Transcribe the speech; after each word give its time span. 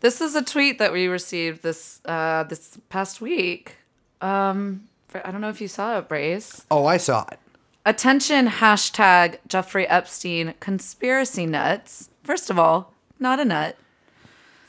This 0.00 0.20
is 0.20 0.34
a 0.34 0.42
tweet 0.42 0.78
that 0.78 0.92
we 0.92 1.06
received 1.06 1.62
this 1.62 2.00
uh, 2.04 2.44
this 2.44 2.78
past 2.88 3.20
week. 3.20 3.76
Um, 4.20 4.88
I 5.24 5.30
don't 5.30 5.40
know 5.40 5.48
if 5.48 5.60
you 5.60 5.68
saw 5.68 5.98
it, 5.98 6.08
Brace. 6.08 6.64
Oh, 6.70 6.86
I 6.86 6.96
saw 6.96 7.24
it. 7.32 7.38
Attention, 7.84 8.48
hashtag 8.48 9.38
Jeffrey 9.46 9.86
Epstein 9.88 10.54
conspiracy 10.60 11.46
nuts. 11.46 12.10
First 12.24 12.50
of 12.50 12.58
all, 12.58 12.92
not 13.18 13.38
a 13.40 13.44
nut. 13.44 13.76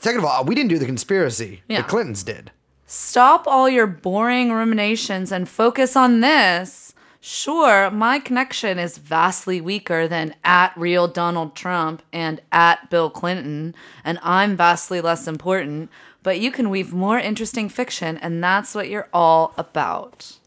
Second 0.00 0.20
of 0.20 0.24
all, 0.24 0.44
we 0.44 0.54
didn't 0.54 0.70
do 0.70 0.78
the 0.78 0.86
conspiracy. 0.86 1.62
Yeah. 1.68 1.82
The 1.82 1.88
Clintons 1.88 2.22
did. 2.22 2.52
Stop 2.86 3.46
all 3.46 3.68
your 3.68 3.86
boring 3.86 4.52
ruminations 4.52 5.32
and 5.32 5.48
focus 5.48 5.96
on 5.96 6.20
this. 6.20 6.94
Sure, 7.20 7.90
my 7.90 8.18
connection 8.20 8.78
is 8.78 8.96
vastly 8.96 9.60
weaker 9.60 10.06
than 10.06 10.34
at 10.44 10.72
real 10.76 11.08
Donald 11.08 11.56
Trump 11.56 12.02
and 12.12 12.40
at 12.52 12.88
Bill 12.90 13.10
Clinton, 13.10 13.74
and 14.04 14.18
I'm 14.22 14.56
vastly 14.56 15.00
less 15.00 15.26
important, 15.26 15.90
but 16.22 16.38
you 16.38 16.52
can 16.52 16.70
weave 16.70 16.92
more 16.92 17.18
interesting 17.18 17.68
fiction, 17.68 18.18
and 18.18 18.42
that's 18.42 18.74
what 18.74 18.88
you're 18.88 19.08
all 19.12 19.52
about. 19.58 20.38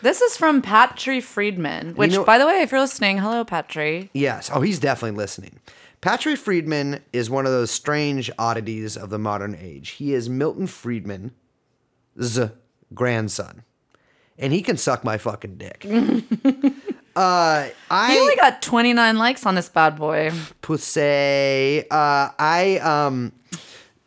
This 0.00 0.22
is 0.22 0.36
from 0.36 0.62
Patri 0.62 1.20
Friedman, 1.20 1.94
which, 1.94 2.12
know- 2.12 2.24
by 2.24 2.38
the 2.38 2.46
way, 2.46 2.62
if 2.62 2.70
you're 2.72 2.80
listening, 2.80 3.18
hello, 3.18 3.44
Patri. 3.44 4.10
Yes. 4.14 4.48
Oh, 4.52 4.60
he's 4.60 4.78
definitely 4.78 5.16
listening. 5.18 5.58
Patrick 6.00 6.38
Friedman 6.38 7.00
is 7.12 7.28
one 7.28 7.44
of 7.44 7.52
those 7.52 7.72
strange 7.72 8.30
oddities 8.38 8.96
of 8.96 9.10
the 9.10 9.18
modern 9.18 9.56
age. 9.60 9.90
He 9.90 10.14
is 10.14 10.28
Milton 10.28 10.68
Friedman's 10.68 11.32
grandson, 12.94 13.64
and 14.38 14.52
he 14.52 14.62
can 14.62 14.76
suck 14.76 15.04
my 15.04 15.18
fucking 15.18 15.56
dick. 15.56 15.84
uh, 17.16 17.68
I 17.90 18.12
He 18.12 18.18
only 18.18 18.36
got 18.36 18.62
29 18.62 19.18
likes 19.18 19.44
on 19.46 19.54
this 19.54 19.68
bad 19.68 19.96
boy. 19.96 20.32
pussy. 20.62 21.84
Uh, 21.90 22.30
I 22.38 22.78
um, 22.82 23.32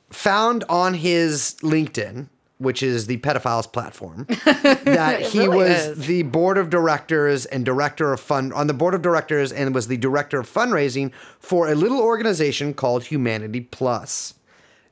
found 0.10 0.64
on 0.70 0.94
his 0.94 1.56
LinkedIn, 1.62 2.28
which 2.58 2.84
is 2.84 3.08
the 3.08 3.18
pedophiles 3.18 3.72
platform, 3.72 4.26
that 4.46 5.22
he 5.22 5.40
really 5.40 5.58
was 5.58 5.88
is. 5.88 6.06
the 6.08 6.24
board 6.24 6.58
of 6.58 6.70
directors 6.70 7.46
and 7.48 7.66
director 7.66 8.14
of 8.14 8.20
fund 8.20 8.54
on 8.54 8.68
the 8.68 8.74
board 8.74 8.94
of 8.94 9.02
directors 9.02 9.52
and 9.52 9.74
was 9.74 9.88
the 9.88 9.98
director 9.98 10.40
of 10.40 10.52
fundraising 10.52 11.12
for 11.40 11.68
a 11.70 11.76
little 11.76 12.00
organization 12.00 12.74
called 12.74 13.06
Humanity 13.06 13.62
Plus. 13.62 14.36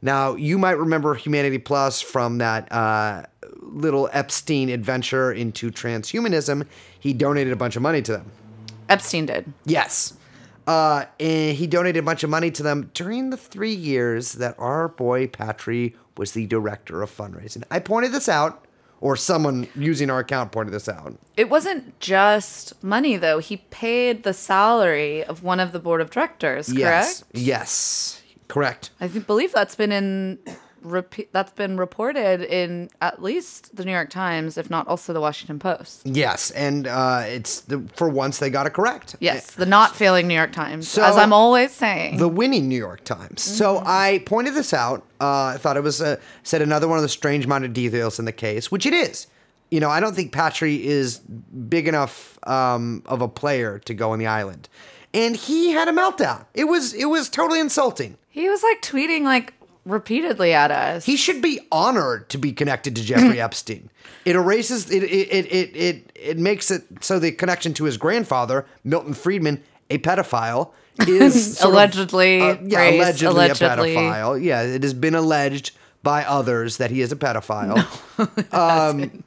Now, 0.02 0.36
you 0.36 0.58
might 0.58 0.77
remember 0.77 1.14
Humanity 1.14 1.58
Plus 1.58 1.99
from 2.02 2.38
that 2.39 2.71
uh, 2.71 3.23
little 3.72 4.09
Epstein 4.12 4.70
adventure 4.70 5.31
into 5.31 5.72
transhumanism. 5.72 6.66
He 7.00 7.14
donated 7.14 7.53
a 7.53 7.56
bunch 7.56 7.76
of 7.76 7.81
money 7.81 8.02
to 8.03 8.11
them. 8.14 8.31
Epstein 8.88 9.26
did. 9.26 9.52
Yes. 9.66 10.14
Uh, 10.67 11.06
and 11.20 11.58
he 11.58 11.66
donated 11.66 12.03
a 12.03 12.06
bunch 12.06 12.23
of 12.23 12.30
money 12.30 12.52
to 12.52 12.61
them 12.61 12.92
during 12.94 13.30
the 13.30 13.38
three 13.38 13.73
years 13.73 14.34
that 14.34 14.56
our 14.59 14.88
boy 14.88 15.28
Patri 15.28 15.95
was 16.17 16.34
the 16.34 16.45
director 16.45 17.02
of 17.02 17.16
fundraising. 17.16 17.64
I 17.72 17.80
pointed 17.80 18.11
this 18.11 18.30
out, 18.30 18.66
or 19.02 19.16
someone 19.16 19.67
using 19.76 20.09
our 20.09 20.20
account 20.20 20.52
pointed 20.52 20.72
this 20.72 20.89
out. 20.89 21.17
It 21.38 21.50
wasn't 21.50 22.00
just 22.00 22.83
money, 22.83 23.16
though. 23.16 23.39
He 23.39 23.58
paid 23.58 24.23
the 24.23 24.33
salary 24.33 25.23
of 25.23 25.42
one 25.42 25.59
of 25.59 25.72
the 25.72 25.80
board 25.80 26.02
of 26.02 26.09
directors, 26.09 26.67
correct? 26.67 26.78
Yes. 26.78 27.23
Yes. 27.33 28.22
Correct. 28.48 28.89
I 29.00 29.08
believe 29.08 29.54
that's 29.54 29.76
been 29.76 29.92
in 29.92 30.39
repeat, 30.81 31.31
that's 31.33 31.52
been 31.52 31.77
reported 31.77 32.41
in 32.41 32.89
at 33.02 33.22
least 33.22 33.75
the 33.75 33.83
New 33.85 33.91
York 33.91 34.09
Times, 34.09 34.58
if 34.58 34.69
not 34.69 34.88
also 34.88 35.13
the 35.13 35.21
Washington 35.21 35.59
Post. 35.59 36.02
Yes. 36.05 36.52
And 36.52 36.88
uh, 36.88 37.23
it's 37.25 37.61
the, 37.61 37.80
for 37.95 38.09
once 38.09 38.39
they 38.39 38.49
got 38.49 38.66
it 38.67 38.73
correct. 38.73 39.16
Yes, 39.19 39.52
the 39.52 39.66
not 39.66 39.95
failing 39.95 40.27
New 40.27 40.33
York 40.36 40.52
Times, 40.52 40.88
So- 40.88 41.03
as 41.03 41.17
I'm 41.17 41.33
always 41.33 41.71
saying. 41.71 42.17
the 42.17 42.27
winning 42.30 42.67
New 42.67 42.77
York 42.77 43.03
Times. 43.03 43.41
So 43.41 43.81
I 43.86 44.23
pointed 44.25 44.53
this 44.53 44.73
out. 44.73 45.05
Uh, 45.21 45.53
I 45.55 45.58
thought 45.58 45.77
it 45.77 45.83
was 45.83 46.02
a, 46.02 46.19
said 46.44 46.61
another 46.61 46.88
one 46.88 46.97
of 46.97 47.02
the 47.03 47.09
strange-minded 47.09 47.73
details 47.73 48.19
in 48.19 48.25
the 48.25 48.31
case, 48.31 48.71
which 48.71 48.86
it 48.86 48.93
is. 48.93 49.27
You 49.71 49.80
know, 49.80 49.89
I 49.89 49.99
don't 49.99 50.16
think 50.16 50.31
Patri 50.31 50.88
is 50.88 51.19
big 51.19 51.88
enough 51.88 52.39
um, 52.47 53.04
of 53.05 53.21
a 53.21 53.27
player 53.27 53.77
to 53.86 53.93
go 53.93 54.11
on 54.14 54.20
the 54.20 54.25
island, 54.25 54.67
and 55.14 55.36
he 55.36 55.71
had 55.71 55.87
a 55.87 55.92
meltdown. 55.92 56.45
It 56.55 56.64
was 56.64 56.93
it 56.95 57.05
was 57.05 57.30
totally 57.30 57.59
insulting. 57.59 58.17
he 58.30 58.49
was 58.49 58.64
like 58.64 58.81
tweeting 58.81 59.21
like 59.23 59.54
repeatedly 59.86 60.54
at 60.54 60.72
us. 60.72 61.06
He 61.06 61.16
should 61.16 61.42
be 61.42 61.60
honored 61.72 62.30
to 62.30 62.38
be 62.38 62.52
connected 62.54 62.95
to 62.95 63.04
Jeffrey 63.04 63.40
Epstein. 63.42 63.90
It 64.26 64.36
erases 64.36 64.90
it 64.92 65.04
it, 65.04 65.08
it 65.32 65.45
it 65.52 65.76
it 65.76 66.12
it 66.16 66.38
makes 66.38 66.70
it 66.72 66.84
so 67.02 67.20
the 67.20 67.32
connection 67.32 67.73
to 67.76 67.86
his 67.86 67.98
grandfather, 67.98 68.66
Milton 68.84 69.14
Friedman, 69.14 69.64
a 69.90 69.98
pedophile, 69.98 70.72
is 71.08 71.58
sort 71.58 71.70
of- 71.70 71.73
Allegedly, 71.73 72.42
uh, 72.42 72.58
yeah, 72.64 72.90
Grace, 72.90 73.00
allegedly, 73.02 73.28
allegedly. 73.45 73.95
a 73.95 73.98
pedophile. 73.98 74.44
Yeah, 74.44 74.62
it 74.64 74.84
has 74.84 74.94
been 74.94 75.16
alleged 75.16 75.72
by 76.04 76.23
others 76.23 76.78
that 76.78 76.92
he 76.92 77.02
is 77.02 77.11
a 77.11 77.16
pedophile. 77.16 77.78
um, 78.54 79.23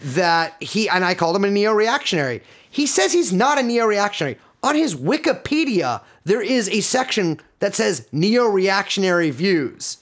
that 0.00 0.54
he 0.60 0.88
and 0.88 1.04
I 1.04 1.14
called 1.14 1.36
him 1.36 1.44
a 1.44 1.50
neo-reactionary. 1.50 2.42
He 2.70 2.86
says 2.86 3.12
he's 3.12 3.32
not 3.32 3.58
a 3.58 3.62
neo-reactionary. 3.62 4.38
On 4.64 4.74
his 4.74 4.94
Wikipedia, 4.94 6.02
there 6.24 6.40
is 6.42 6.68
a 6.68 6.80
section 6.80 7.40
that 7.62 7.76
says 7.76 8.06
neo-reactionary 8.12 9.30
views. 9.30 9.98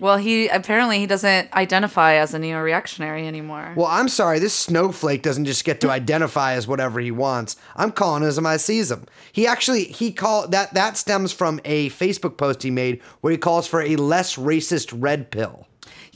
well, 0.00 0.16
he 0.16 0.48
apparently 0.48 0.98
he 0.98 1.06
doesn't 1.06 1.52
identify 1.52 2.14
as 2.14 2.34
a 2.34 2.38
neo-reactionary 2.38 3.26
anymore. 3.28 3.74
Well, 3.76 3.86
I'm 3.86 4.08
sorry, 4.08 4.38
this 4.40 4.54
snowflake 4.54 5.22
doesn't 5.22 5.44
just 5.44 5.64
get 5.64 5.80
to 5.82 5.90
identify 5.90 6.54
as 6.54 6.66
whatever 6.66 6.98
he 7.00 7.10
wants. 7.12 7.56
I'm 7.76 7.92
calling 7.92 8.22
him 8.22 8.28
as 8.28 8.38
I 8.38 8.56
sees 8.56 8.90
him. 8.90 9.04
He 9.30 9.46
actually 9.46 9.84
he 9.84 10.10
call 10.10 10.48
that 10.48 10.74
that 10.74 10.96
stems 10.96 11.32
from 11.32 11.60
a 11.64 11.90
Facebook 11.90 12.36
post 12.38 12.62
he 12.64 12.70
made 12.72 13.00
where 13.20 13.30
he 13.30 13.38
calls 13.38 13.66
for 13.68 13.82
a 13.82 13.94
less 13.96 14.36
racist 14.36 14.92
red 14.96 15.30
pill. 15.30 15.66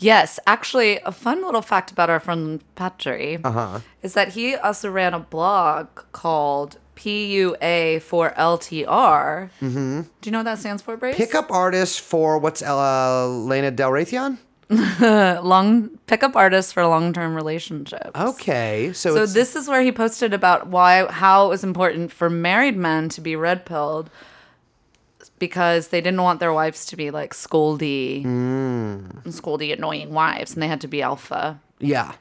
Yes, 0.01 0.39
actually, 0.47 0.99
a 1.01 1.13
fun 1.13 1.45
little 1.45 1.61
fact 1.63 1.91
about 1.91 2.09
our 2.09 2.21
friend 2.21 2.63
Patri 2.75 3.39
Uh-huh. 3.45 3.81
is 4.03 4.15
that 4.15 4.29
he 4.35 4.55
also 4.57 4.89
ran 4.91 5.13
a 5.13 5.19
blog 5.21 5.89
called 6.13 6.79
PUA 6.99 8.03
for 8.03 8.33
LTR. 8.33 9.51
Mm-hmm. 9.61 10.01
Do 10.01 10.09
you 10.25 10.33
know 10.33 10.39
what 10.39 10.45
that 10.45 10.59
stands 10.59 10.83
for, 10.83 10.97
Brace? 10.97 11.17
Pickup 11.17 11.51
artist 11.51 12.01
for 12.01 12.39
what's 12.39 12.61
uh, 12.63 13.29
Lena 13.29 13.71
Del 13.71 13.91
Raytheon? 13.91 14.39
long 15.43 15.89
pickup 16.07 16.37
artist 16.37 16.75
for 16.75 16.85
long-term 16.85 17.35
relationships. 17.35 18.11
Okay, 18.15 18.93
so, 18.93 19.15
So 19.15 19.25
this 19.25 19.57
is 19.57 19.67
where 19.67 19.81
he 19.81 19.93
posted 19.93 20.35
about 20.35 20.67
why 20.67 21.07
how 21.11 21.47
it 21.47 21.49
was 21.49 21.65
important 21.65 22.13
for 22.13 22.29
married 22.29 22.77
men 22.77 23.09
to 23.11 23.23
be 23.23 23.35
red 23.35 23.65
pilled 23.65 24.11
because 25.39 25.89
they 25.89 26.03
didn't 26.03 26.21
want 26.21 26.41
their 26.41 26.53
wives 26.53 26.85
to 26.87 26.97
be 26.97 27.11
like 27.11 27.33
scoldy, 27.33 28.27
scoldy, 29.25 29.73
annoying 29.73 30.13
wives, 30.13 30.53
and 30.53 30.63
they 30.63 30.69
had 30.69 30.83
to 30.83 30.89
be 30.89 31.01
alpha 31.01 31.61
yeah. 31.81 32.13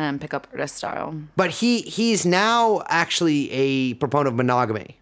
And 0.00 0.20
pickup 0.20 0.46
artist 0.52 0.76
style. 0.76 1.14
But 1.36 1.50
he 1.50 1.82
he's 1.82 2.24
now 2.26 2.82
actually 2.88 3.50
a 3.52 3.94
proponent 3.94 4.28
of 4.28 4.34
monogamy. 4.34 4.96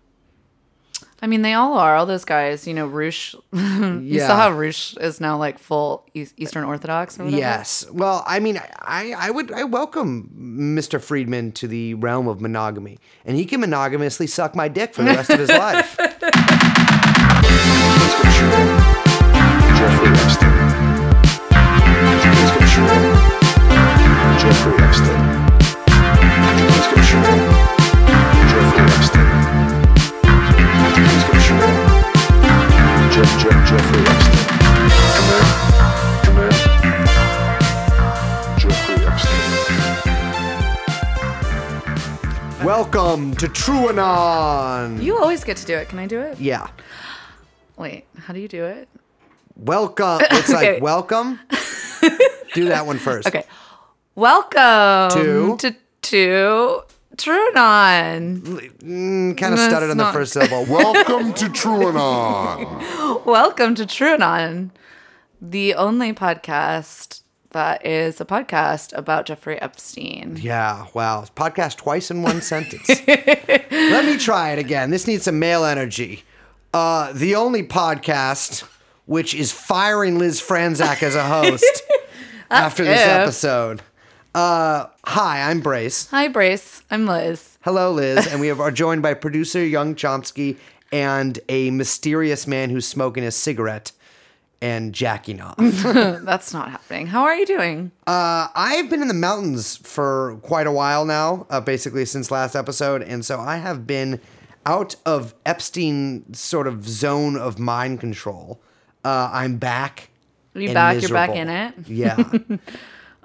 I 1.21 1.27
mean, 1.27 1.43
they 1.43 1.53
all 1.53 1.75
are. 1.75 1.97
All 1.97 2.07
those 2.07 2.25
guys, 2.25 2.65
you 2.69 2.73
know, 2.75 2.87
Roosh. 2.87 3.35
you 3.53 3.99
Yeah. 4.01 4.29
saw 4.29 4.37
how 4.37 4.53
Roosh 4.53 4.97
is 4.99 5.21
now 5.21 5.37
like 5.37 5.59
full 5.59 6.07
Eastern 6.15 6.63
Orthodox 6.63 7.19
or 7.19 7.25
whatever. 7.25 7.41
Yes. 7.41 7.85
Well, 7.91 8.23
I 8.25 8.39
mean, 8.39 8.61
I, 8.83 9.15
I 9.19 9.31
would 9.33 9.51
I 9.53 9.65
welcome 9.65 10.31
Mr. 10.79 11.03
Friedman 11.03 11.51
to 11.53 11.67
the 11.67 11.95
realm 11.95 12.29
of 12.29 12.41
monogamy, 12.41 12.99
and 13.25 13.37
he 13.37 13.47
can 13.47 13.61
monogamously 13.61 14.29
suck 14.29 14.55
my 14.55 14.69
dick 14.69 14.95
for 14.95 15.03
the 15.03 15.11
rest 15.11 15.31
of 15.31 15.41
his 15.41 15.49
life. 15.67 15.97
Let's 15.99 16.19
get 18.23 18.41
you 18.41 18.47
in. 18.47 18.69
Jeffrey 19.77 20.09
Epstein. 20.15 20.79
Jeffrey 24.39 24.75
Epstein. 24.79 25.21
Let's 25.89 26.89
get 26.95 27.07
you 27.11 27.19
in. 27.19 27.41
Jeffrey 28.49 28.87
Epstein. 28.95 29.29
Let's 30.95 31.27
get 31.33 31.45
you 31.49 31.57
in. 31.67 31.77
Jeff, 33.13 33.31
Jeff, 33.43 33.59
Jeffrey 33.69 34.03
Epstein. 34.07 34.43
Come 35.15 35.29
in. 35.35 35.45
Come 36.25 36.39
in. 36.39 36.53
Jeffrey 38.59 38.99
Epstein. 39.07 39.45
welcome 42.65 43.35
to 43.37 43.47
TrueAnon. 43.49 45.03
You 45.03 45.19
always 45.19 45.43
get 45.45 45.57
to 45.59 45.67
do 45.67 45.75
it. 45.77 45.89
Can 45.89 45.99
I 45.99 46.07
do 46.07 46.21
it? 46.21 46.39
yeah. 46.41 46.69
Wait, 47.77 48.05
how 48.19 48.33
do 48.35 48.41
you 48.41 48.49
do 48.49 48.65
it? 48.65 48.89
Welcome. 49.57 50.21
It's 50.33 50.51
Okay. 50.55 50.75
like 50.75 50.83
welcome. 50.83 51.39
Do 52.55 52.65
that 52.71 52.87
one 52.87 52.99
first. 52.99 53.29
Okay. 53.29 53.45
Welcome 54.19 55.11
To? 55.17 55.57
to 55.59 55.77
to 56.03 56.83
Trunon. 57.17 59.37
Kind 59.37 59.55
of 59.55 59.61
stuttered 59.61 59.91
on 59.91 59.97
the 59.97 60.03
not- 60.03 60.13
first 60.13 60.33
syllable. 60.33 60.65
Welcome 60.67 61.35
to 61.35 61.45
TrueAnon. 61.47 63.25
Welcome 63.25 63.77
to 63.77 63.85
TrueAnon, 63.85 64.71
the 65.41 65.73
only 65.75 66.13
podcast 66.13 67.23
that 67.53 67.87
is 67.87 68.21
a 68.21 68.25
podcast 68.25 68.93
about 68.99 69.27
Jeffrey 69.27 69.57
Epstein. 69.63 70.37
Yeah, 70.41 70.87
wow. 70.95 71.25
Podcast 71.37 71.77
twice 71.77 72.11
in 72.11 72.23
one 72.23 72.43
sentence. 72.43 72.89
Let 73.07 74.05
me 74.05 74.17
try 74.19 74.51
it 74.51 74.59
again. 74.59 74.91
This 74.91 75.07
needs 75.07 75.23
some 75.23 75.39
male 75.39 75.65
energy. 75.65 76.25
Uh, 76.75 77.13
the 77.13 77.37
only 77.37 77.63
podcast 77.63 78.65
which 79.07 79.33
is 79.33 79.53
firing 79.53 80.19
Liz 80.19 80.41
Franczak 80.43 81.05
as 81.05 81.15
a 81.15 81.23
host 81.25 81.83
after 82.51 82.83
this 82.83 83.01
if. 83.01 83.07
episode. 83.07 83.81
Uh, 84.39 84.89
hi, 85.05 85.51
I'm 85.51 85.61
Brace. 85.61 86.07
Hi, 86.11 86.29
Brace. 86.29 86.85
I'm 86.93 87.09
Liz. 87.09 87.59
Hello, 87.63 87.91
Liz, 87.91 88.25
and 88.31 88.41
we 88.41 88.47
have, 88.47 88.61
are 88.61 88.71
joined 88.71 89.03
by 89.03 89.15
producer 89.15 89.67
Young 89.67 89.97
Chomsky 89.97 90.57
and 90.93 91.41
a 91.49 91.73
mysterious 91.73 92.47
man 92.47 92.71
who's 92.71 92.87
smoking 92.87 93.25
a 93.25 93.33
cigarette 93.33 93.91
and 94.61 94.93
jacking 94.93 95.41
off. 95.41 95.57
That's 95.83 96.55
not 96.55 96.71
happening. 96.71 97.09
How 97.09 97.25
are 97.25 97.35
you 97.35 97.47
doing? 97.47 97.91
Uh, 98.07 98.47
I've 98.55 98.89
been 98.89 99.03
in 99.03 99.09
the 99.09 99.15
mountains 99.15 99.77
for 99.79 100.39
quite 100.43 100.69
a 100.69 100.73
while 100.73 101.05
now, 101.05 101.45
uh, 101.51 101.61
basically 101.61 102.05
since 102.05 102.31
last 102.31 102.55
episode, 102.55 103.03
and 103.03 103.25
so 103.25 103.41
I 103.41 103.57
have 103.57 103.89
been 103.89 104.21
out 104.65 104.95
of 105.05 105.35
Epstein 105.47 106.33
sort 106.33 106.69
of 106.69 106.89
zone 106.89 107.37
of 107.37 107.59
mind 107.59 107.99
control. 107.99 108.61
Uh, 109.05 109.31
I'm 109.33 109.57
back. 109.57 110.11
Are 110.55 110.61
you 110.61 110.73
back? 110.73 111.03
You're 111.03 111.11
back 111.11 111.31
in 111.31 111.49
it. 111.49 111.75
Yeah. 111.89 112.23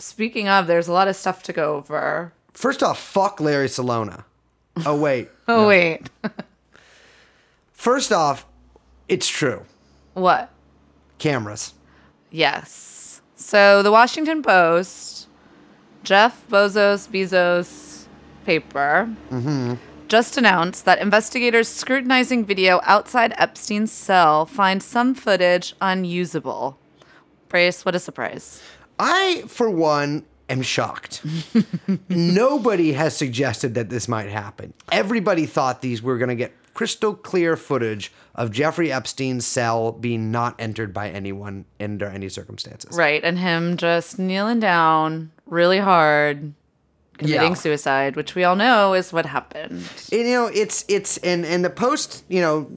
Speaking 0.00 0.48
of, 0.48 0.66
there's 0.66 0.88
a 0.88 0.92
lot 0.92 1.08
of 1.08 1.16
stuff 1.16 1.42
to 1.44 1.52
go 1.52 1.76
over. 1.76 2.32
First 2.54 2.82
off, 2.82 2.98
fuck 2.98 3.40
Larry 3.40 3.68
Celona. 3.68 4.24
Oh 4.86 4.98
wait. 4.98 5.28
Oh, 5.48 5.66
wait. 5.66 6.08
First 7.72 8.12
off, 8.12 8.46
it's 9.08 9.26
true. 9.26 9.64
what? 10.14 10.48
Cameras. 11.18 11.74
Yes. 12.30 13.20
So 13.34 13.82
the 13.82 13.90
Washington 13.90 14.42
Post, 14.42 15.26
Jeff 16.04 16.46
Bezos 16.48 17.08
Bezos 17.08 18.06
paper, 18.46 19.12
mm-hmm. 19.30 19.74
just 20.06 20.36
announced 20.36 20.84
that 20.84 21.00
investigators 21.00 21.66
scrutinizing 21.66 22.44
video 22.44 22.80
outside 22.84 23.34
Epstein's 23.36 23.90
cell 23.90 24.46
find 24.46 24.80
some 24.80 25.12
footage 25.14 25.74
unusable. 25.80 26.78
Brace, 27.48 27.84
what 27.84 27.96
a 27.96 27.98
surprise. 27.98 28.62
I, 29.00 29.44
for 29.46 29.70
one, 29.70 30.24
am 30.48 30.60
shocked. 30.62 31.22
Nobody 32.08 32.92
has 32.92 33.16
suggested 33.16 33.74
that 33.74 33.88
this 33.88 34.08
might 34.08 34.28
happen. 34.28 34.74
Everybody 34.92 35.46
thought 35.46 35.80
these 35.80 36.02
were 36.02 36.18
going 36.18 36.28
to 36.28 36.34
get 36.34 36.52
crystal 36.74 37.14
clear 37.14 37.56
footage 37.56 38.12
of 38.34 38.50
Jeffrey 38.50 38.92
Epstein's 38.92 39.46
cell 39.46 39.92
being 39.92 40.30
not 40.30 40.54
entered 40.58 40.92
by 40.94 41.08
anyone 41.10 41.64
under 41.80 42.06
any 42.06 42.28
circumstances. 42.28 42.96
Right, 42.96 43.22
and 43.24 43.38
him 43.38 43.76
just 43.76 44.18
kneeling 44.18 44.60
down 44.60 45.30
really 45.46 45.78
hard, 45.78 46.52
committing 47.18 47.48
Yeah. 47.52 47.54
suicide, 47.54 48.16
which 48.16 48.34
we 48.34 48.44
all 48.44 48.56
know 48.56 48.94
is 48.94 49.12
what 49.12 49.26
happened. 49.26 49.82
And, 50.12 50.20
you 50.28 50.32
know, 50.34 50.46
it's 50.46 50.84
it's 50.88 51.16
and 51.18 51.44
and 51.44 51.64
the 51.64 51.70
post, 51.70 52.24
you 52.28 52.40
know, 52.40 52.70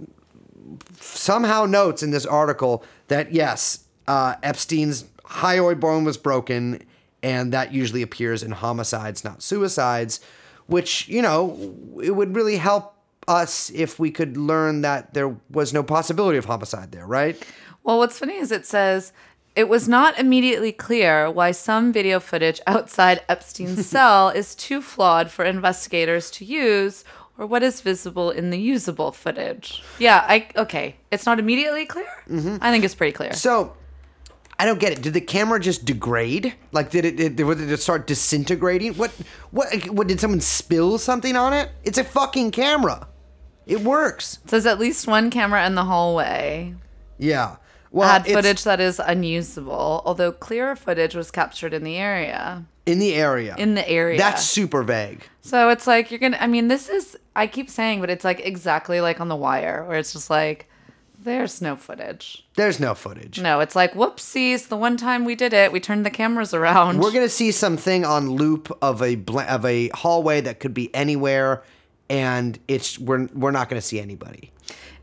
somehow 1.00 1.66
notes 1.66 2.04
in 2.04 2.12
this 2.12 2.26
article 2.26 2.84
that 3.08 3.32
yes, 3.34 3.86
uh, 4.08 4.36
Epstein's 4.44 5.06
hyoid 5.26 5.80
bone 5.80 6.04
was 6.04 6.18
broken, 6.18 6.84
and 7.22 7.54
that 7.54 7.74
usually 7.74 8.02
appears 8.02 8.44
in 8.44 8.52
homicides, 8.52 9.24
not 9.24 9.42
suicides. 9.42 10.20
Which 10.68 11.08
you 11.10 11.22
know, 11.22 11.76
it 12.02 12.12
would 12.12 12.36
really 12.36 12.58
help 12.58 12.96
us 13.28 13.70
if 13.72 14.00
we 14.00 14.12
could 14.12 14.38
learn 14.38 14.82
that 14.82 15.14
there 15.14 15.36
was 15.50 15.74
no 15.74 15.84
possibility 15.84 16.38
of 16.38 16.46
homicide 16.46 16.92
there, 16.92 17.06
right? 17.06 17.42
Well, 17.84 17.98
what's 17.98 18.20
funny 18.20 18.36
is 18.36 18.52
it 18.52 18.66
says 18.66 19.12
it 19.56 19.70
was 19.70 19.88
not 19.88 20.18
immediately 20.18 20.72
clear 20.72 21.30
why 21.30 21.52
some 21.52 21.94
video 21.94 22.20
footage 22.20 22.60
outside 22.66 23.22
Epstein's 23.30 23.86
cell 23.90 24.30
is 24.30 24.56
too 24.56 24.82
flawed 24.82 25.30
for 25.30 25.46
investigators 25.46 26.32
to 26.32 26.46
use 26.46 27.04
or 27.38 27.46
what 27.46 27.64
is 27.64 27.82
visible 27.82 28.32
in 28.32 28.50
the 28.52 28.60
usable 28.60 29.12
footage. 29.12 29.84
Yeah, 30.00 30.24
I 30.28 30.48
okay. 30.56 30.96
It's 31.12 31.26
not 31.26 31.40
immediately 31.40 31.86
clear. 31.86 32.10
Mm-hmm. 32.30 32.58
I 32.62 32.72
think 32.72 32.84
it's 32.84 32.96
pretty 32.96 33.14
clear. 33.14 33.34
So. 33.34 33.76
I 34.64 34.66
don't 34.66 34.80
get 34.80 34.94
it. 34.94 35.02
Did 35.02 35.12
the 35.12 35.20
camera 35.20 35.60
just 35.60 35.84
degrade? 35.84 36.54
Like, 36.72 36.90
did 36.90 37.04
it? 37.04 37.18
Did, 37.18 37.36
did 37.36 37.70
it 37.70 37.82
start 37.82 38.08
disintegrating? 38.08 38.94
What? 38.94 39.12
What? 39.52 39.68
What? 39.90 40.08
Did 40.08 40.22
someone 40.22 40.40
spill 40.40 40.98
something 40.98 41.36
on 41.36 41.52
it? 41.52 41.70
It's 41.84 41.98
a 41.98 42.04
fucking 42.06 42.52
camera. 42.52 43.10
It 43.66 43.82
works. 43.82 44.40
It 44.46 44.52
says 44.52 44.66
at 44.66 44.80
least 44.80 45.06
one 45.06 45.30
camera 45.32 45.68
in 45.68 45.76
the 45.76 45.84
hallway 45.84 46.76
Yeah. 47.18 47.58
Well, 47.92 48.08
had 48.08 48.26
footage 48.26 48.64
that 48.64 48.80
is 48.80 49.00
unusable, 49.00 50.02
although 50.06 50.32
clearer 50.32 50.78
footage 50.78 51.14
was 51.14 51.30
captured 51.30 51.74
in 51.74 51.84
the 51.84 51.98
area. 51.98 52.64
in 52.86 53.00
the 53.00 53.16
area. 53.16 53.56
In 53.58 53.76
the 53.76 53.88
area. 53.90 54.18
That's 54.18 54.46
super 54.46 54.82
vague. 54.82 55.24
So 55.42 55.68
it's 55.68 55.88
like 55.88 56.10
you're 56.10 56.22
gonna. 56.22 56.38
I 56.40 56.48
mean, 56.48 56.70
this 56.70 56.88
is. 56.88 57.18
I 57.36 57.48
keep 57.48 57.70
saying, 57.70 58.00
but 58.00 58.10
it's 58.10 58.24
like 58.24 58.40
exactly 58.40 59.02
like 59.02 59.20
on 59.20 59.28
The 59.28 59.36
Wire, 59.36 59.84
where 59.84 59.98
it's 59.98 60.14
just 60.14 60.30
like, 60.30 60.70
there's 61.24 61.62
no 61.62 61.76
footage. 61.76 62.46
There's 62.56 62.80
no 62.80 62.94
footage. 62.94 63.42
No, 63.42 63.60
it's 63.60 63.76
like 63.76 63.94
whoopsies. 63.94 64.68
The 64.68 64.78
one 64.78 64.96
time 64.98 65.26
we 65.26 65.36
did 65.36 65.54
it, 65.54 65.72
we 65.72 65.80
turned 65.80 66.06
the 66.06 66.10
cameras 66.12 66.54
around. 66.54 67.00
We're 67.00 67.12
gonna 67.12 67.28
see 67.30 67.52
something 67.52 68.06
on 68.06 68.30
loop 68.32 68.76
of 68.82 69.02
a 69.02 69.16
bl- 69.16 69.40
of 69.42 69.66
a 69.66 69.90
hallway 69.90 70.42
that 70.42 70.60
could 70.60 70.74
be 70.74 70.94
anywhere, 70.96 71.64
and 72.10 72.58
it's 72.68 72.98
we're 72.98 73.28
we're 73.34 73.52
not 73.52 73.70
gonna 73.70 73.82
see 73.82 74.00
anybody. 74.00 74.52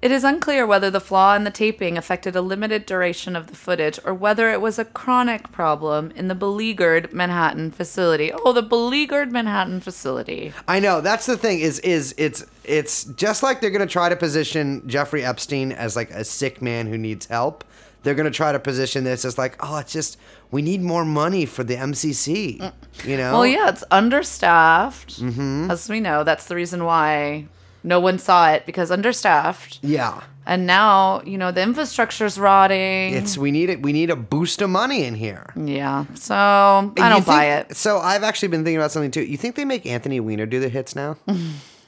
It 0.02 0.10
is 0.10 0.24
unclear 0.24 0.66
whether 0.66 0.90
the 0.90 1.00
flaw 1.00 1.34
in 1.34 1.44
the 1.44 1.50
taping 1.50 1.98
affected 1.98 2.34
a 2.34 2.40
limited 2.40 2.86
duration 2.86 3.36
of 3.36 3.48
the 3.48 3.56
footage 3.56 3.98
or 4.02 4.14
whether 4.14 4.50
it 4.50 4.62
was 4.62 4.78
a 4.78 4.86
chronic 4.86 5.52
problem 5.52 6.10
in 6.12 6.28
the 6.28 6.34
beleaguered 6.34 7.12
Manhattan 7.12 7.70
facility. 7.70 8.32
Oh, 8.32 8.54
the 8.54 8.62
beleaguered 8.62 9.30
Manhattan 9.30 9.80
facility. 9.80 10.54
I 10.66 10.80
know 10.80 11.02
that's 11.02 11.26
the 11.26 11.36
thing 11.36 11.60
is 11.60 11.80
is 11.80 12.14
it's 12.16 12.46
it's 12.64 13.04
just 13.04 13.42
like 13.42 13.60
they're 13.60 13.70
gonna 13.70 13.86
try 13.86 14.08
to 14.08 14.16
position 14.16 14.88
Jeffrey 14.88 15.22
Epstein 15.22 15.70
as 15.70 15.96
like 15.96 16.10
a 16.10 16.24
sick 16.24 16.62
man 16.62 16.86
who 16.86 16.96
needs 16.96 17.26
help. 17.26 17.62
They're 18.02 18.14
gonna 18.14 18.30
try 18.30 18.52
to 18.52 18.58
position 18.58 19.04
this 19.04 19.26
as 19.26 19.36
like, 19.36 19.56
oh, 19.60 19.76
it's 19.76 19.92
just 19.92 20.16
we 20.50 20.62
need 20.62 20.80
more 20.80 21.04
money 21.04 21.44
for 21.44 21.62
the 21.62 21.76
MCC. 21.76 22.72
You 23.04 23.16
know? 23.18 23.32
Well, 23.32 23.46
yeah, 23.46 23.68
it's 23.68 23.84
understaffed. 23.90 25.20
Mm-hmm. 25.20 25.70
As 25.70 25.90
we 25.90 26.00
know, 26.00 26.24
that's 26.24 26.46
the 26.46 26.54
reason 26.54 26.84
why 26.84 27.48
no 27.82 28.00
one 28.00 28.18
saw 28.18 28.50
it 28.52 28.66
because 28.66 28.90
understaffed. 28.90 29.78
Yeah. 29.82 30.22
And 30.46 30.66
now, 30.66 31.22
you 31.24 31.38
know, 31.38 31.52
the 31.52 31.62
infrastructure's 31.62 32.38
rotting. 32.38 33.14
It's 33.14 33.38
we 33.38 33.50
need 33.52 33.70
it. 33.70 33.82
We 33.82 33.92
need 33.92 34.10
a 34.10 34.16
boost 34.16 34.60
of 34.62 34.70
money 34.70 35.04
in 35.04 35.14
here. 35.14 35.52
yeah. 35.56 36.06
So 36.14 36.34
I 36.34 37.08
don't 37.08 37.24
buy 37.26 37.44
it. 37.58 37.76
So 37.76 37.98
I've 37.98 38.22
actually 38.24 38.48
been 38.48 38.64
thinking 38.64 38.78
about 38.78 38.90
something 38.90 39.10
too. 39.12 39.22
You 39.22 39.36
think 39.36 39.54
they 39.54 39.64
make 39.64 39.86
Anthony 39.86 40.18
Weiner 40.18 40.46
do 40.46 40.58
the 40.60 40.68
hits 40.68 40.94
now? 40.96 41.16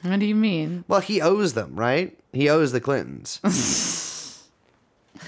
What 0.03 0.19
do 0.19 0.25
you 0.25 0.35
mean? 0.35 0.83
well, 0.89 0.99
he 0.99 1.21
owes 1.21 1.53
them, 1.53 1.77
right? 1.77 2.19
He 2.33 2.49
owes 2.49 2.73
the 2.73 2.81
Clintons. 2.81 3.39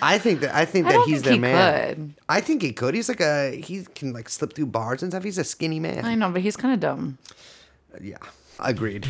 I 0.02 0.18
think 0.18 0.42
that 0.42 0.54
I 0.54 0.66
think 0.66 0.86
I 0.86 0.90
that 0.92 0.96
don't 0.98 1.08
he's 1.08 1.22
think 1.22 1.24
their 1.24 1.34
he 1.34 1.40
man. 1.40 1.96
could. 1.96 2.14
I 2.28 2.42
think 2.42 2.62
he 2.62 2.74
could. 2.74 2.94
He's 2.94 3.08
like 3.08 3.22
a 3.22 3.52
he 3.56 3.86
can 3.96 4.12
like 4.12 4.28
slip 4.28 4.52
through 4.54 4.66
bars 4.66 5.02
and 5.02 5.14
stuff. 5.14 5.24
He's 5.24 5.38
a 5.38 5.46
skinny 5.46 5.80
man. 5.80 6.04
I 6.04 6.16
know, 6.16 6.30
but 6.30 6.42
he's 6.42 6.58
kind 6.58 6.74
of 6.74 6.82
dumb. 6.82 7.18
Yeah, 8.02 8.18
agreed. 8.60 9.08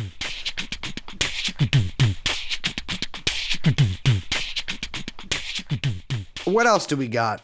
What 6.44 6.66
else 6.66 6.86
do 6.86 6.96
we 6.96 7.08
got? 7.08 7.42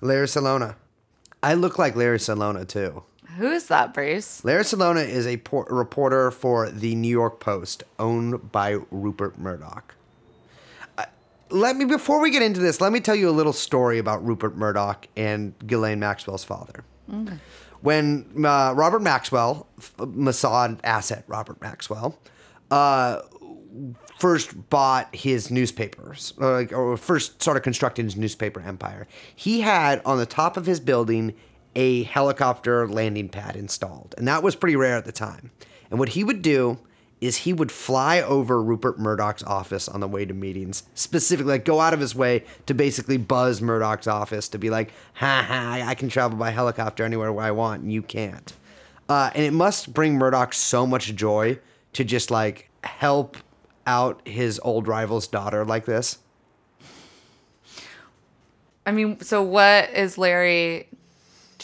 Larry 0.00 0.26
Celona. 0.26 0.74
I 1.42 1.54
look 1.54 1.78
like 1.78 1.94
Larry 1.94 2.18
Celona 2.18 2.66
too. 2.66 3.04
Who 3.36 3.50
is 3.52 3.68
that, 3.68 3.94
Bruce? 3.94 4.44
Larry 4.44 4.64
Celona 4.64 5.06
is 5.06 5.26
a 5.26 5.36
por- 5.36 5.66
reporter 5.70 6.30
for 6.30 6.70
the 6.70 6.94
New 6.94 7.08
York 7.10 7.38
Post, 7.38 7.84
owned 7.98 8.50
by 8.50 8.78
Rupert 8.90 9.38
Murdoch. 9.38 9.94
Uh, 10.98 11.04
let 11.50 11.76
me 11.76 11.84
before 11.84 12.20
we 12.20 12.30
get 12.30 12.42
into 12.42 12.60
this, 12.60 12.80
let 12.80 12.92
me 12.92 13.00
tell 13.00 13.14
you 13.14 13.28
a 13.28 13.30
little 13.30 13.52
story 13.52 13.98
about 13.98 14.24
Rupert 14.26 14.56
Murdoch 14.56 15.06
and 15.16 15.54
Ghislaine 15.66 16.00
Maxwell's 16.00 16.44
father. 16.44 16.84
When 17.82 18.26
uh, 18.44 18.72
Robert 18.74 19.02
Maxwell, 19.02 19.68
Mossad 19.98 20.80
asset 20.82 21.24
Robert 21.28 21.60
Maxwell, 21.60 22.18
uh, 22.70 23.20
first 24.18 24.70
bought 24.70 25.14
his 25.14 25.50
newspapers, 25.50 26.32
or, 26.38 26.66
or 26.74 26.96
first 26.96 27.40
started 27.42 27.60
constructing 27.60 28.06
his 28.06 28.16
newspaper 28.16 28.60
empire, 28.60 29.06
he 29.34 29.60
had 29.60 30.00
on 30.04 30.18
the 30.18 30.26
top 30.26 30.56
of 30.56 30.66
his 30.66 30.80
building 30.80 31.34
a 31.74 32.04
helicopter 32.04 32.88
landing 32.88 33.28
pad 33.28 33.54
installed. 33.54 34.14
And 34.16 34.26
that 34.26 34.42
was 34.42 34.56
pretty 34.56 34.76
rare 34.76 34.96
at 34.96 35.04
the 35.04 35.12
time. 35.12 35.50
And 35.90 35.98
what 35.98 36.10
he 36.10 36.24
would 36.24 36.42
do 36.42 36.78
is 37.20 37.38
he 37.38 37.52
would 37.52 37.72
fly 37.72 38.20
over 38.20 38.62
Rupert 38.62 38.98
Murdoch's 38.98 39.42
office 39.42 39.88
on 39.88 40.00
the 40.00 40.08
way 40.08 40.24
to 40.24 40.34
meetings, 40.34 40.82
specifically, 40.94 41.52
like 41.52 41.64
go 41.64 41.80
out 41.80 41.94
of 41.94 42.00
his 42.00 42.14
way 42.14 42.44
to 42.66 42.74
basically 42.74 43.16
buzz 43.16 43.62
Murdoch's 43.62 44.06
office 44.06 44.48
to 44.50 44.58
be 44.58 44.68
like, 44.68 44.92
ha 45.14 45.44
ha, 45.46 45.82
I 45.86 45.94
can 45.94 46.08
travel 46.08 46.38
by 46.38 46.50
helicopter 46.50 47.04
anywhere 47.04 47.32
where 47.32 47.46
I 47.46 47.52
want, 47.52 47.82
and 47.82 47.92
you 47.92 48.02
can't. 48.02 48.52
Uh, 49.08 49.30
and 49.34 49.44
it 49.44 49.52
must 49.52 49.94
bring 49.94 50.16
Murdoch 50.16 50.52
so 50.52 50.86
much 50.86 51.14
joy 51.14 51.58
to 51.96 52.04
just 52.04 52.30
like 52.30 52.70
help 52.84 53.36
out 53.86 54.26
his 54.26 54.60
old 54.62 54.88
rival's 54.88 55.26
daughter 55.26 55.64
like 55.64 55.84
this. 55.84 56.18
I 58.84 58.92
mean, 58.92 59.20
so 59.20 59.42
what 59.42 59.90
is 59.90 60.16
Larry? 60.16 60.88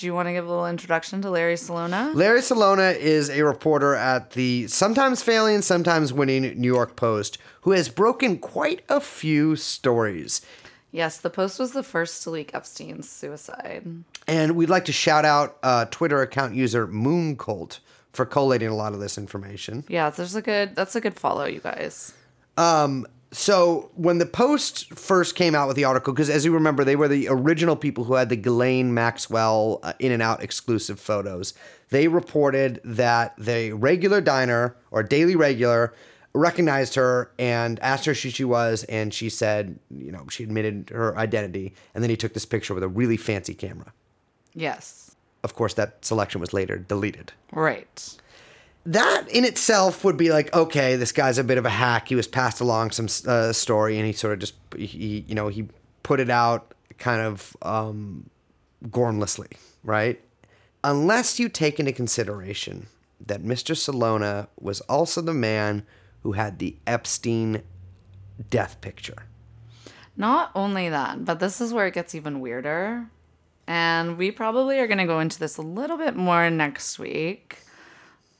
do 0.03 0.07
you 0.07 0.15
want 0.15 0.27
to 0.27 0.33
give 0.33 0.45
a 0.45 0.49
little 0.49 0.67
introduction 0.67 1.23
to 1.23 1.31
Larry 1.31 1.55
Celona? 1.55 2.13
Larry 2.13 2.41
Celona 2.41 2.97
is 2.97 3.31
a 3.31 3.45
reporter 3.45 3.95
at 3.95 4.33
the 4.33 4.67
sometimes 4.67 5.23
failing, 5.23 5.63
sometimes 5.63 6.13
winning 6.13 6.43
New 6.61 6.67
York 6.67 6.97
Post 6.97 7.39
who 7.61 7.71
has 7.71 7.89
broken 7.89 8.39
quite 8.39 8.83
a 8.89 9.01
few 9.01 9.55
stories. 9.55 10.41
Yes, 10.91 11.19
the 11.19 11.31
Post 11.31 11.61
was 11.61 11.71
the 11.71 11.85
first 11.85 12.25
to 12.25 12.31
leak 12.31 12.51
Epstein's 12.53 13.09
suicide. 13.09 13.87
And 14.27 14.57
we'd 14.57 14.69
like 14.69 14.87
to 14.87 14.93
shout 14.93 15.25
out 15.25 15.57
uh, 15.63 15.85
Twitter 15.85 16.21
account 16.21 16.57
user 16.57 16.89
Mooncult 16.89 17.79
for 18.13 18.27
collating 18.27 18.69
a 18.69 18.77
lot 18.77 18.93
of 18.93 19.01
this 19.01 19.19
information. 19.19 19.85
Yeah, 19.89 20.11
there's 20.11 20.35
a 20.35 20.43
good. 20.43 20.77
That's 20.77 20.97
a 20.97 21.01
good 21.01 21.15
follow, 21.19 21.45
you 21.45 21.61
guys. 21.61 22.13
So 23.35 23.91
when 23.95 24.19
the 24.19 24.27
Post 24.27 24.93
first 24.93 25.37
came 25.37 25.55
out 25.55 25.67
with 25.67 25.77
the 25.77 25.85
article, 25.85 26.13
because 26.13 26.29
as 26.29 26.45
you 26.45 26.53
remember, 26.53 26.85
they 26.85 26.97
were 26.97 27.09
the 27.09 27.29
original 27.31 27.77
people 27.77 28.05
who 28.05 28.13
had 28.13 28.29
the 28.29 28.37
Ghislaine 28.37 28.93
Maxwell 28.93 29.81
uh, 29.83 29.95
In 29.99 30.13
and 30.13 30.23
Out 30.23 30.43
exclusive 30.43 31.01
photos. 31.01 31.55
They 31.89 32.09
reported 32.09 32.83
that 32.85 33.35
the 33.39 33.73
regular 33.73 34.21
diner 34.21 34.77
or 34.91 35.03
daily 35.03 35.35
regular 35.35 35.95
recognized 36.35 36.95
her 36.95 37.33
and 37.39 37.81
asked 37.81 38.05
her 38.05 38.13
who 38.13 38.29
she 38.29 38.45
was, 38.45 38.85
and 38.85 39.15
she 39.15 39.31
said, 39.31 39.79
you 39.91 40.13
know, 40.13 40.27
she 40.29 40.45
admitted 40.45 40.91
her 40.91 41.17
identity, 41.17 41.75
and 41.95 42.05
then 42.05 42.11
he 42.11 42.17
took 42.17 42.35
this 42.35 42.45
picture 42.45 42.75
with 42.75 42.83
a 42.83 42.89
really 42.89 43.17
fancy 43.17 43.55
camera. 43.55 43.95
Yes. 44.55 45.12
Of 45.45 45.55
course, 45.55 45.75
that 45.75 46.05
selection 46.05 46.41
was 46.41 46.53
later 46.53 46.79
deleted. 46.79 47.33
Right. 47.53 48.19
that 48.85 49.29
in 49.29 49.45
itself 49.45 50.03
would 50.05 50.17
be 50.17 50.31
like 50.31 50.53
okay 50.53 50.97
this 50.97 51.13
guy's 51.13 51.39
a 51.39 51.45
bit 51.45 51.57
of 51.57 51.65
a 51.65 51.71
hack 51.71 52.09
he 52.09 52.17
was 52.17 52.27
passed 52.27 52.61
along 52.61 52.91
some 52.91 53.07
uh, 53.29 53.53
story 53.53 53.97
and 53.97 54.05
he 54.07 54.13
sort 54.13 54.33
of 54.33 54.41
just 54.41 54.55
he 54.77 55.25
you 55.29 55.37
know 55.37 55.47
he 55.47 55.69
put 56.03 56.19
it 56.19 56.29
out 56.31 56.75
kind 56.99 57.21
of 57.23 57.57
um 57.63 58.29
gormlessly 58.89 59.53
right 59.85 60.21
unless 60.83 61.39
you 61.39 61.49
take 61.49 61.79
into 61.79 61.93
consideration 61.93 62.89
that 63.25 63.41
mr 63.45 63.77
celona 63.77 64.49
was 64.61 64.81
also 64.83 65.21
the 65.21 65.33
man 65.35 65.85
who 66.25 66.33
had 66.33 66.59
the 66.59 66.75
epstein 66.85 67.63
death 68.51 68.81
picture 68.81 69.27
Not 70.17 70.51
only 70.55 70.89
that, 70.91 71.25
but 71.25 71.39
this 71.41 71.61
is 71.61 71.73
where 71.73 71.87
it 71.87 71.95
gets 71.95 72.15
even 72.15 72.41
weirder. 72.41 73.07
And 73.67 74.19
we 74.19 74.31
probably 74.31 74.79
are 74.81 74.87
going 74.87 74.99
to 74.99 75.07
go 75.07 75.21
into 75.21 75.39
this 75.39 75.57
a 75.57 75.63
little 75.63 75.97
bit 75.97 76.17
more 76.17 76.51
next 76.51 76.99
week. 76.99 77.59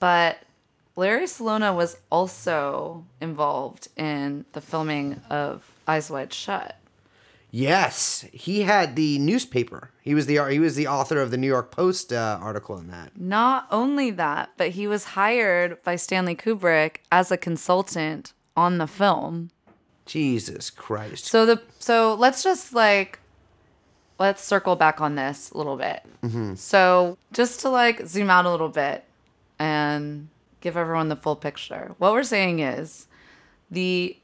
But 0.01 0.39
Larry 0.97 1.27
Celona 1.27 1.75
was 1.75 1.97
also 2.11 3.05
involved 3.21 3.89
in 3.97 4.45
the 4.53 4.61
filming 4.61 5.21
of 5.31 5.65
Eyes 5.87 6.11
Wide 6.11 6.33
Shut. 6.33 6.77
yes 7.51 8.25
he 8.33 8.63
had 8.63 8.97
the 8.97 9.19
newspaper 9.19 9.91
he 10.03 10.15
was 10.15 10.25
the 10.27 10.39
he 10.51 10.59
was 10.59 10.75
the 10.75 10.87
author 10.87 11.21
of 11.21 11.31
the 11.31 11.37
new 11.37 11.47
york 11.47 11.71
post 11.71 12.11
uh, 12.13 12.39
article 12.41 12.79
in 12.79 12.89
that 12.89 13.13
Not 13.19 13.67
only 13.71 14.11
that, 14.13 14.51
but 14.57 14.71
he 14.71 14.87
was 14.87 15.05
hired 15.21 15.83
by 15.83 15.97
Stanley 15.97 16.35
Kubrick 16.35 16.97
as 17.11 17.31
a 17.31 17.37
consultant 17.37 18.33
on 18.57 18.79
the 18.79 18.87
film. 18.87 19.51
jesus 20.07 20.71
christ 20.71 21.27
So 21.27 21.45
the 21.47 21.61
so 21.79 22.15
let's 22.15 22.43
just 22.43 22.73
like 22.75 23.19
let's 24.19 24.43
circle 24.43 24.77
back 24.77 25.01
on 25.01 25.15
this 25.15 25.51
a 25.51 25.59
little 25.59 25.77
bit. 25.77 26.03
Mm-hmm. 26.23 26.55
So 26.55 27.19
just 27.33 27.61
to 27.61 27.69
like 27.69 28.07
zoom 28.07 28.31
out 28.31 28.47
a 28.47 28.51
little 28.51 28.69
bit 28.69 29.05
and 29.59 30.29
give 30.61 30.77
everyone 30.77 31.09
the 31.09 31.17
full 31.17 31.37
picture. 31.37 31.95
What 31.99 32.13
we're 32.13 32.23
saying 32.23 32.61
is 32.61 33.07
the 33.71 34.17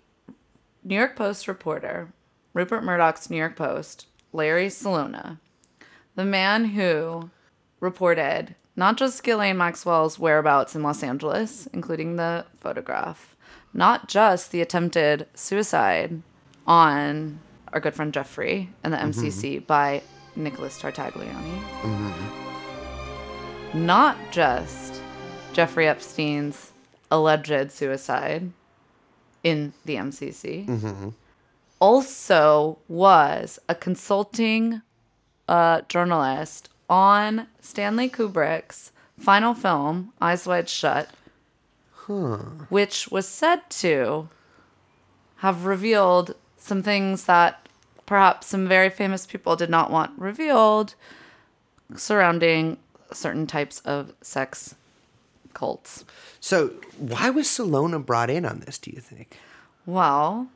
New 0.84 0.94
York 0.94 1.16
Post 1.16 1.48
reporter, 1.48 2.08
Rupert 2.54 2.84
Murdoch's 2.84 3.28
New 3.28 3.36
York 3.36 3.56
Post, 3.56 4.06
Larry 4.32 4.68
Celona, 4.68 5.38
the 6.14 6.24
man 6.24 6.66
who 6.66 7.30
reported 7.80 8.54
not 8.76 8.96
just 8.96 9.22
Ghislaine 9.24 9.56
Maxwell's 9.56 10.18
whereabouts 10.18 10.76
in 10.76 10.82
Los 10.84 11.02
Angeles, 11.02 11.66
including 11.72 12.16
the 12.16 12.46
photograph, 12.60 13.36
not 13.74 14.08
just 14.08 14.52
the 14.52 14.60
attempted 14.60 15.26
suicide 15.34 16.22
on 16.66 17.40
our 17.72 17.80
good 17.80 17.94
friend 17.94 18.12
Jeffrey 18.12 18.68
and 18.82 18.92
the 18.92 18.98
mm-hmm. 18.98 19.20
MCC 19.20 19.66
by 19.66 20.02
Nicholas 20.36 20.80
Tartaglione. 20.80 21.62
Mm-hmm. 21.82 23.86
Not 23.86 24.16
just 24.30 25.00
Jeffrey 25.52 25.88
Epstein's 25.88 26.72
alleged 27.10 27.70
suicide 27.70 28.50
in 29.42 29.72
the 29.84 29.96
MCC. 29.96 30.66
Mm-hmm. 30.66 31.08
Also 31.80 32.78
was 32.88 33.58
a 33.68 33.74
consulting 33.74 34.82
uh, 35.48 35.82
journalist 35.88 36.68
on 36.88 37.46
Stanley 37.60 38.08
Kubrick's 38.08 38.92
final 39.18 39.54
film, 39.54 40.12
Eyes 40.20 40.46
Wide 40.46 40.68
Shut, 40.68 41.08
which 42.68 43.08
was 43.10 43.28
said 43.28 43.68
to 43.68 44.28
have 45.36 45.66
revealed 45.66 46.34
some 46.58 46.82
things 46.82 47.24
that 47.24 47.66
perhaps 48.06 48.48
some 48.48 48.68
very 48.68 48.90
famous 48.90 49.26
people 49.26 49.56
did 49.56 49.70
not 49.70 49.90
want 49.90 50.18
revealed 50.18 50.94
surrounding 51.96 52.76
certain 53.12 53.46
types 53.46 53.80
of 53.80 54.12
sex 54.20 54.74
cults. 55.54 56.04
So, 56.40 56.68
why 56.98 57.30
was 57.30 57.46
Celona 57.46 58.04
brought 58.04 58.30
in 58.30 58.44
on 58.44 58.60
this, 58.60 58.78
do 58.78 58.90
you 58.90 59.00
think? 59.00 59.38
Well, 59.86 60.48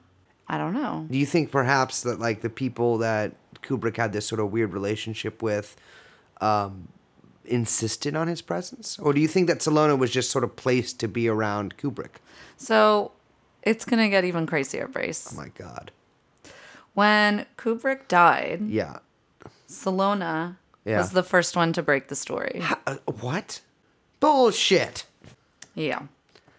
I 0.48 0.58
don't 0.58 0.74
know. 0.74 1.06
Do 1.10 1.16
you 1.16 1.26
think 1.26 1.50
perhaps 1.50 2.02
that, 2.02 2.18
like, 2.18 2.42
the 2.42 2.50
people 2.50 2.98
that 2.98 3.32
Kubrick 3.62 3.96
had 3.96 4.12
this 4.12 4.26
sort 4.26 4.40
of 4.40 4.52
weird 4.52 4.72
relationship 4.72 5.42
with 5.42 5.76
um, 6.40 6.88
insisted 7.44 8.14
on 8.14 8.28
his 8.28 8.42
presence? 8.42 8.98
Or 8.98 9.12
do 9.12 9.20
you 9.20 9.28
think 9.28 9.46
that 9.48 9.58
Celona 9.60 9.98
was 9.98 10.10
just 10.10 10.30
sort 10.30 10.44
of 10.44 10.56
placed 10.56 11.00
to 11.00 11.08
be 11.08 11.28
around 11.28 11.76
Kubrick? 11.76 12.20
So 12.56 13.12
it's 13.62 13.84
going 13.84 14.02
to 14.02 14.08
get 14.08 14.24
even 14.24 14.46
crazier, 14.46 14.88
Brace. 14.88 15.32
Oh, 15.32 15.36
my 15.36 15.48
God. 15.56 15.90
When 16.94 17.46
Kubrick 17.56 18.08
died, 18.08 18.62
Yeah. 18.68 18.98
Celona 19.68 20.56
Yeah. 20.84 20.98
was 20.98 21.10
the 21.12 21.22
first 21.22 21.56
one 21.56 21.72
to 21.72 21.82
break 21.82 22.08
the 22.08 22.16
story. 22.16 22.60
Ha- 22.62 22.80
uh, 22.86 22.96
what? 23.20 23.60
Bullshit. 24.20 25.04
Yeah. 25.74 26.02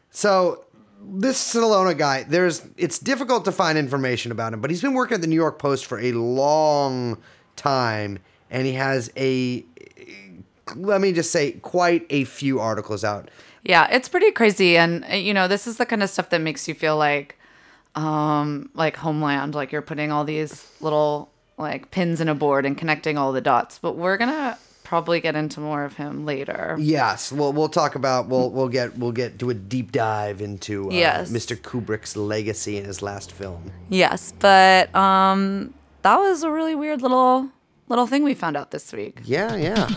So 0.10 0.66
this 1.06 1.38
Celona 1.54 1.96
guy, 1.98 2.24
there's 2.24 2.66
it's 2.78 2.98
difficult 2.98 3.46
to 3.46 3.52
find 3.52 3.78
information 3.78 4.32
about 4.32 4.54
him, 4.54 4.62
but 4.62 4.72
he's 4.72 4.82
been 4.82 4.94
working 4.94 5.16
at 5.16 5.22
the 5.22 5.28
New 5.28 5.36
York 5.36 5.60
Post 5.60 5.86
for 5.86 6.00
a 6.00 6.12
long 6.14 7.18
time, 7.56 8.20
and 8.50 8.66
he 8.66 8.74
has 8.74 9.12
a 9.16 9.64
let 10.76 11.02
me 11.02 11.12
just 11.12 11.32
say 11.32 11.52
quite 11.62 12.06
a 12.10 12.24
few 12.24 12.60
articles 12.60 13.04
out. 13.04 13.30
Yeah, 13.64 13.88
it's 13.92 14.10
pretty 14.10 14.32
crazy 14.32 14.78
and 14.78 15.06
uh, 15.10 15.16
you 15.16 15.34
know, 15.34 15.48
this 15.48 15.68
is 15.68 15.78
the 15.78 15.86
kind 15.86 16.04
of 16.04 16.10
stuff 16.10 16.30
that 16.30 16.42
makes 16.42 16.68
you 16.68 16.74
feel 16.74 16.98
like 16.98 17.38
um 17.96 18.70
like 18.74 18.98
homeland, 18.98 19.56
like 19.56 19.72
you're 19.72 19.82
putting 19.82 20.12
all 20.12 20.24
these 20.26 20.68
little 20.82 21.30
like 21.58 21.92
pins 21.92 22.20
in 22.20 22.28
a 22.28 22.36
board 22.36 22.66
and 22.66 22.78
connecting 22.78 23.18
all 23.18 23.32
the 23.32 23.42
dots. 23.42 23.80
But 23.80 23.96
we're 23.96 24.18
going 24.18 24.32
to 24.32 24.58
probably 24.84 25.22
get 25.22 25.36
into 25.36 25.60
more 25.60 25.86
of 25.86 25.96
him 25.96 26.26
later. 26.26 26.76
Yes, 26.80 27.32
we'll 27.32 27.54
we'll 27.54 27.70
talk 27.70 27.96
about 27.96 28.28
we'll 28.28 28.50
we'll 28.50 28.68
get 28.70 28.98
we'll 28.98 29.12
get 29.12 29.38
do 29.38 29.50
a 29.50 29.54
deep 29.54 29.92
dive 29.92 30.42
into 30.42 30.90
uh, 30.90 30.94
Yes. 30.94 31.32
Mr. 31.32 31.56
Kubrick's 31.56 32.18
legacy 32.18 32.78
in 32.78 32.86
his 32.86 33.02
last 33.02 33.32
film. 33.32 33.72
Yes, 33.90 34.34
but 34.40 34.94
um 34.96 35.74
that 36.02 36.18
was 36.18 36.44
a 36.44 36.52
really 36.52 36.76
weird 36.76 37.02
little 37.02 37.50
little 37.88 38.08
thing 38.08 38.24
we 38.24 38.34
found 38.34 38.58
out 38.58 38.72
this 38.72 38.92
week. 38.92 39.20
Yeah, 39.24 39.56
yeah. 39.56 39.88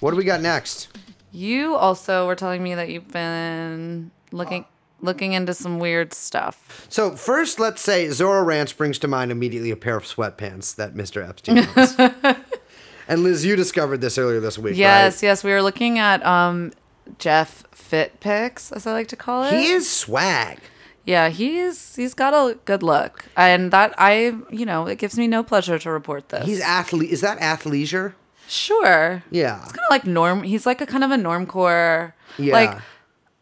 What 0.00 0.10
do 0.12 0.16
we 0.16 0.24
got 0.24 0.40
next? 0.40 0.88
You 1.32 1.76
also 1.76 2.26
were 2.26 2.34
telling 2.34 2.62
me 2.62 2.74
that 2.74 2.88
you've 2.88 3.08
been 3.12 4.10
looking 4.32 4.64
looking 5.02 5.32
into 5.32 5.54
some 5.54 5.78
weird 5.78 6.12
stuff. 6.12 6.86
So 6.90 7.12
first, 7.12 7.58
let's 7.58 7.80
say 7.80 8.06
Zorro 8.08 8.44
Ranch 8.44 8.76
brings 8.76 8.98
to 8.98 9.08
mind 9.08 9.30
immediately 9.30 9.70
a 9.70 9.76
pair 9.76 9.96
of 9.96 10.04
sweatpants 10.04 10.74
that 10.76 10.94
Mr. 10.94 11.26
Epstein 11.26 11.66
owns. 11.76 12.36
and 13.08 13.22
Liz, 13.22 13.44
you 13.44 13.56
discovered 13.56 14.00
this 14.02 14.18
earlier 14.18 14.40
this 14.40 14.58
week, 14.58 14.76
Yes, 14.76 15.22
yes, 15.22 15.42
we 15.44 15.52
were 15.52 15.62
looking 15.62 15.98
at 15.98 16.24
um 16.26 16.72
Jeff 17.18 17.64
Fit 17.72 18.20
Pics, 18.20 18.72
as 18.72 18.86
I 18.86 18.92
like 18.92 19.08
to 19.08 19.16
call 19.16 19.44
it. 19.44 19.52
right? 19.52 19.60
He 19.60 19.72
is 19.72 19.90
swag. 19.90 20.58
Yeah, 21.04 21.28
he's 21.28 21.96
he's 21.96 22.14
got 22.14 22.34
a 22.34 22.56
good 22.66 22.82
look, 22.82 23.24
and 23.36 23.72
that 23.72 23.94
I 23.98 24.34
you 24.50 24.66
know 24.66 24.86
it 24.86 24.98
gives 24.98 25.16
me 25.18 25.26
no 25.26 25.42
pleasure 25.42 25.78
to 25.78 25.90
report 25.90 26.28
this. 26.28 26.46
He's 26.46 26.60
athlete. 26.60 27.10
Is 27.10 27.20
that 27.22 27.38
athleisure? 27.38 28.14
Sure. 28.50 29.22
Yeah. 29.30 29.62
It's 29.62 29.72
kind 29.72 29.84
of 29.86 29.90
like 29.90 30.06
norm. 30.06 30.42
He's 30.42 30.66
like 30.66 30.80
a 30.80 30.86
kind 30.86 31.04
of 31.04 31.10
a 31.10 31.16
normcore. 31.16 32.12
Yeah. 32.38 32.52
Like 32.54 32.78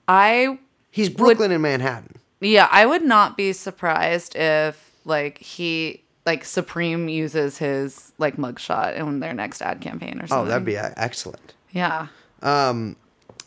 I 0.07 0.59
He's 0.91 1.09
Brooklyn 1.11 1.53
and 1.53 1.63
Manhattan. 1.63 2.17
yeah 2.41 2.69
I 2.71 2.87
would 2.87 3.03
not 3.03 3.37
be 3.37 3.53
surprised 3.53 4.37
if 4.37 4.91
like 5.05 5.39
he 5.39 6.03
like 6.27 6.45
Supreme 6.45 7.09
uses 7.09 7.59
his 7.59 8.13
like 8.19 8.37
mugshot 8.37 8.97
in 8.97 9.21
their 9.21 9.33
next 9.35 9.63
ad 9.63 9.81
campaign 9.81 10.21
or 10.21 10.27
something. 10.27 10.47
Oh, 10.47 10.49
that'd 10.49 10.65
be 10.65 10.77
excellent. 10.77 11.55
yeah. 11.73 12.09
Um 12.43 12.97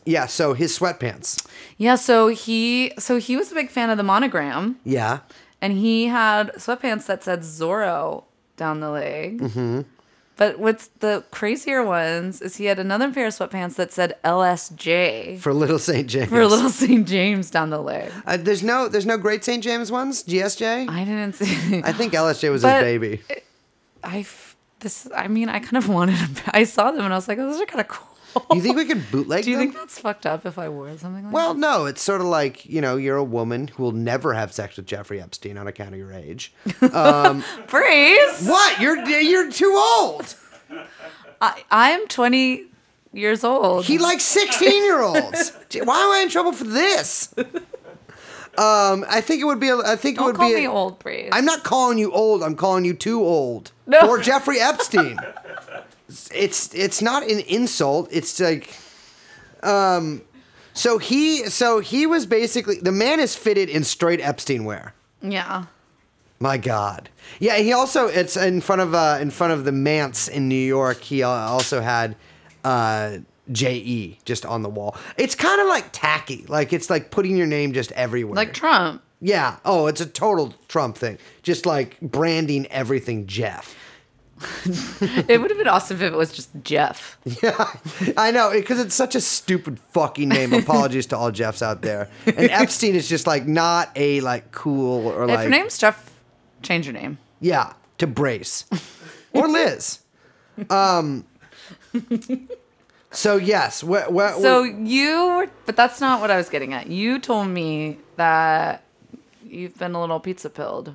Yeah. 0.05 0.25
So 0.27 0.53
his 0.53 0.77
sweatpants. 0.77 1.45
Yeah, 1.77 1.95
so 1.95 2.27
he 2.27 2.91
so 2.97 3.17
he 3.19 3.35
was 3.37 3.51
a 3.51 3.55
big 3.55 3.69
fan 3.69 3.89
of 3.89 3.97
the 3.97 4.03
monogram. 4.03 4.77
Yeah. 4.83 5.19
and 5.61 5.73
he 5.77 6.07
had 6.07 6.51
sweatpants 6.55 7.05
that 7.07 7.23
said 7.23 7.41
Zorro 7.41 8.23
down 8.57 8.79
the 8.79 8.89
leg. 8.89 9.41
Mm-hmm. 9.41 9.81
But 10.37 10.57
what's 10.59 10.87
the 10.99 11.23
crazier 11.29 11.83
ones 11.85 12.41
is 12.41 12.55
he 12.57 12.65
had 12.65 12.79
another 12.79 13.11
pair 13.11 13.27
of 13.27 13.33
sweatpants 13.33 13.75
that 13.75 13.91
said 13.93 14.15
LSJ 14.23 15.37
For 15.39 15.53
Little 15.53 15.77
St. 15.79 16.07
James. 16.07 16.29
for 16.29 16.45
Little 16.47 16.69
St. 16.69 17.07
James 17.07 17.49
down 17.51 17.69
the 17.69 17.79
leg. 17.79 18.11
Uh, 18.25 18.37
there's 18.37 18.63
no 18.63 18.87
there's 18.87 19.05
no 19.05 19.17
Great 19.17 19.43
St. 19.43 19.63
James 19.63 19.91
ones? 19.91 20.23
GSJ? 20.23 20.89
I 20.89 21.03
didn't 21.03 21.33
see. 21.35 21.81
I 21.83 21.91
think 21.93 22.13
LSJ 22.13 22.49
was 22.51 22.63
But- 22.63 22.83
his 22.83 22.83
baby. 22.83 23.21
I 24.03 24.25
this. 24.79 25.07
I 25.15 25.27
mean, 25.27 25.47
I 25.47 25.59
kind 25.59 25.77
of 25.77 25.87
wanted. 25.87 26.15
Them. 26.17 26.43
I 26.47 26.63
saw 26.63 26.89
them 26.91 27.03
and 27.05 27.13
I 27.13 27.17
was 27.17 27.27
like, 27.27 27.37
oh, 27.37 27.45
those 27.51 27.61
are 27.61 27.65
kind 27.67 27.81
of 27.81 27.87
cool. 27.87 28.07
Do 28.33 28.55
you 28.57 28.61
think 28.61 28.77
we 28.77 28.85
could 28.85 29.09
bootleg 29.11 29.43
Do 29.43 29.51
you 29.51 29.57
them? 29.57 29.67
think 29.67 29.77
that's 29.79 29.99
fucked 29.99 30.25
up 30.25 30.45
if 30.45 30.57
I 30.57 30.69
wore 30.69 30.89
something 30.97 31.23
like 31.23 31.23
that? 31.23 31.31
Well, 31.33 31.53
no, 31.53 31.85
it's 31.85 32.01
sort 32.01 32.21
of 32.21 32.27
like, 32.27 32.65
you 32.65 32.81
know, 32.81 32.97
you're 32.97 33.17
a 33.17 33.23
woman 33.23 33.67
who 33.69 33.83
will 33.83 33.91
never 33.91 34.33
have 34.33 34.53
sex 34.53 34.77
with 34.77 34.85
Jeffrey 34.85 35.21
Epstein 35.21 35.57
on 35.57 35.67
account 35.67 35.93
of 35.93 35.99
your 35.99 36.13
age. 36.13 36.53
that? 36.79 37.43
Brace. 37.67 38.47
what? 38.47 38.79
You're 38.79 38.97
you're 39.07 39.51
too 39.51 39.73
old. 39.99 40.35
I, 41.41 41.63
I'm 41.71 42.07
20 42.07 42.65
years 43.13 43.43
old. 43.43 43.85
He 43.85 43.97
likes 43.97 44.23
16 44.23 44.83
year 44.83 45.01
olds. 45.01 45.51
Why 45.83 46.01
am 46.03 46.11
I 46.11 46.19
in 46.23 46.29
trouble 46.29 46.51
for 46.53 46.63
this? 46.65 47.33
Um, 48.57 49.05
I 49.09 49.21
think 49.21 49.41
it 49.41 49.45
would 49.45 49.59
be. 49.61 49.69
a- 49.69 49.77
I 49.77 49.95
think 49.95 50.15
it 50.15 50.19
Don't 50.19 50.25
would 50.27 50.35
call 50.35 50.49
be. 50.49 50.55
me 50.55 50.67
old, 50.67 50.99
Brace. 50.99 51.29
I'm 51.31 51.45
not 51.45 51.63
calling 51.63 51.97
you 51.97 52.11
old. 52.11 52.43
I'm 52.43 52.55
calling 52.55 52.83
you 52.83 52.93
too 52.93 53.21
old 53.21 53.71
No. 53.87 54.01
for 54.01 54.19
Jeffrey 54.19 54.59
Epstein. 54.59 55.17
it's 56.33 56.73
it's 56.73 57.01
not 57.01 57.23
an 57.23 57.39
insult. 57.41 58.09
It's 58.11 58.39
like, 58.39 58.75
um, 59.63 60.21
so 60.73 60.97
he 60.97 61.45
so 61.45 61.79
he 61.79 62.05
was 62.05 62.25
basically 62.25 62.75
the 62.79 62.91
man 62.91 63.19
is 63.19 63.35
fitted 63.35 63.69
in 63.69 63.83
straight 63.83 64.19
Epstein 64.21 64.65
wear. 64.65 64.93
Yeah. 65.21 65.65
My 66.39 66.57
God. 66.57 67.09
Yeah, 67.39 67.57
he 67.57 67.71
also 67.71 68.07
it's 68.07 68.35
in 68.35 68.61
front 68.61 68.81
of 68.81 68.95
uh, 68.95 69.19
in 69.21 69.29
front 69.29 69.53
of 69.53 69.63
the 69.65 69.71
manse 69.71 70.27
in 70.27 70.47
New 70.49 70.55
York. 70.55 71.01
He 71.01 71.21
also 71.23 71.81
had 71.81 72.15
uh, 72.63 73.17
J.E. 73.51 74.17
just 74.25 74.45
on 74.45 74.63
the 74.63 74.69
wall. 74.69 74.95
It's 75.17 75.35
kind 75.35 75.61
of 75.61 75.67
like 75.67 75.89
tacky. 75.91 76.45
Like 76.47 76.73
it's 76.73 76.89
like 76.89 77.11
putting 77.11 77.37
your 77.37 77.45
name 77.47 77.73
just 77.73 77.91
everywhere. 77.91 78.35
Like 78.35 78.53
Trump. 78.53 79.03
yeah. 79.19 79.57
Oh, 79.65 79.85
it's 79.85 80.01
a 80.01 80.05
total 80.07 80.55
Trump 80.67 80.97
thing. 80.97 81.19
Just 81.43 81.67
like 81.67 81.99
branding 82.01 82.65
everything 82.67 83.27
Jeff. 83.27 83.75
It 85.27 85.39
would 85.41 85.49
have 85.51 85.57
been 85.57 85.67
awesome 85.67 85.97
if 85.97 86.01
it 86.03 86.13
was 86.13 86.31
just 86.31 86.49
Jeff. 86.63 87.17
Yeah, 87.43 87.71
I 88.17 88.31
know 88.31 88.51
because 88.51 88.79
it's 88.79 88.95
such 88.95 89.15
a 89.15 89.21
stupid 89.21 89.79
fucking 89.91 90.29
name. 90.29 90.53
Apologies 90.53 91.05
to 91.07 91.17
all 91.17 91.31
Jeffs 91.31 91.61
out 91.61 91.81
there. 91.81 92.09
And 92.25 92.39
Epstein 92.51 92.95
is 92.95 93.07
just 93.09 93.27
like 93.27 93.45
not 93.47 93.89
a 93.95 94.21
like 94.21 94.51
cool 94.51 95.07
or 95.07 95.23
if 95.23 95.29
like 95.29 95.39
your 95.41 95.49
name's 95.51 95.77
Jeff, 95.77 96.11
change 96.61 96.85
your 96.85 96.93
name. 96.93 97.17
Yeah, 97.39 97.73
to 97.99 98.07
Brace 98.07 98.65
or 99.33 99.47
Liz. 99.47 99.99
Um. 100.69 101.25
So 103.13 103.35
yes, 103.35 103.81
wh- 103.81 104.07
wh- 104.09 104.39
So 104.41 104.63
you 104.63 105.27
were, 105.35 105.47
but 105.65 105.75
that's 105.75 105.99
not 105.99 106.21
what 106.21 106.31
I 106.31 106.37
was 106.37 106.47
getting 106.49 106.73
at. 106.73 106.87
You 106.87 107.19
told 107.19 107.49
me 107.49 107.97
that 108.15 108.83
you've 109.45 109.77
been 109.77 109.93
a 109.95 109.99
little 109.99 110.19
pizza 110.21 110.49
pilled. 110.49 110.93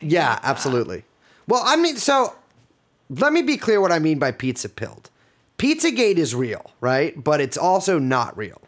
yeah, 0.00 0.38
absolutely. 0.42 1.04
Well, 1.46 1.62
I 1.64 1.76
mean, 1.76 1.96
so 1.96 2.34
let 3.10 3.32
me 3.32 3.42
be 3.42 3.56
clear 3.56 3.80
what 3.80 3.92
I 3.92 3.98
mean 3.98 4.18
by 4.18 4.32
pizza 4.32 4.68
pilled. 4.68 5.10
Pizzagate 5.58 6.16
is 6.16 6.34
real, 6.34 6.72
right? 6.80 7.22
But 7.22 7.40
it's 7.40 7.56
also 7.56 7.98
not 7.98 8.36
real. 8.36 8.60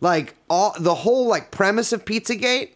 Like 0.00 0.34
all 0.48 0.74
the 0.78 0.94
whole 0.94 1.26
like 1.26 1.50
premise 1.50 1.92
of 1.92 2.04
Pizzagate, 2.04 2.70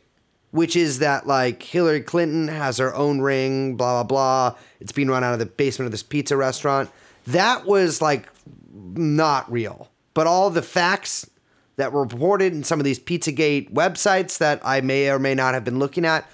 which 0.51 0.75
is 0.75 0.99
that 0.99 1.27
like 1.27 1.63
Hillary 1.63 2.01
Clinton 2.01 2.49
has 2.49 2.79
her 2.79 2.95
own 2.95 3.21
ring, 3.21 3.77
blah 3.77 4.03
blah 4.03 4.05
blah. 4.53 4.59
It's 4.81 4.93
being 4.93 5.09
run 5.09 5.23
out 5.23 5.33
of 5.33 5.39
the 5.39 5.47
basement 5.47 5.87
of 5.87 5.93
this 5.93 6.03
pizza 6.03 6.37
restaurant. 6.37 6.91
That 7.27 7.67
was 7.67 8.03
like 8.03 8.29
not 8.73 9.51
real. 9.51 9.91
But 10.15 10.27
all 10.27 10.51
the 10.51 10.63
facts 10.63 11.29
that 11.77 11.93
were 11.93 12.03
reported 12.03 12.53
in 12.53 12.65
some 12.65 12.81
of 12.81 12.85
these 12.85 12.99
Pizzagate 12.99 13.73
websites 13.73 14.39
that 14.39 14.61
I 14.65 14.81
may 14.81 15.11
or 15.11 15.19
may 15.19 15.35
not 15.35 15.55
have 15.55 15.65
been 15.65 15.79
looking 15.79 16.05
at, 16.05 16.29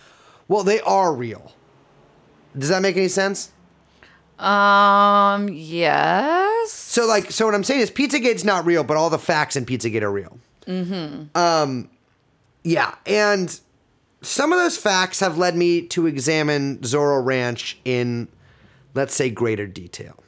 well, 0.49 0.65
they 0.65 0.81
are 0.81 1.15
real. 1.15 1.53
Does 2.57 2.71
that 2.71 2.83
make 2.83 2.97
any 2.97 3.09
sense? 3.09 3.53
Um, 4.39 5.49
yes. 5.53 6.71
So 6.71 7.07
like 7.07 7.31
so 7.31 7.47
what 7.47 7.55
I'm 7.55 7.65
saying 7.65 7.81
is 7.81 7.91
Pizzagate's 7.91 8.45
not 8.45 8.65
real, 8.65 8.85
but 8.85 8.97
all 8.97 9.11
the 9.11 9.19
facts 9.19 9.57
in 9.57 9.67
Pizzagate 9.67 10.03
are 10.03 10.13
real. 10.13 10.39
Mm-hmm. 10.67 11.37
Um 11.37 11.91
yeah, 12.65 12.95
and 13.07 13.59
some 14.23 14.53
of 14.53 14.59
those 14.59 14.77
facts 14.77 15.21
have 15.21 15.39
led 15.39 15.57
me 15.57 15.83
to 15.89 16.07
examine 16.07 16.79
Zorro 16.79 17.25
Ranch 17.25 17.79
in 17.85 18.29
let's 18.95 19.15
say 19.15 19.31
greater 19.31 19.67
detail. 19.67 20.23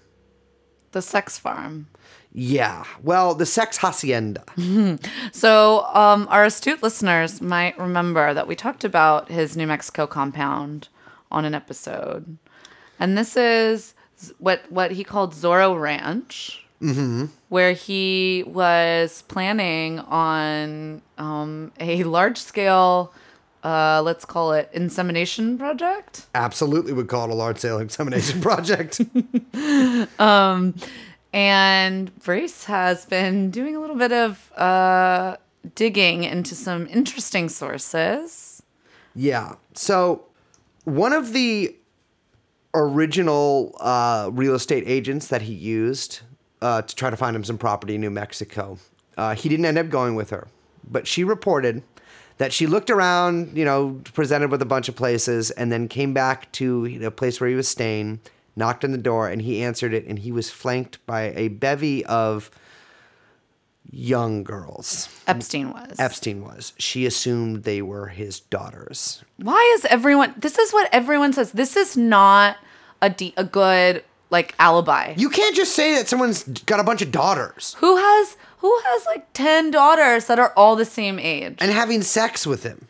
The 0.92 1.02
sex 1.02 1.38
farm. 1.38 1.86
Yeah. 2.32 2.84
Well, 3.02 3.34
the 3.34 3.46
sex 3.46 3.78
hacienda. 3.78 4.44
So, 5.32 5.86
um, 5.94 6.26
our 6.30 6.44
astute 6.44 6.82
listeners 6.82 7.40
might 7.40 7.78
remember 7.78 8.34
that 8.34 8.46
we 8.46 8.54
talked 8.56 8.84
about 8.84 9.28
his 9.28 9.56
New 9.56 9.66
Mexico 9.66 10.06
compound 10.06 10.88
on 11.30 11.44
an 11.44 11.54
episode, 11.54 12.36
and 12.98 13.16
this 13.16 13.36
is 13.36 13.94
what 14.38 14.62
what 14.70 14.92
he 14.92 15.04
called 15.04 15.34
Zorro 15.34 15.80
Ranch, 15.80 16.64
where 17.48 17.72
he 17.72 18.44
was 18.46 19.22
planning 19.28 20.00
on 20.00 21.02
um, 21.18 21.72
a 21.78 22.04
large 22.04 22.38
scale, 22.38 23.12
uh, 23.64 24.02
let's 24.04 24.24
call 24.24 24.52
it 24.52 24.70
insemination 24.72 25.58
project. 25.58 26.26
Absolutely 26.34 26.92
would 26.92 27.08
call 27.08 27.24
it 27.24 27.30
a 27.30 27.34
large 27.34 27.58
scale 27.58 27.78
insemination 27.86 28.40
project. 28.40 29.00
And 31.32 32.16
Brace 32.22 32.64
has 32.64 33.06
been 33.06 33.50
doing 33.50 33.76
a 33.76 33.80
little 33.80 33.96
bit 33.96 34.12
of 34.12 34.52
uh, 34.56 35.36
digging 35.74 36.24
into 36.24 36.54
some 36.54 36.86
interesting 36.88 37.48
sources. 37.48 38.62
Yeah. 39.14 39.54
So 39.74 40.24
one 40.84 41.12
of 41.12 41.32
the 41.32 41.76
original 42.74 43.76
uh, 43.80 44.30
real 44.32 44.54
estate 44.54 44.84
agents 44.86 45.28
that 45.28 45.42
he 45.42 45.52
used 45.52 46.20
uh, 46.62 46.82
to 46.82 46.94
try 46.94 47.10
to 47.10 47.16
find 47.16 47.34
him 47.34 47.44
some 47.44 47.58
property 47.58 47.94
in 47.94 48.00
New 48.00 48.10
Mexico, 48.10 48.78
uh, 49.16 49.34
he 49.34 49.48
didn't 49.48 49.66
end 49.66 49.78
up 49.78 49.88
going 49.88 50.14
with 50.14 50.30
her, 50.30 50.48
but 50.88 51.06
she 51.06 51.24
reported 51.24 51.82
that 52.38 52.52
she 52.52 52.66
looked 52.66 52.88
around, 52.88 53.56
you 53.56 53.64
know, 53.64 54.00
presented 54.14 54.50
with 54.50 54.62
a 54.62 54.66
bunch 54.66 54.88
of 54.88 54.96
places, 54.96 55.50
and 55.50 55.70
then 55.70 55.88
came 55.88 56.14
back 56.14 56.50
to 56.52 56.98
the 56.98 57.10
place 57.10 57.40
where 57.40 57.50
he 57.50 57.56
was 57.56 57.68
staying, 57.68 58.20
knocked 58.56 58.82
on 58.82 58.92
the 58.92 58.98
door, 58.98 59.28
and 59.28 59.42
he 59.42 59.62
answered 59.62 59.92
it, 59.92 60.06
and 60.06 60.20
he 60.20 60.32
was 60.32 60.50
flanked 60.50 61.04
by 61.04 61.32
a 61.36 61.48
bevy 61.48 62.04
of 62.06 62.50
young 63.90 64.42
girls. 64.44 65.08
Epstein 65.26 65.70
was. 65.72 65.98
Epstein 65.98 66.42
was. 66.42 66.72
She 66.78 67.06
assumed 67.06 67.64
they 67.64 67.82
were 67.82 68.06
his 68.08 68.40
daughters. 68.40 69.22
Why 69.36 69.72
is 69.74 69.84
everyone? 69.86 70.34
This 70.36 70.58
is 70.58 70.72
what 70.72 70.88
everyone 70.92 71.32
says. 71.32 71.52
This 71.52 71.76
is 71.76 71.96
not 71.96 72.56
a 73.02 73.10
de- 73.10 73.34
a 73.36 73.44
good 73.44 74.04
like 74.30 74.54
alibi. 74.58 75.14
You 75.16 75.28
can't 75.28 75.56
just 75.56 75.74
say 75.74 75.94
that 75.96 76.08
someone's 76.08 76.44
got 76.44 76.80
a 76.80 76.84
bunch 76.84 77.02
of 77.02 77.10
daughters 77.10 77.74
who 77.78 77.96
has 77.96 78.36
who 78.58 78.78
has 78.86 79.06
like 79.06 79.32
ten 79.32 79.70
daughters 79.70 80.26
that 80.26 80.38
are 80.38 80.52
all 80.56 80.76
the 80.76 80.84
same 80.84 81.18
age? 81.18 81.56
and 81.60 81.70
having 81.70 82.02
sex 82.02 82.46
with 82.46 82.62
him. 82.62 82.86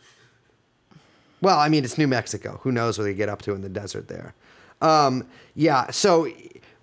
Well, 1.41 1.57
I 1.57 1.69
mean, 1.69 1.83
it's 1.83 1.97
New 1.97 2.07
Mexico. 2.07 2.59
Who 2.63 2.71
knows 2.71 2.99
what 2.99 3.05
they 3.05 3.15
get 3.15 3.27
up 3.27 3.41
to 3.43 3.53
in 3.55 3.61
the 3.61 3.69
desert 3.69 4.07
there? 4.07 4.35
Um, 4.79 5.25
yeah. 5.55 5.89
So 5.89 6.27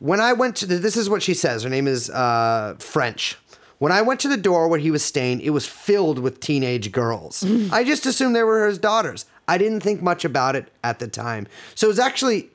when 0.00 0.20
I 0.20 0.32
went 0.32 0.56
to 0.56 0.66
the, 0.66 0.76
this 0.76 0.96
is 0.96 1.08
what 1.08 1.22
she 1.22 1.34
says. 1.34 1.62
Her 1.62 1.68
name 1.70 1.86
is 1.86 2.10
uh, 2.10 2.74
French. 2.80 3.36
When 3.78 3.92
I 3.92 4.02
went 4.02 4.20
to 4.20 4.28
the 4.28 4.36
door 4.36 4.68
where 4.68 4.78
he 4.78 4.90
was 4.90 5.04
staying, 5.04 5.40
it 5.40 5.50
was 5.50 5.66
filled 5.66 6.18
with 6.18 6.40
teenage 6.40 6.90
girls. 6.92 7.44
I 7.72 7.84
just 7.84 8.06
assumed 8.06 8.34
they 8.34 8.42
were 8.42 8.66
his 8.66 8.78
daughters. 8.78 9.24
I 9.46 9.56
didn't 9.56 9.80
think 9.80 10.02
much 10.02 10.24
about 10.24 10.56
it 10.56 10.70
at 10.82 10.98
the 10.98 11.08
time. 11.08 11.46
So 11.74 11.86
it 11.86 11.90
was 11.90 11.98
actually 11.98 12.50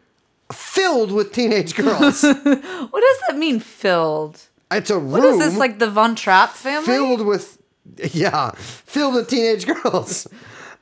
filled 0.52 1.12
with 1.12 1.32
teenage 1.32 1.76
girls. 1.76 2.24
what 2.24 2.44
does 2.44 3.20
that 3.28 3.38
mean? 3.38 3.60
Filled. 3.60 4.42
it's 4.72 4.90
a 4.90 5.00
room. 5.00 5.12
What 5.12 5.24
is 5.24 5.40
this 5.40 5.58
like 5.58 5.80
the 5.80 5.90
Von 5.90 6.16
Trapp 6.16 6.52
family? 6.52 6.86
filled 6.86 7.26
with 7.26 7.58
yeah 8.14 8.52
filled 8.56 9.14
with 9.14 9.28
teenage 9.28 9.66
girls 9.68 10.26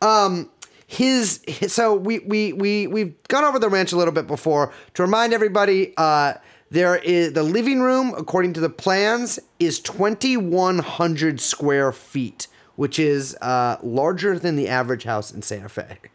um 0.03 0.47
his, 0.85 1.41
his 1.47 1.73
so 1.73 1.95
we 1.95 2.19
we 2.19 2.53
we 2.53 2.85
we've 2.85 3.15
gone 3.27 3.43
over 3.43 3.57
the 3.57 3.69
ranch 3.69 3.91
a 3.91 3.97
little 3.97 4.13
bit 4.13 4.27
before 4.27 4.71
to 4.93 5.01
remind 5.01 5.33
everybody 5.33 5.93
uh 5.97 6.33
there 6.71 6.95
is 6.95 7.33
the 7.33 7.43
living 7.43 7.81
room 7.81 8.13
according 8.17 8.53
to 8.53 8.59
the 8.59 8.69
plans 8.69 9.37
is 9.59 9.79
2100 9.79 11.39
square 11.39 11.91
feet 11.91 12.47
which 12.75 12.97
is 12.97 13.35
uh 13.41 13.77
larger 13.83 14.39
than 14.39 14.55
the 14.55 14.67
average 14.67 15.03
house 15.03 15.31
in 15.31 15.41
santa 15.41 15.69
fe. 15.69 15.97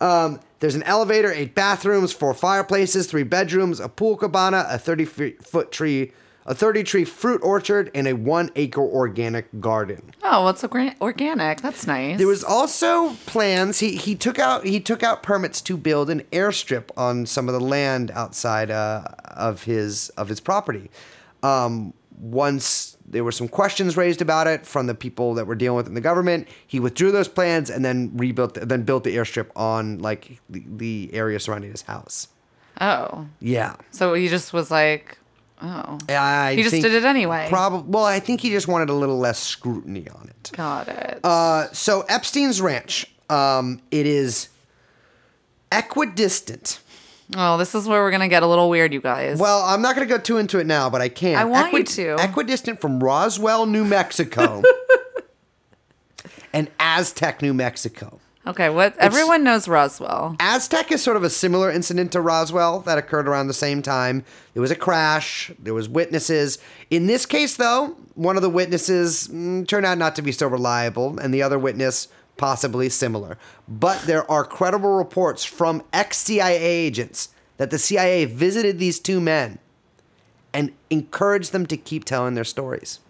Um, 0.00 0.40
there's 0.58 0.74
an 0.74 0.82
elevator, 0.82 1.30
eight 1.30 1.54
bathrooms, 1.54 2.12
four 2.12 2.34
fireplaces, 2.34 3.06
three 3.06 3.22
bedrooms, 3.22 3.78
a 3.78 3.88
pool 3.88 4.16
cabana, 4.16 4.66
a 4.68 4.76
30 4.76 5.04
foot 5.04 5.70
tree 5.70 6.10
a 6.46 6.54
30 6.54 6.82
tree 6.84 7.04
fruit 7.04 7.40
orchard, 7.42 7.90
and 7.94 8.06
a 8.08 8.14
one 8.14 8.50
acre 8.56 8.80
organic 8.80 9.46
garden. 9.60 10.12
Oh, 10.22 10.44
what's 10.44 10.62
organ- 10.64 10.94
organic? 11.00 11.60
That's 11.60 11.86
nice. 11.86 12.18
There 12.18 12.26
was 12.26 12.42
also 12.44 13.10
plans. 13.26 13.78
He 13.78 13.96
he 13.96 14.14
took 14.14 14.38
out 14.38 14.64
he 14.64 14.80
took 14.80 15.02
out 15.02 15.22
permits 15.22 15.60
to 15.62 15.76
build 15.76 16.10
an 16.10 16.20
airstrip 16.32 16.90
on 16.96 17.26
some 17.26 17.48
of 17.48 17.52
the 17.54 17.60
land 17.60 18.10
outside 18.12 18.70
uh, 18.70 19.02
of 19.24 19.62
his 19.64 20.08
of 20.10 20.28
his 20.28 20.40
property. 20.40 20.90
Um, 21.42 21.92
once 22.20 22.96
there 23.04 23.24
were 23.24 23.32
some 23.32 23.48
questions 23.48 23.96
raised 23.96 24.22
about 24.22 24.46
it 24.46 24.64
from 24.64 24.86
the 24.86 24.94
people 24.94 25.34
that 25.34 25.46
were 25.46 25.54
dealing 25.56 25.76
with 25.76 25.86
it 25.86 25.90
in 25.90 25.94
the 25.94 26.00
government, 26.00 26.46
he 26.66 26.78
withdrew 26.78 27.10
those 27.10 27.26
plans 27.28 27.68
and 27.68 27.84
then 27.84 28.10
rebuilt 28.16 28.54
then 28.54 28.82
built 28.82 29.04
the 29.04 29.16
airstrip 29.16 29.48
on 29.56 29.98
like 29.98 30.40
the, 30.48 30.62
the 30.66 31.10
area 31.12 31.38
surrounding 31.40 31.70
his 31.70 31.82
house. 31.82 32.28
Oh, 32.80 33.26
Yeah. 33.40 33.76
so 33.90 34.14
he 34.14 34.28
just 34.28 34.52
was 34.52 34.70
like, 34.70 35.18
oh, 35.62 35.98
I 36.08 36.54
He 36.54 36.62
just 36.62 36.74
did 36.74 36.92
it 36.92 37.04
anyway. 37.04 37.46
Probably. 37.48 37.90
Well, 37.90 38.04
I 38.04 38.20
think 38.20 38.40
he 38.40 38.50
just 38.50 38.68
wanted 38.68 38.90
a 38.90 38.94
little 38.94 39.18
less 39.18 39.38
scrutiny 39.38 40.08
on 40.08 40.28
it. 40.28 40.50
got 40.56 40.88
it. 40.88 41.20
Uh, 41.24 41.68
so 41.72 42.02
Epstein's 42.08 42.60
ranch, 42.60 43.06
um, 43.30 43.80
it 43.90 44.06
is 44.06 44.48
equidistant. 45.70 46.80
oh, 47.36 47.56
this 47.56 47.74
is 47.74 47.86
where 47.88 48.02
we're 48.02 48.10
gonna 48.10 48.28
get 48.28 48.42
a 48.42 48.46
little 48.46 48.68
weird, 48.68 48.92
you 48.92 49.00
guys. 49.00 49.38
Well, 49.38 49.62
I'm 49.62 49.80
not 49.82 49.96
going 49.96 50.06
to 50.06 50.14
go 50.14 50.20
too 50.20 50.38
into 50.38 50.58
it 50.58 50.66
now, 50.66 50.90
but 50.90 51.00
I 51.00 51.08
can. 51.08 51.36
I 51.38 51.44
want 51.44 51.72
you 51.72 51.84
to. 51.84 52.16
Equidistant 52.22 52.80
from 52.80 53.02
Roswell, 53.02 53.64
New 53.66 53.84
Mexico, 53.84 54.62
and 56.52 56.70
Aztec, 56.78 57.40
New 57.40 57.54
Mexico. 57.54 58.20
Okay, 58.46 58.68
what? 58.68 58.96
Everyone 58.98 59.44
knows 59.44 59.68
Roswell. 59.68 60.36
Aztec 60.40 60.92
is 60.92 61.02
sort 61.02 61.16
of 61.16 61.24
a 61.24 61.30
similar 61.30 61.70
incident 61.70 62.12
to 62.12 62.20
Roswell 62.20 62.80
that 62.80 62.98
occurred 62.98 63.28
around 63.28 63.46
the 63.46 63.54
same 63.54 63.82
time. 63.82 64.24
There 64.54 64.60
was 64.60 64.70
a 64.70 64.76
crash. 64.76 65.50
There 65.58 65.74
was 65.74 65.88
witnesses. 65.88 66.58
In 66.90 67.06
this 67.06 67.26
case, 67.26 67.56
though, 67.56 67.96
one 68.14 68.36
of 68.36 68.42
the 68.42 68.50
witnesses 68.50 69.28
mm, 69.28 69.66
turned 69.66 69.86
out 69.86 69.98
not 69.98 70.16
to 70.16 70.22
be 70.22 70.32
so 70.32 70.46
reliable, 70.46 71.18
and 71.18 71.32
the 71.32 71.42
other 71.42 71.58
witness 71.58 72.08
possibly 72.36 72.88
similar. 72.88 73.38
But 73.68 74.02
there 74.02 74.28
are 74.30 74.44
credible 74.44 74.96
reports 74.96 75.44
from 75.44 75.82
ex-CIA 75.92 76.56
agents 76.56 77.28
that 77.56 77.70
the 77.70 77.78
CIA 77.78 78.24
visited 78.24 78.78
these 78.78 78.98
two 78.98 79.20
men 79.20 79.58
and 80.52 80.72
encouraged 80.90 81.52
them 81.52 81.66
to 81.66 81.76
keep 81.76 82.04
telling 82.04 82.34
their 82.34 82.44
stories. 82.44 83.00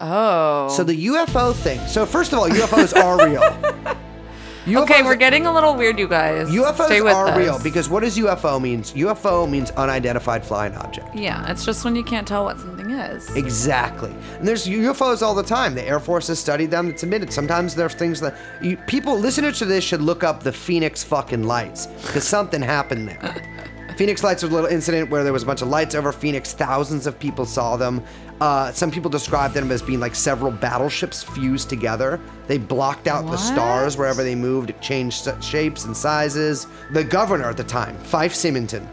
Oh. 0.00 0.68
So 0.68 0.84
the 0.84 1.06
UFO 1.06 1.54
thing. 1.54 1.80
So 1.86 2.06
first 2.06 2.32
of 2.32 2.38
all, 2.38 2.48
UFOs 2.48 2.96
are 2.96 3.26
real. 3.26 3.42
okay, 4.82 5.02
we're 5.02 5.16
getting 5.16 5.46
a 5.46 5.52
little 5.52 5.74
weird, 5.74 5.98
you 5.98 6.06
guys. 6.06 6.48
UFOs 6.48 6.86
Stay 6.86 7.00
with 7.00 7.14
are 7.14 7.28
us. 7.28 7.36
real 7.38 7.58
because 7.62 7.88
what 7.88 8.00
does 8.00 8.16
UFO 8.18 8.60
means? 8.60 8.92
UFO 8.92 9.48
means 9.50 9.70
unidentified 9.72 10.44
flying 10.44 10.74
object. 10.74 11.14
yeah, 11.16 11.50
it's 11.50 11.64
just 11.64 11.84
when 11.84 11.96
you 11.96 12.04
can't 12.04 12.28
tell 12.28 12.44
what 12.44 12.60
something 12.60 12.90
is. 12.90 13.34
Exactly. 13.34 14.14
And 14.38 14.46
there's 14.46 14.66
UFOs 14.66 15.22
all 15.22 15.34
the 15.34 15.42
time. 15.42 15.74
The 15.74 15.82
Air 15.82 16.00
Force 16.00 16.28
has 16.28 16.38
studied 16.38 16.70
them. 16.70 16.88
It's 16.90 17.02
admitted. 17.02 17.32
Sometimes 17.32 17.74
there's 17.74 17.94
things 17.94 18.20
that 18.20 18.36
you, 18.62 18.76
people 18.76 19.18
listeners 19.18 19.58
to 19.58 19.64
this 19.64 19.82
should 19.84 20.02
look 20.02 20.22
up 20.22 20.42
the 20.42 20.52
Phoenix 20.52 21.02
fucking 21.02 21.42
lights 21.44 21.86
because 21.86 22.24
something 22.24 22.62
happened 22.62 23.08
there. 23.08 23.64
Phoenix 23.98 24.22
lights 24.22 24.44
was 24.44 24.52
a 24.52 24.54
little 24.54 24.70
incident 24.70 25.10
where 25.10 25.24
there 25.24 25.32
was 25.32 25.42
a 25.42 25.46
bunch 25.46 25.60
of 25.60 25.66
lights 25.66 25.96
over 25.96 26.12
Phoenix. 26.12 26.52
Thousands 26.52 27.08
of 27.08 27.18
people 27.18 27.44
saw 27.44 27.76
them. 27.76 28.00
Uh, 28.40 28.70
some 28.70 28.92
people 28.92 29.10
described 29.10 29.54
them 29.54 29.72
as 29.72 29.82
being 29.82 29.98
like 29.98 30.14
several 30.14 30.52
battleships 30.52 31.24
fused 31.24 31.68
together. 31.68 32.20
They 32.46 32.58
blocked 32.58 33.08
out 33.08 33.28
the 33.28 33.36
stars 33.36 33.96
wherever 33.96 34.22
they 34.22 34.36
moved. 34.36 34.70
It 34.70 34.80
changed 34.80 35.28
shapes 35.42 35.84
and 35.84 35.96
sizes. 35.96 36.68
The 36.92 37.02
governor 37.02 37.46
at 37.46 37.56
the 37.56 37.64
time, 37.64 37.98
Fife 37.98 38.32
Symington, 38.32 38.88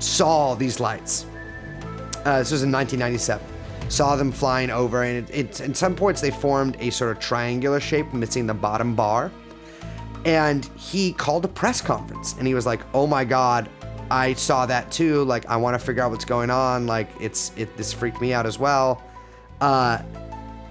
saw 0.00 0.54
these 0.54 0.80
lights. 0.80 1.24
Uh, 2.26 2.40
this 2.40 2.52
was 2.52 2.62
in 2.62 2.70
1997. 2.70 3.46
Saw 3.88 4.16
them 4.16 4.30
flying 4.30 4.68
over, 4.68 5.04
and 5.04 5.30
it, 5.30 5.34
it, 5.34 5.60
at 5.62 5.76
some 5.78 5.96
points 5.96 6.20
they 6.20 6.30
formed 6.30 6.76
a 6.78 6.90
sort 6.90 7.16
of 7.16 7.22
triangular 7.22 7.80
shape, 7.80 8.12
missing 8.12 8.46
the 8.46 8.52
bottom 8.52 8.94
bar. 8.94 9.32
And 10.26 10.66
he 10.76 11.14
called 11.14 11.46
a 11.46 11.48
press 11.48 11.80
conference, 11.80 12.34
and 12.36 12.46
he 12.46 12.52
was 12.52 12.66
like, 12.66 12.82
"Oh 12.92 13.06
my 13.06 13.24
god, 13.24 13.68
I 14.12 14.34
saw 14.34 14.66
that 14.66 14.92
too. 14.92 15.24
Like, 15.24 15.46
I 15.46 15.56
want 15.56 15.74
to 15.74 15.78
figure 15.78 16.02
out 16.02 16.10
what's 16.10 16.26
going 16.26 16.50
on. 16.50 16.86
Like, 16.86 17.08
it's 17.18 17.50
it 17.56 17.74
this 17.78 17.92
freaked 17.92 18.20
me 18.20 18.34
out 18.34 18.44
as 18.44 18.58
well." 18.58 19.02
Uh, 19.60 20.02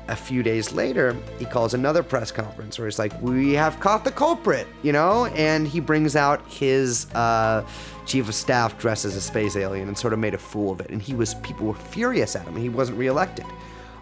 a 0.07 0.15
few 0.15 0.43
days 0.43 0.73
later, 0.73 1.15
he 1.39 1.45
calls 1.45 1.73
another 1.73 2.03
press 2.03 2.31
conference 2.31 2.77
where 2.77 2.87
he's 2.87 2.99
like, 2.99 3.19
"We 3.19 3.53
have 3.53 3.79
caught 3.79 4.03
the 4.03 4.11
culprit," 4.11 4.67
you 4.83 4.91
know, 4.91 5.25
and 5.27 5.67
he 5.67 5.79
brings 5.79 6.15
out 6.15 6.47
his 6.47 7.11
uh, 7.15 7.65
chief 8.05 8.27
of 8.27 8.35
staff 8.35 8.77
dressed 8.77 9.05
as 9.05 9.15
a 9.15 9.21
space 9.21 9.55
alien 9.55 9.87
and 9.87 9.97
sort 9.97 10.13
of 10.13 10.19
made 10.19 10.35
a 10.35 10.37
fool 10.37 10.71
of 10.71 10.79
it. 10.79 10.91
And 10.91 11.01
he 11.01 11.15
was 11.15 11.33
people 11.35 11.65
were 11.65 11.73
furious 11.73 12.35
at 12.35 12.45
him. 12.45 12.55
He 12.55 12.69
wasn't 12.69 12.99
reelected. 12.99 13.45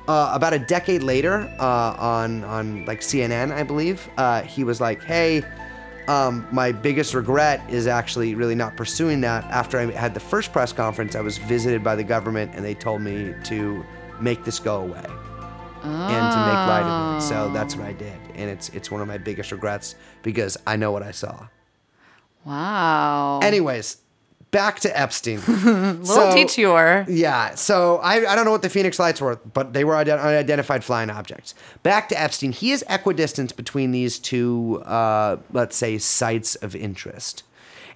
Uh, 0.09 0.31
about 0.33 0.53
a 0.53 0.59
decade 0.59 1.03
later, 1.03 1.49
uh, 1.59 1.95
on 1.97 2.43
on 2.43 2.83
like 2.85 2.99
CNN, 2.99 3.53
I 3.53 3.63
believe, 3.63 4.09
uh, 4.17 4.41
he 4.41 4.65
was 4.65 4.81
like, 4.81 5.01
"Hey." 5.01 5.43
Um, 6.09 6.47
my 6.51 6.71
biggest 6.71 7.13
regret 7.13 7.61
is 7.69 7.85
actually 7.85 8.33
really 8.33 8.55
not 8.55 8.75
pursuing 8.75 9.21
that. 9.21 9.43
After 9.45 9.77
I 9.77 9.91
had 9.91 10.15
the 10.15 10.19
first 10.19 10.51
press 10.51 10.73
conference, 10.73 11.15
I 11.15 11.21
was 11.21 11.37
visited 11.37 11.83
by 11.83 11.95
the 11.95 12.03
government 12.03 12.51
and 12.55 12.65
they 12.65 12.73
told 12.73 13.01
me 13.01 13.35
to 13.43 13.85
make 14.19 14.43
this 14.43 14.57
go 14.57 14.81
away 14.81 15.05
and 15.83 16.33
to 16.33 16.39
make 16.39 16.61
light 16.67 16.83
of 16.83 17.17
it. 17.17 17.21
So 17.21 17.53
that's 17.53 17.75
what 17.75 17.85
I 17.85 17.93
did, 17.93 18.17
and 18.33 18.49
it's 18.49 18.69
it's 18.69 18.89
one 18.89 19.01
of 19.01 19.07
my 19.07 19.19
biggest 19.19 19.51
regrets 19.51 19.93
because 20.23 20.57
I 20.65 20.75
know 20.77 20.91
what 20.91 21.03
I 21.03 21.11
saw. 21.11 21.47
wow. 22.43 23.39
Anyways, 23.43 23.97
back 24.51 24.79
to 24.81 24.99
Epstein. 24.99 25.39
little 25.47 26.05
so- 26.05 26.33
detour. 26.33 27.05
Yeah, 27.07 27.55
so 27.55 27.97
I, 27.97 28.31
I 28.31 28.35
don't 28.35 28.45
know 28.45 28.51
what 28.51 28.61
the 28.61 28.69
Phoenix 28.69 28.99
lights 28.99 29.21
were, 29.21 29.35
but 29.53 29.73
they 29.73 29.83
were 29.83 29.93
ident- 29.93 30.21
unidentified 30.21 30.83
flying 30.83 31.09
objects. 31.09 31.53
Back 31.83 32.09
to 32.09 32.19
Epstein. 32.19 32.51
He 32.51 32.71
is 32.71 32.83
equidistant 32.89 33.55
between 33.55 33.91
these 33.91 34.19
two, 34.19 34.81
uh, 34.85 35.37
let's 35.51 35.75
say, 35.75 35.97
sites 35.97 36.55
of 36.55 36.75
interest. 36.75 37.43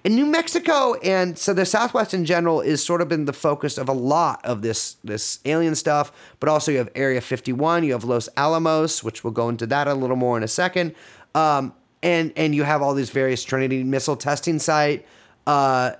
In 0.04 0.14
New 0.16 0.26
Mexico, 0.26 0.94
and 0.96 1.38
so 1.38 1.54
the 1.54 1.64
Southwest 1.64 2.12
in 2.12 2.26
general 2.26 2.60
is 2.60 2.84
sort 2.84 3.00
of 3.00 3.08
been 3.08 3.24
the 3.24 3.32
focus 3.32 3.78
of 3.78 3.88
a 3.88 3.92
lot 3.94 4.44
of 4.44 4.60
this 4.60 4.96
this 5.02 5.38
alien 5.46 5.74
stuff. 5.74 6.12
But 6.40 6.50
also 6.50 6.70
you 6.72 6.76
have 6.76 6.90
Area 6.94 7.22
51, 7.22 7.84
you 7.84 7.92
have 7.92 8.04
Los 8.04 8.28
Alamos, 8.36 9.02
which 9.02 9.24
we'll 9.24 9.32
go 9.32 9.48
into 9.48 9.66
that 9.68 9.88
a 9.88 9.94
little 9.94 10.16
more 10.16 10.36
in 10.36 10.42
a 10.42 10.48
second, 10.48 10.94
um, 11.34 11.72
and 12.02 12.34
and 12.36 12.54
you 12.54 12.64
have 12.64 12.82
all 12.82 12.92
these 12.92 13.08
various 13.08 13.42
Trinity 13.42 13.82
missile 13.82 14.14
testing 14.14 14.58
site. 14.58 15.06
Uh, 15.46 15.92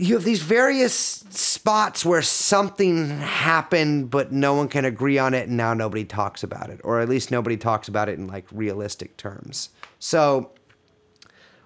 you 0.00 0.14
have 0.14 0.24
these 0.24 0.40
various 0.40 0.94
spots 0.94 2.06
where 2.06 2.22
something 2.22 3.10
happened, 3.18 4.08
but 4.08 4.32
no 4.32 4.54
one 4.54 4.66
can 4.66 4.86
agree 4.86 5.18
on 5.18 5.34
it, 5.34 5.48
and 5.48 5.58
now 5.58 5.74
nobody 5.74 6.06
talks 6.06 6.42
about 6.42 6.70
it, 6.70 6.80
or 6.82 7.00
at 7.00 7.08
least 7.08 7.30
nobody 7.30 7.58
talks 7.58 7.86
about 7.86 8.08
it 8.08 8.18
in 8.18 8.26
like 8.26 8.46
realistic 8.50 9.18
terms. 9.18 9.68
So, 9.98 10.52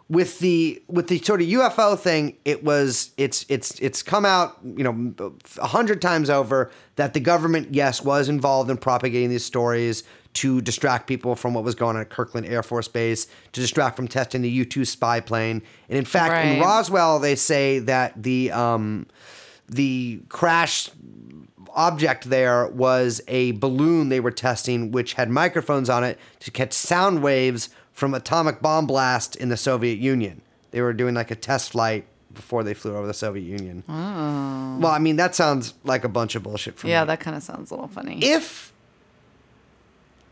with 0.09 0.41
the 0.41 0.83
with 0.89 1.07
the 1.07 1.21
sort 1.21 1.43
of 1.43 1.47
UFO 1.47 1.97
thing, 1.97 2.37
it 2.45 2.65
was 2.65 3.13
it's 3.17 3.47
it's 3.49 3.79
it's 3.79 4.03
come 4.03 4.25
out 4.25 4.59
you 4.65 4.83
know 4.83 5.33
a 5.59 5.69
hundred 5.69 6.03
times 6.03 6.29
over 6.29 6.73
that 6.97 7.15
the 7.15 7.21
government 7.21 7.69
yes 7.73 8.03
was 8.03 8.29
involved 8.29 8.69
in 8.69 8.77
propagating 8.77 9.31
these 9.31 9.45
stories 9.45 10.03
to 10.35 10.61
distract 10.61 11.07
people 11.07 11.35
from 11.37 11.55
what 11.55 11.63
was 11.65 11.75
going 11.75 11.97
on 11.97 12.03
at 12.03 12.11
Kirtland 12.11 12.47
Air 12.47 12.63
Force 12.63 12.89
Base, 12.89 13.27
to 13.53 13.61
distract 13.61 13.97
from 13.97 14.09
testing 14.09 14.43
the 14.43 14.51
U 14.51 14.65
two 14.65 14.85
spy 14.85 15.21
plane, 15.21 15.63
and 15.89 15.99
in 15.99 16.05
fact 16.05 16.47
in 16.47 16.61
Roswell 16.61 17.19
they 17.21 17.37
say 17.37 17.79
that 17.81 18.21
the 18.23 18.51
um, 18.53 19.07
the 19.69 20.21
crash 20.29 20.91
object 21.77 22.25
there 22.31 22.67
was 22.69 23.21
a 23.29 23.53
balloon 23.53 24.09
they 24.09 24.21
were 24.21 24.31
testing, 24.31 24.93
which 24.93 25.15
had 25.15 25.31
microphones 25.31 25.89
on 25.91 26.05
it 26.05 26.19
to 26.41 26.51
catch 26.51 26.73
sound 26.73 27.23
waves 27.23 27.69
from 27.93 28.15
atomic 28.15 28.61
bomb 28.61 28.87
blast 28.87 29.37
in 29.37 29.49
the 29.49 29.57
Soviet 29.57 29.99
Union. 29.99 30.41
They 30.73 30.81
were 30.83 30.93
doing 30.93 31.15
like 31.15 31.31
a 31.31 31.37
test 31.37 31.71
flight 31.73 32.07
before 32.33 32.65
they 32.65 32.75
flew 32.75 32.97
over 32.97 33.07
the 33.07 33.15
Soviet 33.15 33.45
Union. 33.45 33.85
Well, 33.89 34.91
I 34.91 34.99
mean 34.99 35.17
that 35.17 35.35
sounds 35.37 35.75
like 35.85 36.03
a 36.05 36.09
bunch 36.09 36.35
of 36.35 36.43
bullshit 36.43 36.77
for 36.77 36.89
Yeah, 36.89 37.03
me. 37.05 37.07
that 37.09 37.21
kind 37.21 37.37
of 37.37 37.43
sounds 37.45 37.71
a 37.71 37.75
little 37.75 37.89
funny. 37.89 38.19
if 38.25 38.73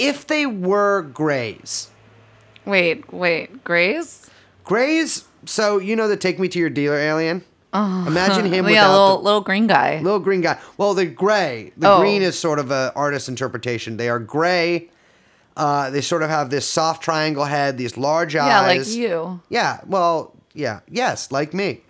if 0.09 0.27
they 0.27 0.47
were 0.47 1.03
grays, 1.03 1.91
wait, 2.65 3.13
wait, 3.13 3.65
Grays? 3.65 4.29
grays. 4.65 5.25
So 5.45 5.79
you 5.79 5.97
know 5.97 6.07
the 6.09 6.17
take 6.17 6.39
me 6.39 6.49
to 6.49 6.59
your 6.59 6.71
dealer 6.71 6.99
alien. 6.99 7.45
Oh. 7.73 8.05
Imagine 8.07 8.45
him 8.53 8.65
yeah, 8.67 8.71
without 8.71 8.91
little 8.93 9.17
the, 9.19 9.23
little 9.25 9.41
green 9.41 9.67
guy. 9.67 10.01
Little 10.01 10.21
green 10.21 10.41
guy. 10.41 10.59
Well, 10.77 10.95
the 10.95 11.07
gray. 11.07 11.73
The 11.77 11.91
Oh. 11.91 12.01
green 12.01 12.23
is 12.23 12.39
sort 12.39 12.59
of 12.59 12.71
a 12.71 12.93
artist 12.95 13.29
interpretation. 13.29 13.97
They 13.97 14.09
are 14.09 14.19
gray. 14.21 14.89
Uh, 15.57 15.91
they 15.91 16.01
sort 16.01 16.23
of 16.23 16.31
have 16.31 16.49
this 16.51 16.67
soft 16.67 17.03
triangle 17.03 17.45
head, 17.45 17.77
these 17.79 17.97
large 17.97 18.37
eyes. 18.37 18.49
yeah, 18.49 18.61
like 18.61 18.89
you. 18.89 19.41
Yeah. 19.49 19.81
Well, 19.87 20.35
yeah. 20.55 20.81
Yes, 20.89 21.31
like 21.33 21.53
me. 21.55 21.81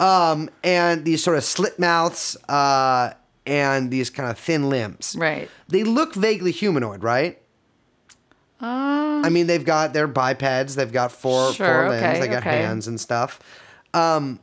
Um, 0.00 0.50
and 0.62 1.04
these 1.04 1.22
sort 1.22 1.36
of 1.36 1.44
slit 1.44 1.78
mouths 1.78 2.36
uh, 2.48 3.12
and 3.46 3.90
these 3.90 4.10
kind 4.10 4.30
of 4.30 4.38
thin 4.38 4.68
limbs. 4.68 5.16
Right. 5.18 5.48
They 5.68 5.82
look 5.84 6.14
vaguely 6.14 6.50
humanoid, 6.52 7.02
right? 7.02 7.40
Uh, 8.60 9.22
I 9.24 9.28
mean, 9.30 9.46
they've 9.46 9.64
got 9.64 9.92
their 9.92 10.08
bipeds. 10.08 10.74
They've 10.74 10.92
got 10.92 11.12
four, 11.12 11.52
Sure, 11.52 11.66
four 11.66 11.88
limbs. 11.90 12.02
okay, 12.02 12.20
they 12.20 12.26
got 12.28 12.38
okay. 12.46 12.62
hands 12.62 12.86
and 12.88 13.00
stuff. 13.00 13.38
Um, 13.94 14.40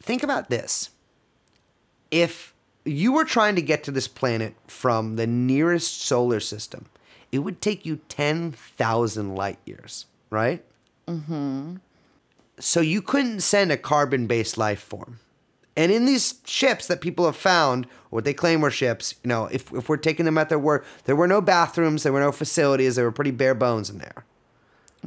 think 0.00 0.22
about 0.22 0.48
this. 0.50 0.90
if 2.10 2.52
you 2.86 3.12
were 3.12 3.24
trying 3.24 3.56
to 3.56 3.62
get 3.62 3.82
to 3.84 3.90
this 3.90 4.06
planet 4.06 4.54
from 4.66 5.16
the 5.16 5.26
nearest 5.26 6.02
solar 6.02 6.38
system, 6.38 6.86
it 7.32 7.38
would 7.38 7.60
take 7.60 7.84
you 7.86 7.96
10,000 8.08 9.34
light 9.34 9.58
years, 9.64 10.04
right? 10.30 10.62
Mm-hmm. 11.08 11.76
So 12.60 12.80
you 12.80 13.00
couldn't 13.02 13.40
send 13.40 13.72
a 13.72 13.76
carbon 13.76 14.26
based 14.26 14.56
life 14.58 14.80
form. 14.80 15.18
And 15.76 15.90
in 15.90 16.06
these 16.06 16.40
ships 16.44 16.86
that 16.86 17.00
people 17.00 17.26
have 17.26 17.36
found, 17.36 17.86
or 17.86 18.18
what 18.18 18.24
they 18.24 18.34
claim 18.34 18.60
were 18.60 18.70
ships, 18.70 19.14
you 19.24 19.28
know, 19.28 19.46
if, 19.46 19.72
if 19.72 19.88
we're 19.88 19.96
taking 19.96 20.24
them 20.24 20.38
at 20.38 20.48
their 20.48 20.58
word, 20.58 20.84
there 21.04 21.16
were 21.16 21.26
no 21.26 21.40
bathrooms, 21.40 22.04
there 22.04 22.12
were 22.12 22.20
no 22.20 22.32
facilities, 22.32 22.96
there 22.96 23.04
were 23.04 23.12
pretty 23.12 23.32
bare 23.32 23.54
bones 23.54 23.90
in 23.90 23.98
there. 23.98 24.24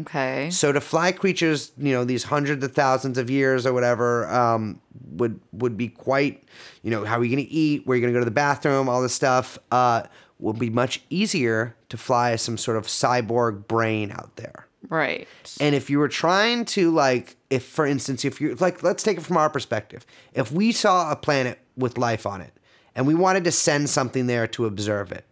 Okay. 0.01 0.49
So 0.51 0.71
to 0.71 0.81
fly 0.81 1.11
creatures, 1.11 1.71
you 1.77 1.91
know, 1.91 2.03
these 2.03 2.25
hundreds 2.25 2.63
of 2.63 2.73
thousands 2.73 3.17
of 3.17 3.29
years 3.29 3.65
or 3.65 3.73
whatever, 3.73 4.29
um, 4.29 4.79
would 5.11 5.39
would 5.53 5.75
be 5.75 5.87
quite, 5.87 6.43
you 6.83 6.91
know, 6.91 7.03
how 7.03 7.17
are 7.17 7.23
you 7.23 7.35
going 7.35 7.45
to 7.45 7.51
eat? 7.51 7.87
Where 7.87 7.93
are 7.93 7.97
you 7.97 8.01
going 8.01 8.13
to 8.13 8.19
go 8.19 8.21
to 8.21 8.25
the 8.25 8.31
bathroom? 8.31 8.89
All 8.89 9.01
this 9.01 9.15
stuff 9.15 9.57
uh, 9.71 10.03
would 10.37 10.59
be 10.59 10.69
much 10.69 11.01
easier 11.09 11.75
to 11.89 11.97
fly 11.97 12.35
some 12.35 12.57
sort 12.57 12.77
of 12.77 12.85
cyborg 12.85 13.67
brain 13.67 14.11
out 14.11 14.35
there. 14.35 14.66
Right. 14.89 15.27
And 15.59 15.75
if 15.75 15.89
you 15.89 15.99
were 15.99 16.07
trying 16.07 16.65
to 16.65 16.91
like, 16.91 17.35
if 17.49 17.65
for 17.65 17.85
instance, 17.85 18.23
if 18.23 18.39
you 18.39 18.55
like, 18.55 18.83
let's 18.83 19.03
take 19.03 19.17
it 19.17 19.21
from 19.21 19.37
our 19.37 19.49
perspective. 19.49 20.05
If 20.33 20.51
we 20.51 20.71
saw 20.71 21.11
a 21.11 21.15
planet 21.15 21.59
with 21.75 21.97
life 21.97 22.25
on 22.25 22.41
it, 22.41 22.53
and 22.95 23.05
we 23.05 23.13
wanted 23.13 23.43
to 23.43 23.51
send 23.51 23.89
something 23.89 24.27
there 24.27 24.47
to 24.47 24.65
observe 24.65 25.11
it, 25.11 25.25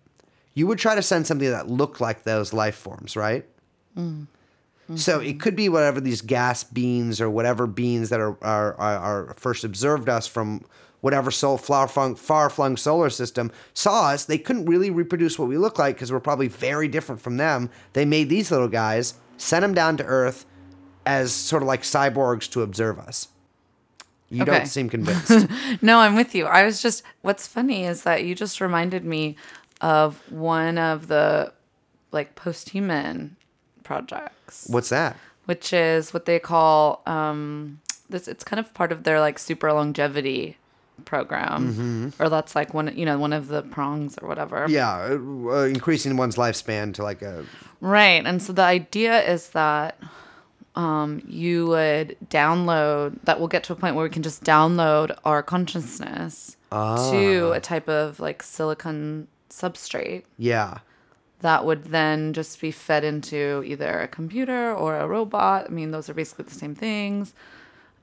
you 0.54 0.68
would 0.68 0.78
try 0.78 0.94
to 0.96 1.02
send 1.02 1.26
something 1.26 1.50
that 1.50 1.68
looked 1.68 2.00
like 2.00 2.24
those 2.24 2.54
life 2.54 2.76
forms, 2.76 3.16
right? 3.16 3.46
Mm. 3.98 4.28
So 4.96 5.20
mm-hmm. 5.20 5.30
it 5.30 5.40
could 5.40 5.56
be 5.56 5.68
whatever 5.68 6.00
these 6.00 6.22
gas 6.22 6.64
beans 6.64 7.20
or 7.20 7.30
whatever 7.30 7.66
beans 7.66 8.10
that 8.10 8.20
are 8.20 8.38
are, 8.44 8.76
are, 8.76 9.30
are 9.30 9.34
first 9.36 9.64
observed 9.64 10.10
us 10.10 10.28
from 10.28 10.64
whatever 11.06 11.30
flung 11.30 12.16
far 12.16 12.50
flung 12.50 12.76
solar 12.78 13.12
system 13.12 13.52
saw 13.76 14.10
us. 14.10 14.26
They 14.26 14.40
couldn't 14.40 14.66
really 14.66 14.90
reproduce 14.90 15.38
what 15.38 15.48
we 15.48 15.56
look 15.56 15.78
like 15.78 15.96
because 15.98 16.12
we're 16.12 16.20
probably 16.20 16.48
very 16.48 16.88
different 16.88 17.22
from 17.22 17.38
them. 17.38 17.70
They 17.94 18.06
made 18.06 18.28
these 18.28 18.50
little 18.50 18.68
guys, 18.68 19.14
sent 19.38 19.62
them 19.62 19.76
down 19.76 19.98
to 19.98 20.04
Earth 20.04 20.48
as 21.06 21.32
sort 21.32 21.62
of 21.62 21.68
like 21.68 21.84
cyborgs 21.84 22.50
to 22.54 22.64
observe 22.64 22.98
us. 22.98 23.28
You 24.30 24.42
Okay. 24.42 24.52
don't 24.52 24.66
seem 24.66 24.90
convinced. 24.98 25.48
No, 25.84 26.00
I'm 26.00 26.16
with 26.16 26.34
you. 26.34 26.48
I 26.48 26.66
was 26.66 26.82
just, 26.82 27.04
what's 27.22 27.46
funny 27.46 27.86
is 27.86 28.02
that 28.02 28.24
you 28.24 28.34
just 28.34 28.60
reminded 28.60 29.06
me 29.06 29.36
of 29.82 30.20
one 30.32 30.80
of 30.80 31.06
the 31.08 31.54
like 32.12 32.34
post 32.34 32.70
human 32.70 33.36
projects, 33.84 34.66
What's 34.68 34.90
that? 34.90 35.18
which 35.46 35.72
is 35.72 36.16
what 36.16 36.26
they 36.26 36.40
call, 36.40 37.04
um, 37.06 37.80
this, 38.10 38.28
it's 38.28 38.44
kind 38.44 38.60
of 38.60 38.74
part 38.74 38.92
of 38.92 39.04
their 39.04 39.20
like 39.20 39.38
super 39.38 39.72
longevity 39.72 40.58
program, 41.04 42.14
or 42.20 42.30
that's 42.30 42.56
like 42.56 42.74
one, 42.74 42.96
you 42.98 43.06
know, 43.06 43.18
one 43.18 43.34
of 43.34 43.50
the 43.50 43.62
prongs 43.64 44.18
or 44.22 44.28
whatever. 44.28 44.66
Yeah, 44.70 44.96
uh, 44.96 45.50
uh, 45.50 45.64
increasing 45.66 46.16
one's 46.16 46.38
lifespan 46.38 46.94
to 46.96 47.04
like 47.04 47.22
a 47.22 47.46
Right. 47.82 48.26
And 48.26 48.42
so 48.42 48.54
the 48.54 48.64
idea 48.64 49.22
is 49.22 49.50
that 49.50 50.00
um, 50.76 51.22
you 51.28 51.68
would 51.68 52.18
download, 52.30 53.20
that 53.24 53.38
we'll 53.38 53.48
get 53.48 53.64
to 53.66 53.74
a 53.74 53.76
point 53.76 53.96
where 53.96 54.04
we 54.04 54.10
can 54.10 54.24
just 54.24 54.44
download 54.44 55.16
our 55.24 55.44
consciousness 55.44 56.58
to 56.72 57.52
a 57.52 57.60
type 57.60 57.88
of 57.88 58.20
like 58.20 58.44
silicon 58.44 59.28
substrate 59.50 60.24
yeah. 60.38 60.80
that 61.40 61.64
would 61.64 61.86
then 61.86 62.34
just 62.34 62.60
be 62.60 62.72
fed 62.72 63.04
into 63.04 63.64
either 63.66 64.02
a 64.02 64.08
computer 64.08 64.74
or 64.74 64.98
a 64.98 65.08
robot. 65.08 65.68
I 65.68 65.70
mean, 65.70 65.92
those 65.92 66.10
are 66.10 66.14
basically 66.14 66.46
the 66.46 66.56
same 66.56 66.76
things. 66.76 67.34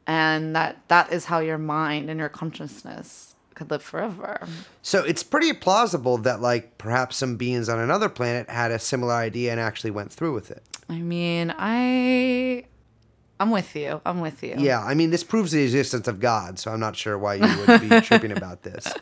And 0.07 0.55
that 0.57 0.79
that 0.89 1.13
is 1.13 1.27
how 1.27 1.39
your 1.39 1.59
mind 1.59 2.11
and 2.11 2.19
your 2.19 2.29
consciousness 2.29 3.35
could 3.55 3.71
live 3.71 3.83
forever. 3.83 4.47
So 4.83 5.05
it's 5.05 5.23
pretty 5.23 5.53
plausible 5.53 6.19
that 6.19 6.41
like 6.41 6.79
perhaps 6.79 7.17
some 7.17 7.37
beings 7.37 7.69
on 7.69 7.79
another 7.79 8.09
planet 8.09 8.49
had 8.49 8.71
a 8.71 8.79
similar 8.79 9.15
idea 9.15 9.53
and 9.53 9.61
actually 9.61 9.91
went 9.91 10.11
through 10.13 10.35
with 10.35 10.51
it. 10.51 10.63
I 10.89 10.99
mean, 10.99 11.55
I 11.57 12.65
I'm 13.39 13.51
with 13.51 13.75
you. 13.77 14.01
I'm 14.07 14.21
with 14.21 14.43
you. 14.43 14.55
Yeah, 14.59 14.83
I 14.83 14.95
mean 14.95 15.11
this 15.11 15.25
proves 15.25 15.53
the 15.53 15.63
existence 15.63 16.09
of 16.09 16.19
God, 16.21 16.59
so 16.59 16.73
I'm 16.73 16.81
not 16.81 16.97
sure 16.97 17.19
why 17.19 17.35
you 17.35 17.67
would 17.67 17.81
be 17.81 18.01
tripping 18.03 18.33
about 18.33 18.63
this. 18.63 18.93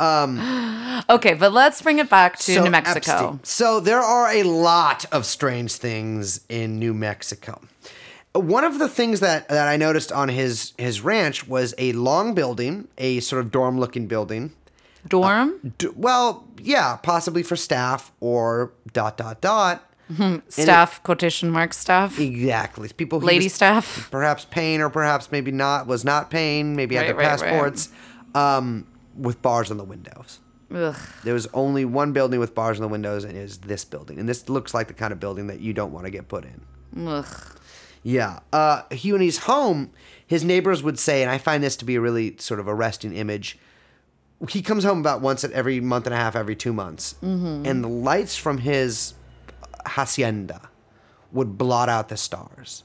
Um, 0.00 0.40
okay, 1.10 1.34
but 1.34 1.52
let's 1.52 1.80
bring 1.82 1.98
it 1.98 2.08
back 2.08 2.36
to 2.38 2.52
So, 2.54 2.64
New 2.64 2.70
Mexico. 2.70 2.98
Epstein. 2.98 3.40
So 3.42 3.80
there 3.80 4.00
are 4.00 4.32
a 4.32 4.42
lot 4.44 5.04
of 5.12 5.26
strange 5.26 5.74
things 5.76 6.40
in 6.48 6.78
New 6.78 6.94
Mexico. 6.94 7.60
One 8.34 8.64
of 8.64 8.78
the 8.78 8.88
things 8.88 9.20
that, 9.20 9.48
that 9.48 9.68
I 9.68 9.76
noticed 9.76 10.10
on 10.10 10.28
his 10.28 10.72
his 10.78 11.02
ranch 11.02 11.46
was 11.46 11.74
a 11.78 11.92
long 11.92 12.34
building, 12.34 12.88
a 12.96 13.20
sort 13.20 13.44
of 13.44 13.50
dorm 13.50 13.78
looking 13.78 14.06
building. 14.06 14.52
Dorm, 15.08 15.74
D- 15.78 15.88
well, 15.96 16.44
yeah, 16.58 16.96
possibly 16.96 17.42
for 17.42 17.56
staff 17.56 18.12
or 18.20 18.72
dot 18.92 19.16
dot 19.16 19.40
dot. 19.40 19.84
staff, 20.48 21.02
quotation 21.02 21.50
mark 21.50 21.72
staff, 21.74 22.18
Exactly, 22.20 22.88
people 22.96 23.18
who 23.20 23.26
lady 23.26 23.46
was 23.46 23.54
staff. 23.54 24.08
perhaps 24.10 24.44
paying 24.44 24.80
or 24.80 24.88
perhaps 24.90 25.30
maybe 25.32 25.50
not 25.50 25.86
was 25.86 26.04
not 26.04 26.30
paying. 26.30 26.76
Maybe 26.76 26.94
had 26.94 27.06
their 27.08 27.14
right, 27.14 27.40
right. 27.40 27.40
passports 27.40 27.88
um, 28.34 28.86
with 29.16 29.42
bars 29.42 29.70
on 29.70 29.76
the 29.76 29.84
windows. 29.84 30.38
Ugh. 30.74 30.96
There 31.24 31.34
was 31.34 31.48
only 31.52 31.84
one 31.84 32.12
building 32.12 32.40
with 32.40 32.54
bars 32.54 32.78
on 32.78 32.82
the 32.82 32.88
windows, 32.88 33.24
and 33.24 33.36
it 33.36 33.40
is 33.40 33.58
this 33.58 33.84
building. 33.84 34.18
And 34.18 34.28
this 34.28 34.48
looks 34.48 34.72
like 34.72 34.88
the 34.88 34.94
kind 34.94 35.12
of 35.12 35.20
building 35.20 35.48
that 35.48 35.60
you 35.60 35.72
don't 35.72 35.92
want 35.92 36.06
to 36.06 36.10
get 36.10 36.28
put 36.28 36.44
in. 36.44 37.06
Ugh. 37.08 37.26
Yeah. 38.02 38.40
Uh, 38.52 38.82
he, 38.90 39.12
when 39.12 39.20
he's 39.20 39.38
home, 39.38 39.90
his 40.26 40.42
neighbors 40.44 40.82
would 40.82 40.98
say, 40.98 41.22
and 41.22 41.30
I 41.30 41.38
find 41.38 41.62
this 41.62 41.76
to 41.76 41.84
be 41.84 41.94
a 41.96 42.00
really 42.00 42.36
sort 42.38 42.58
of 42.60 42.66
arresting 42.68 43.14
image. 43.14 43.58
He 44.48 44.60
comes 44.62 44.82
home 44.82 44.98
about 44.98 45.20
once 45.20 45.44
at 45.44 45.52
every 45.52 45.78
month 45.80 46.06
and 46.06 46.14
a 46.14 46.16
half, 46.18 46.34
every 46.34 46.56
two 46.56 46.72
months, 46.72 47.14
Mm-hmm. 47.22 47.64
and 47.64 47.84
the 47.84 47.88
lights 47.88 48.36
from 48.36 48.58
his 48.58 49.14
hacienda 49.86 50.68
would 51.32 51.56
blot 51.58 51.88
out 51.88 52.08
the 52.08 52.16
stars. 52.16 52.84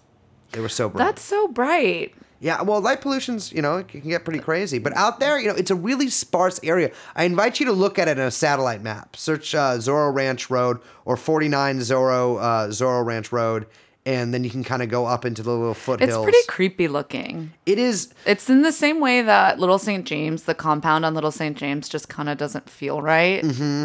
They 0.52 0.60
were 0.60 0.70
so 0.70 0.90
bright. 0.90 1.06
That's 1.06 1.22
so 1.24 1.48
bright. 1.48 2.14
Yeah, 2.40 2.62
well, 2.62 2.80
light 2.80 3.02
pollution's, 3.02 3.52
you 3.52 3.64
know, 3.64 3.78
it 3.78 3.88
can 3.88 4.02
get 4.02 4.24
pretty 4.24 4.40
crazy. 4.40 4.78
But 4.78 4.96
out 4.96 5.20
there, 5.20 5.40
you 5.40 5.48
know, 5.50 5.56
it's 5.56 5.72
a 5.72 5.76
really 5.76 6.08
sparse 6.10 6.60
area. 6.64 6.92
I 7.16 7.24
invite 7.24 7.60
you 7.60 7.66
to 7.66 7.72
look 7.72 7.98
at 7.98 8.08
it 8.08 8.20
in 8.20 8.24
a 8.24 8.30
satellite 8.32 8.84
map. 8.84 9.16
Search 9.16 9.56
uh, 9.56 9.78
Zorro 9.78 10.14
Ranch 10.14 10.50
Road 10.52 10.80
or 11.06 11.18
49 11.18 11.80
Zorro, 11.80 12.40
uh, 12.40 12.68
Zorro 12.68 13.04
Ranch 13.04 13.32
Road, 13.32 13.66
and 14.08 14.34
then 14.34 14.46
you 14.46 14.50
can 14.50 14.64
kind 14.64 14.82
of 14.82 14.88
go 14.88 15.06
up 15.06 15.26
into 15.26 15.44
the 15.44 15.52
little 15.52 15.74
foothills. 15.74 16.10
It's 16.10 16.18
pretty 16.18 16.48
creepy 16.48 16.88
looking. 16.88 17.52
It 17.66 17.78
is, 17.78 18.14
It's 18.26 18.50
in 18.50 18.62
the 18.62 18.72
same 18.72 19.02
way 19.02 19.22
that 19.22 19.60
Little 19.60 19.78
St. 19.78 20.06
James, 20.06 20.44
the 20.44 20.56
compound 20.56 21.04
on 21.06 21.14
Little 21.14 21.30
St. 21.30 21.58
James, 21.58 21.90
just 21.90 22.08
kind 22.08 22.30
of 22.30 22.38
doesn't 22.38 22.70
feel 22.70 23.02
right. 23.02 23.44
Mm-hmm. 23.44 23.84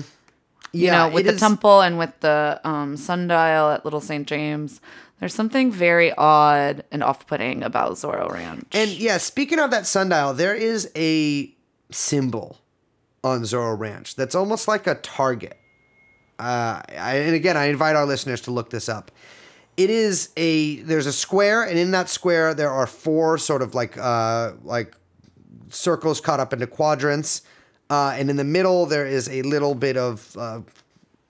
You 0.74 0.87
yeah, 0.87 1.08
know, 1.08 1.14
with 1.14 1.26
the 1.26 1.32
is- 1.32 1.40
temple 1.40 1.80
and 1.80 1.98
with 1.98 2.12
the 2.20 2.61
um, 2.62 2.96
sundial 2.96 3.70
at 3.70 3.85
Little 3.85 4.00
St. 4.00 4.24
James, 4.28 4.80
there's 5.18 5.35
something 5.35 5.72
very 5.72 6.12
odd 6.14 6.85
and 6.92 7.02
off-putting 7.02 7.64
about 7.64 7.92
Zorro 7.94 8.30
Ranch. 8.30 8.64
And 8.70 8.90
yeah, 8.90 9.18
speaking 9.18 9.58
of 9.58 9.72
that 9.72 9.87
sundial, 9.88 10.35
there 10.35 10.54
is 10.54 10.88
a 10.94 11.52
symbol 11.90 12.58
on 13.24 13.42
Zorro 13.42 13.76
Ranch 13.76 14.14
that's 14.14 14.37
almost 14.37 14.68
like 14.68 14.87
a 14.87 14.94
target. 14.94 15.58
Uh, 16.38 16.80
I, 16.96 17.16
and 17.16 17.35
again, 17.35 17.56
I 17.56 17.66
invite 17.66 17.96
our 17.96 18.06
listeners 18.06 18.40
to 18.42 18.52
look 18.52 18.70
this 18.70 18.88
up. 18.88 19.11
It 19.76 19.88
is 19.88 20.30
a 20.37 20.76
there's 20.82 21.06
a 21.06 21.12
square, 21.12 21.62
and 21.62 21.78
in 21.78 21.92
that 21.92 22.08
square 22.08 22.54
there 22.54 22.70
are 22.70 22.87
four 22.87 23.38
sort 23.38 23.62
of 23.62 23.74
like 23.74 23.96
uh, 23.96 24.52
like 24.62 24.94
circles 25.70 26.20
cut 26.20 26.40
up 26.40 26.52
into 26.52 26.66
quadrants, 26.66 27.42
uh, 27.88 28.14
and 28.16 28.28
in 28.28 28.37
the 28.37 28.44
middle 28.44 28.85
there 28.85 29.06
is 29.06 29.28
a 29.30 29.42
little 29.42 29.74
bit 29.74 29.96
of 29.96 30.37
uh, 30.37 30.61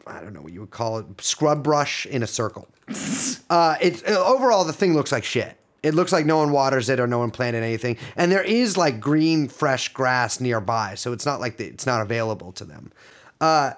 I 0.06 0.20
don't 0.20 0.32
know 0.32 0.42
what 0.42 0.52
you 0.52 0.60
would 0.60 0.72
call 0.72 0.98
it 0.98 1.06
scrub 1.20 1.62
brush 1.62 2.06
in 2.06 2.22
a 2.22 2.26
circle. 2.26 2.68
Uh, 3.50 3.76
it's 3.82 4.02
uh, 4.04 4.24
overall 4.24 4.64
the 4.64 4.72
thing 4.72 4.94
looks 4.94 5.12
like 5.12 5.24
shit. 5.24 5.58
It 5.82 5.92
looks 5.92 6.10
like 6.10 6.24
no 6.24 6.38
one 6.38 6.52
waters 6.52 6.88
it 6.88 6.98
or 6.98 7.06
no 7.06 7.18
one 7.18 7.30
planted 7.30 7.62
anything, 7.62 7.98
and 8.16 8.32
there 8.32 8.42
is 8.42 8.78
like 8.78 8.98
green, 8.98 9.46
fresh 9.46 9.90
grass 9.90 10.40
nearby, 10.40 10.94
so 10.94 11.12
it's 11.12 11.26
not 11.26 11.38
like 11.38 11.58
the, 11.58 11.66
it's 11.66 11.84
not 11.84 12.00
available 12.00 12.52
to 12.52 12.64
them. 12.64 12.90
Uh, 13.42 13.74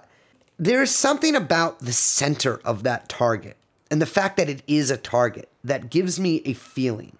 there 0.60 0.80
is 0.80 0.94
something 0.94 1.34
about 1.34 1.80
the 1.80 1.92
center 1.92 2.60
of 2.64 2.84
that 2.84 3.08
target 3.08 3.56
and 3.94 4.02
the 4.02 4.06
fact 4.06 4.38
that 4.38 4.48
it 4.48 4.60
is 4.66 4.90
a 4.90 4.96
target 4.96 5.48
that 5.62 5.88
gives 5.88 6.18
me 6.18 6.42
a 6.44 6.52
feeling. 6.52 7.16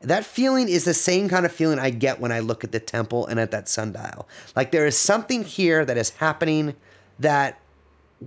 That 0.00 0.24
feeling 0.24 0.70
is 0.70 0.86
the 0.86 0.94
same 0.94 1.28
kind 1.28 1.44
of 1.44 1.52
feeling 1.52 1.78
I 1.78 1.90
get 1.90 2.18
when 2.18 2.32
I 2.32 2.38
look 2.38 2.64
at 2.64 2.72
the 2.72 2.80
temple 2.80 3.26
and 3.26 3.38
at 3.38 3.50
that 3.50 3.68
sundial. 3.68 4.26
Like 4.56 4.72
there 4.72 4.86
is 4.86 4.96
something 4.96 5.44
here 5.44 5.84
that 5.84 5.98
is 5.98 6.08
happening 6.08 6.76
that 7.18 7.60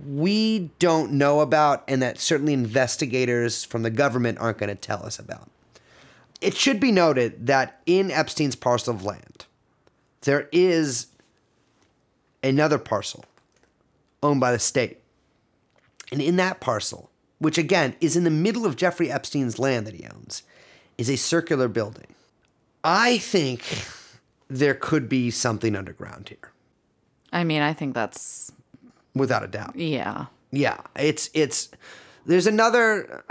we 0.06 0.70
don't 0.78 1.10
know 1.10 1.40
about 1.40 1.82
and 1.88 2.00
that 2.00 2.20
certainly 2.20 2.52
investigators 2.52 3.64
from 3.64 3.82
the 3.82 3.90
government 3.90 4.38
aren't 4.38 4.58
going 4.58 4.68
to 4.68 4.76
tell 4.76 5.04
us 5.04 5.18
about. 5.18 5.50
It 6.40 6.54
should 6.54 6.78
be 6.78 6.92
noted 6.92 7.48
that 7.48 7.80
in 7.84 8.12
Epstein's 8.12 8.54
parcel 8.54 8.94
of 8.94 9.04
land, 9.04 9.46
there 10.20 10.48
is 10.52 11.08
another 12.44 12.78
parcel 12.78 13.24
owned 14.22 14.38
by 14.38 14.52
the 14.52 14.60
state. 14.60 15.00
And 16.12 16.22
in 16.22 16.36
that 16.36 16.60
parcel, 16.60 17.10
which 17.38 17.58
again 17.58 17.94
is 18.00 18.16
in 18.16 18.24
the 18.24 18.30
middle 18.30 18.66
of 18.66 18.76
Jeffrey 18.76 19.10
Epstein's 19.10 19.58
land 19.58 19.86
that 19.86 19.94
he 19.94 20.04
owns, 20.06 20.42
is 20.96 21.08
a 21.08 21.16
circular 21.16 21.68
building. 21.68 22.14
I 22.84 23.18
think 23.18 23.62
there 24.48 24.74
could 24.74 25.08
be 25.08 25.30
something 25.30 25.76
underground 25.76 26.28
here, 26.28 26.52
I 27.32 27.44
mean, 27.44 27.62
I 27.62 27.72
think 27.74 27.94
that's 27.94 28.50
without 29.14 29.42
a 29.42 29.48
doubt. 29.48 29.76
yeah. 29.76 30.26
Yeah, 30.50 30.78
it's 30.96 31.28
it's. 31.34 31.68
There's 32.24 32.46
another. 32.46 33.22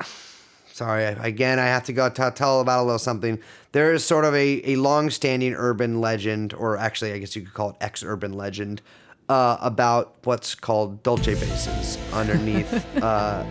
Sorry, 0.71 1.05
again, 1.05 1.57
I 1.57 1.65
have 1.65 1.83
to 1.85 1.93
go 1.93 2.09
t- 2.09 2.21
tell 2.35 2.61
about 2.61 2.81
a 2.81 2.83
little 2.83 2.99
something. 2.99 3.39
There 3.71 3.91
is 3.91 4.05
sort 4.05 4.23
of 4.23 4.35
a, 4.35 4.61
a 4.71 4.75
long-standing 4.75 5.55
urban 5.55 5.99
legend, 5.99 6.53
or 6.53 6.77
actually, 6.77 7.13
I 7.13 7.17
guess 7.17 7.35
you 7.35 7.41
could 7.41 7.55
call 7.55 7.71
it 7.71 7.77
ex-urban 7.81 8.33
legend, 8.33 8.83
uh, 9.29 9.57
about 9.61 10.13
what's 10.25 10.53
called 10.53 11.01
dulce 11.01 11.25
bases 11.25 11.97
underneath. 12.13 12.71
uh, 13.01 13.43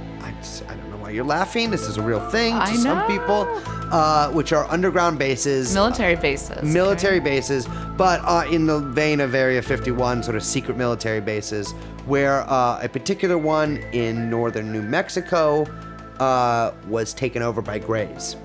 I, 0.69 0.73
I 0.73 0.77
don't 0.77 0.91
know 0.91 0.97
why 0.99 1.11
you're 1.11 1.25
laughing. 1.25 1.71
This 1.71 1.83
is 1.83 1.97
a 1.97 2.03
real 2.03 2.21
thing 2.31 2.55
to 2.55 2.61
I 2.63 2.75
some 2.75 2.99
know. 2.99 3.07
people, 3.07 3.47
uh, 3.93 4.31
which 4.33 4.53
are 4.53 4.65
underground 4.71 5.19
bases. 5.19 5.75
Military 5.75 6.17
bases. 6.17 6.63
military 6.63 7.21
bases, 7.21 7.67
but 7.97 8.21
uh, 8.25 8.47
in 8.51 8.67
the 8.67 8.81
vein 8.81 9.21
of 9.21 9.35
Area 9.35 9.63
51, 9.63 10.23
sort 10.23 10.37
of 10.37 10.43
secret 10.43 10.77
military 10.77 11.21
bases, 11.21 11.73
where 12.07 12.41
uh, 12.51 12.81
a 12.83 12.89
particular 12.89 13.39
one 13.39 13.79
in 13.93 14.31
northern 14.31 14.73
New 14.73 14.83
Mexico 14.83 15.65
uh, 16.21 16.73
was 16.89 17.13
taken 17.15 17.43
over 17.43 17.61
by 17.63 17.79
Greys. 17.79 18.37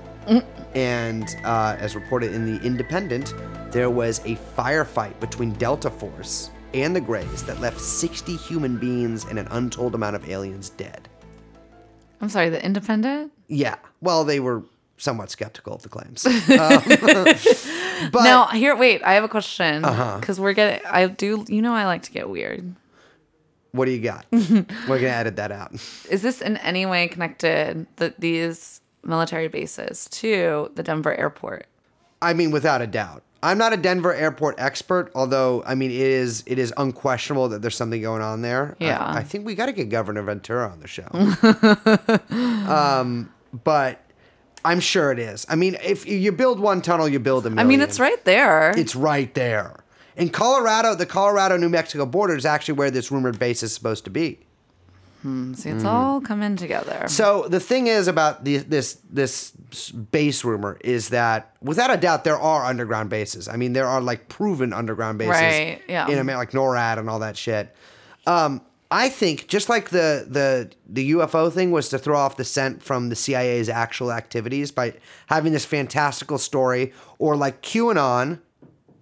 And 0.74 1.24
uh, 1.44 1.76
as 1.78 1.94
reported 1.94 2.32
in 2.32 2.46
The 2.46 2.64
Independent, 2.64 3.34
there 3.70 3.90
was 3.90 4.20
a 4.20 4.36
firefight 4.56 5.18
between 5.20 5.52
Delta 5.54 5.90
Force 5.90 6.50
and 6.72 6.96
the 6.96 7.00
Greys 7.00 7.42
that 7.44 7.60
left 7.60 7.78
60 7.80 8.36
human 8.36 8.78
beings 8.78 9.24
and 9.24 9.38
an 9.38 9.46
untold 9.50 9.94
amount 9.94 10.16
of 10.16 10.26
aliens 10.30 10.70
dead. 10.70 11.08
I'm 12.22 12.28
sorry, 12.28 12.48
the 12.48 12.64
Independent? 12.64 13.32
Yeah, 13.48 13.74
well, 14.00 14.24
they 14.24 14.40
were 14.40 14.62
somewhat 14.96 15.30
skeptical 15.30 15.74
of 15.74 15.82
the 15.82 15.88
claims. 15.88 16.24
Um, 16.52 18.10
but 18.12 18.24
now, 18.24 18.46
here, 18.46 18.74
wait, 18.76 19.02
I 19.04 19.14
have 19.14 19.24
a 19.24 19.28
question. 19.28 19.84
Uh-huh. 19.84 20.18
Because 20.18 20.40
we're 20.40 20.52
getting, 20.54 20.84
I 20.86 21.06
do, 21.06 21.44
you 21.48 21.62
know, 21.62 21.74
I 21.74 21.84
like 21.86 22.02
to 22.04 22.12
get 22.12 22.28
weird. 22.28 22.74
what 23.72 23.84
do 23.86 23.90
you 23.92 24.00
got? 24.00 24.26
We're 24.32 24.64
going 24.86 25.02
to 25.02 25.10
edit 25.10 25.36
that 25.36 25.52
out. 25.52 25.72
Is 26.10 26.22
this 26.22 26.40
in 26.40 26.56
any 26.58 26.84
way 26.84 27.08
connected, 27.08 27.86
that 27.96 28.20
these 28.20 28.80
military 29.04 29.48
bases, 29.48 30.08
to 30.10 30.70
the 30.74 30.82
Denver 30.82 31.14
airport? 31.14 31.66
I 32.20 32.34
mean, 32.34 32.50
without 32.50 32.82
a 32.82 32.86
doubt. 32.86 33.22
I'm 33.42 33.58
not 33.58 33.72
a 33.72 33.76
Denver 33.76 34.14
airport 34.14 34.54
expert, 34.58 35.10
although 35.14 35.62
I 35.66 35.74
mean 35.74 35.90
it 35.90 35.96
is 35.96 36.44
it 36.46 36.58
is 36.58 36.72
unquestionable 36.76 37.48
that 37.48 37.62
there's 37.62 37.76
something 37.76 38.00
going 38.00 38.22
on 38.22 38.42
there. 38.42 38.76
Yeah. 38.78 39.04
I, 39.04 39.24
think 39.24 39.44
we 39.44 39.54
got 39.54 39.66
to 39.66 39.72
get 39.72 39.88
Governor 39.88 40.22
Ventura 40.22 40.68
on 40.68 40.80
the 40.80 40.86
show. 40.88 41.08
um, 42.72 43.32
but 43.64 44.00
I'm 44.64 44.80
sure 44.80 45.10
it 45.10 45.18
is. 45.18 45.44
I 45.48 45.56
mean, 45.56 45.76
if 45.82 46.06
you 46.06 46.30
build 46.30 46.60
one 46.60 46.82
tunnel, 46.82 47.08
you 47.08 47.18
build 47.18 47.44
a 47.44 47.48
I 47.48 47.50
million. 47.50 47.68
mean, 47.68 47.80
it's 47.80 47.98
right 47.98 48.24
there. 48.24 48.72
It's 48.76 48.94
right 48.94 49.32
there. 49.34 49.82
In 50.16 50.28
Colorado, 50.28 50.94
the 50.94 51.06
Colorado 51.06 51.56
New 51.56 51.68
Mexico 51.68 52.06
border 52.06 52.36
is 52.36 52.46
actually 52.46 52.74
where 52.74 52.90
this 52.90 53.10
rumored 53.10 53.38
base 53.38 53.62
is 53.62 53.74
supposed 53.74 54.04
to 54.04 54.10
be. 54.10 54.38
See, 55.22 55.70
it's 55.70 55.84
all 55.84 56.20
coming 56.20 56.56
together. 56.56 57.04
So 57.06 57.46
the 57.48 57.60
thing 57.60 57.86
is 57.86 58.08
about 58.08 58.44
the, 58.44 58.58
this 58.58 58.98
this 59.08 59.52
base 59.92 60.44
rumor 60.44 60.78
is 60.82 61.10
that 61.10 61.54
without 61.62 61.92
a 61.92 61.96
doubt 61.96 62.24
there 62.24 62.38
are 62.38 62.64
underground 62.64 63.08
bases. 63.08 63.46
I 63.46 63.56
mean 63.56 63.72
there 63.72 63.86
are 63.86 64.00
like 64.00 64.28
proven 64.28 64.72
underground 64.72 65.18
bases 65.18 65.30
Right, 65.40 65.80
yeah. 65.88 66.08
in 66.08 66.18
America, 66.18 66.56
like 66.56 66.64
NORAD 66.64 66.98
and 66.98 67.08
all 67.08 67.20
that 67.20 67.36
shit. 67.36 67.74
Um, 68.26 68.62
I 68.90 69.08
think 69.08 69.46
just 69.46 69.68
like 69.68 69.90
the 69.90 70.26
the 70.28 70.70
the 70.88 71.12
UFO 71.12 71.50
thing 71.52 71.70
was 71.70 71.88
to 71.90 71.98
throw 71.98 72.18
off 72.18 72.36
the 72.36 72.44
scent 72.44 72.82
from 72.82 73.08
the 73.08 73.16
CIA's 73.16 73.68
actual 73.68 74.12
activities 74.12 74.70
by 74.70 74.94
having 75.28 75.52
this 75.52 75.64
fantastical 75.64 76.36
story, 76.36 76.92
or 77.18 77.36
like 77.36 77.62
QAnon 77.62 78.40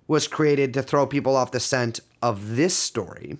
was 0.07 0.29
created 0.29 0.75
to 0.75 0.83
throw 0.83 1.07
people 1.07 1.35
off 1.35 1.51
the 1.51 1.61
scent 1.61 2.01
of 2.23 2.57
this 2.57 2.77
story. 2.77 3.39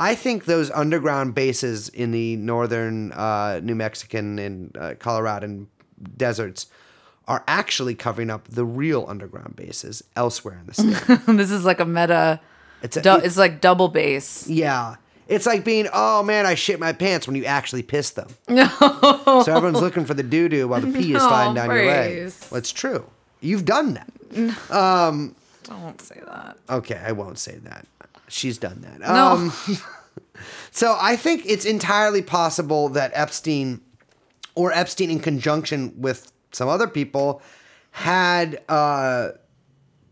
I 0.00 0.14
think 0.14 0.44
those 0.44 0.70
underground 0.70 1.34
bases 1.34 1.88
in 1.88 2.12
the 2.12 2.36
northern 2.36 3.12
uh, 3.12 3.60
New 3.62 3.74
Mexican 3.74 4.38
and 4.38 4.76
uh, 4.76 4.94
Coloradan 4.94 5.66
deserts 6.16 6.66
are 7.26 7.42
actually 7.48 7.94
covering 7.94 8.30
up 8.30 8.46
the 8.48 8.64
real 8.64 9.04
underground 9.08 9.56
bases 9.56 10.02
elsewhere 10.16 10.58
in 10.60 10.66
the 10.66 10.74
state. 10.74 11.20
this 11.36 11.50
is 11.50 11.64
like 11.64 11.80
a 11.80 11.84
meta. 11.84 12.40
It's 12.82 12.96
a- 12.96 13.02
du- 13.02 13.16
it- 13.18 13.24
it's 13.24 13.36
like 13.36 13.60
double 13.60 13.88
base. 13.88 14.48
yeah. 14.48 14.96
It's 15.26 15.44
like 15.44 15.62
being, 15.62 15.88
oh 15.92 16.22
man, 16.22 16.46
I 16.46 16.54
shit 16.54 16.80
my 16.80 16.94
pants 16.94 17.26
when 17.26 17.36
you 17.36 17.44
actually 17.44 17.82
piss 17.82 18.10
them. 18.12 18.28
No. 18.48 18.66
So 19.44 19.54
everyone's 19.54 19.82
looking 19.82 20.06
for 20.06 20.14
the 20.14 20.22
doo 20.22 20.48
doo 20.48 20.68
while 20.68 20.80
the 20.80 20.86
pee 20.90 21.12
is 21.12 21.18
No, 21.22 21.28
sliding 21.28 21.54
down 21.54 21.68
your 21.70 21.84
leg. 21.84 22.32
Well, 22.50 22.56
it's 22.58 22.72
true. 22.72 23.04
You've 23.42 23.66
done 23.66 23.92
that. 23.92 24.08
Don't 25.64 26.00
say 26.00 26.20
that. 26.26 26.56
Okay, 26.70 26.98
I 27.04 27.12
won't 27.12 27.38
say 27.38 27.56
that. 27.64 27.86
She's 28.28 28.58
done 28.58 28.80
that. 28.82 29.00
No. 29.00 29.06
Um, 29.06 29.52
so 30.70 30.96
I 31.00 31.16
think 31.16 31.44
it's 31.46 31.64
entirely 31.64 32.22
possible 32.22 32.88
that 32.90 33.10
Epstein, 33.14 33.80
or 34.54 34.72
Epstein 34.72 35.10
in 35.10 35.20
conjunction 35.20 35.94
with 36.00 36.30
some 36.52 36.68
other 36.68 36.86
people, 36.86 37.42
had 37.90 38.62
uh, 38.68 39.30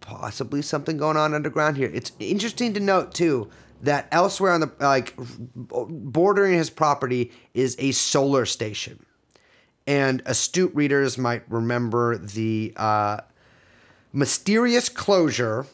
possibly 0.00 0.62
something 0.62 0.96
going 0.96 1.16
on 1.16 1.34
underground 1.34 1.76
here. 1.76 1.90
It's 1.92 2.12
interesting 2.18 2.74
to 2.74 2.80
note 2.80 3.14
too 3.14 3.50
that 3.82 4.08
elsewhere 4.10 4.52
on 4.52 4.60
the 4.60 4.72
like 4.80 5.14
bordering 5.54 6.54
his 6.54 6.70
property 6.70 7.32
is 7.54 7.76
a 7.78 7.92
solar 7.92 8.46
station, 8.46 9.04
and 9.86 10.22
astute 10.26 10.74
readers 10.74 11.18
might 11.18 11.42
remember 11.50 12.16
the 12.16 12.72
uh, 12.76 13.18
mysterious 14.12 14.88
closure 14.88 15.66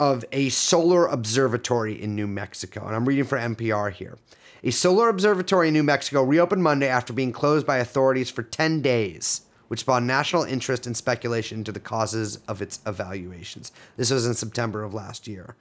of 0.00 0.24
a 0.32 0.48
solar 0.50 1.06
observatory 1.06 2.00
in 2.00 2.14
New 2.14 2.26
Mexico. 2.26 2.86
And 2.86 2.94
I'm 2.94 3.06
reading 3.06 3.24
for 3.24 3.38
NPR 3.38 3.92
here. 3.92 4.18
A 4.62 4.70
solar 4.70 5.08
observatory 5.08 5.68
in 5.68 5.74
New 5.74 5.82
Mexico 5.82 6.22
reopened 6.22 6.62
Monday 6.62 6.88
after 6.88 7.12
being 7.12 7.32
closed 7.32 7.66
by 7.66 7.78
authorities 7.78 8.30
for 8.30 8.42
10 8.42 8.82
days, 8.82 9.42
which 9.68 9.80
spawned 9.80 10.06
national 10.06 10.42
interest 10.42 10.86
and 10.86 10.96
speculation 10.96 11.58
into 11.58 11.72
the 11.72 11.80
causes 11.80 12.40
of 12.48 12.60
its 12.60 12.80
evaluations. 12.86 13.70
This 13.96 14.10
was 14.10 14.26
in 14.26 14.34
September 14.34 14.82
of 14.82 14.94
last 14.94 15.28
year. 15.28 15.54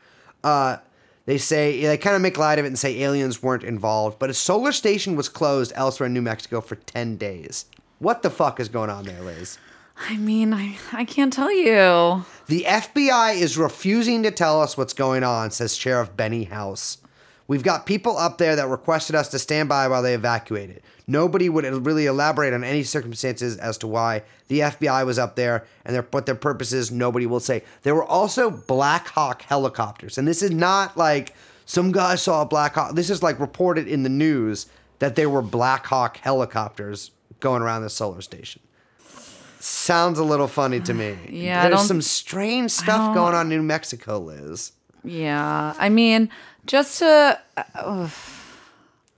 Uh, 0.43 0.77
they 1.25 1.37
say, 1.37 1.81
they 1.81 1.97
kind 1.97 2.15
of 2.15 2.21
make 2.21 2.37
light 2.37 2.57
of 2.57 2.65
it 2.65 2.69
and 2.69 2.79
say 2.79 3.01
aliens 3.01 3.43
weren't 3.43 3.63
involved, 3.63 4.17
but 4.17 4.29
a 4.29 4.33
solar 4.33 4.71
station 4.71 5.15
was 5.15 5.29
closed 5.29 5.73
elsewhere 5.75 6.07
in 6.07 6.13
New 6.13 6.21
Mexico 6.21 6.61
for 6.61 6.75
10 6.75 7.17
days. 7.17 7.65
What 7.99 8.21
the 8.21 8.29
fuck 8.29 8.59
is 8.59 8.69
going 8.69 8.89
on 8.89 9.05
there, 9.05 9.21
Liz? 9.21 9.57
I 9.99 10.17
mean, 10.17 10.53
I, 10.53 10.77
I 10.93 11.05
can't 11.05 11.33
tell 11.33 11.51
you. 11.51 12.25
The 12.47 12.63
FBI 12.67 13.35
is 13.35 13.57
refusing 13.57 14.23
to 14.23 14.31
tell 14.31 14.61
us 14.61 14.77
what's 14.77 14.93
going 14.93 15.23
on, 15.23 15.51
says 15.51 15.75
Sheriff 15.75 16.15
Benny 16.15 16.45
House. 16.45 16.99
We've 17.47 17.63
got 17.63 17.85
people 17.85 18.17
up 18.17 18.37
there 18.37 18.55
that 18.57 18.67
requested 18.67 19.15
us 19.15 19.29
to 19.29 19.39
stand 19.39 19.69
by 19.69 19.87
while 19.87 20.01
they 20.01 20.13
evacuated. 20.13 20.81
Nobody 21.07 21.47
would 21.47 21.65
really 21.85 22.05
elaborate 22.05 22.53
on 22.53 22.63
any 22.63 22.83
circumstances 22.83 23.57
as 23.57 23.77
to 23.79 23.87
why 23.87 24.23
the 24.49 24.59
FBI 24.59 25.05
was 25.05 25.17
up 25.17 25.37
there 25.37 25.65
and 25.85 25.95
their, 25.95 26.01
what 26.11 26.25
their 26.25 26.35
purpose 26.35 26.73
is. 26.73 26.91
Nobody 26.91 27.25
will 27.25 27.39
say. 27.39 27.63
There 27.83 27.95
were 27.95 28.03
also 28.03 28.51
Black 28.51 29.07
Hawk 29.07 29.41
helicopters, 29.43 30.17
and 30.17 30.27
this 30.27 30.41
is 30.41 30.51
not 30.51 30.97
like 30.97 31.33
some 31.65 31.93
guy 31.93 32.15
saw 32.15 32.41
a 32.41 32.45
Black 32.45 32.75
Hawk. 32.75 32.95
This 32.95 33.09
is 33.09 33.23
like 33.23 33.39
reported 33.39 33.87
in 33.87 34.03
the 34.03 34.09
news 34.09 34.67
that 34.99 35.15
there 35.15 35.29
were 35.29 35.41
Black 35.41 35.85
Hawk 35.85 36.17
helicopters 36.17 37.11
going 37.39 37.61
around 37.61 37.83
the 37.83 37.89
solar 37.89 38.21
station. 38.21 38.61
Sounds 39.59 40.19
a 40.19 40.23
little 40.23 40.47
funny 40.47 40.79
to 40.81 40.93
me. 40.93 41.17
Yeah, 41.29 41.69
there's 41.69 41.87
some 41.87 42.01
strange 42.01 42.71
stuff 42.71 43.13
going 43.13 43.33
on 43.33 43.51
in 43.51 43.57
New 43.57 43.63
Mexico, 43.63 44.19
Liz. 44.19 44.71
Yeah. 45.03 45.73
I 45.77 45.89
mean, 45.89 46.29
just 46.65 46.99
to. 46.99 47.39
Uh, 47.75 48.09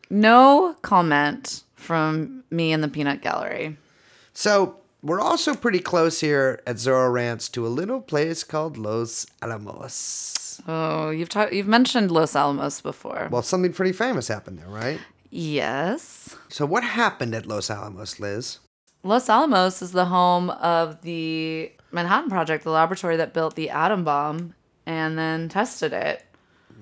no 0.10 0.76
comment 0.82 1.64
from 1.76 2.44
me 2.50 2.72
in 2.72 2.82
the 2.82 2.88
peanut 2.88 3.22
gallery. 3.22 3.78
So 4.34 4.78
we're 5.02 5.22
also 5.22 5.56
pretty 5.56 5.80
close 5.80 6.20
here 6.20 6.62
at 6.66 6.78
Zorro 6.78 7.12
Ranch 7.12 7.52
to 7.54 7.66
a 7.66 7.70
little 7.70 8.02
place 8.02 8.44
called 8.44 8.78
Los 8.78 9.26
Alamos. 9.42 10.62
Oh, 10.68 11.10
you've 11.10 11.30
talked. 11.30 11.54
You've 11.54 11.68
mentioned 11.68 12.12
Los 12.12 12.36
Alamos 12.36 12.82
before. 12.82 13.30
Well, 13.32 13.42
something 13.44 13.72
pretty 13.74 13.94
famous 13.94 14.28
happened 14.28 14.60
there, 14.60 14.68
right? 14.68 15.00
yes. 15.32 16.36
So 16.50 16.66
what 16.66 16.84
happened 16.84 17.36
at 17.36 17.46
Los 17.46 17.70
Alamos, 17.70 18.20
Liz? 18.20 18.60
Los 19.04 19.30
Alamos 19.30 19.82
is 19.82 19.92
the 19.92 20.06
home 20.06 20.50
of 20.50 21.02
the 21.02 21.72
Manhattan 21.92 22.30
Project, 22.30 22.64
the 22.64 22.72
laboratory 22.72 23.18
that 23.18 23.34
built 23.34 23.56
the 23.56 23.70
atom 23.70 24.04
bomb 24.04 24.54
and 24.86 25.18
then 25.18 25.50
tested 25.50 25.94
it 25.94 26.24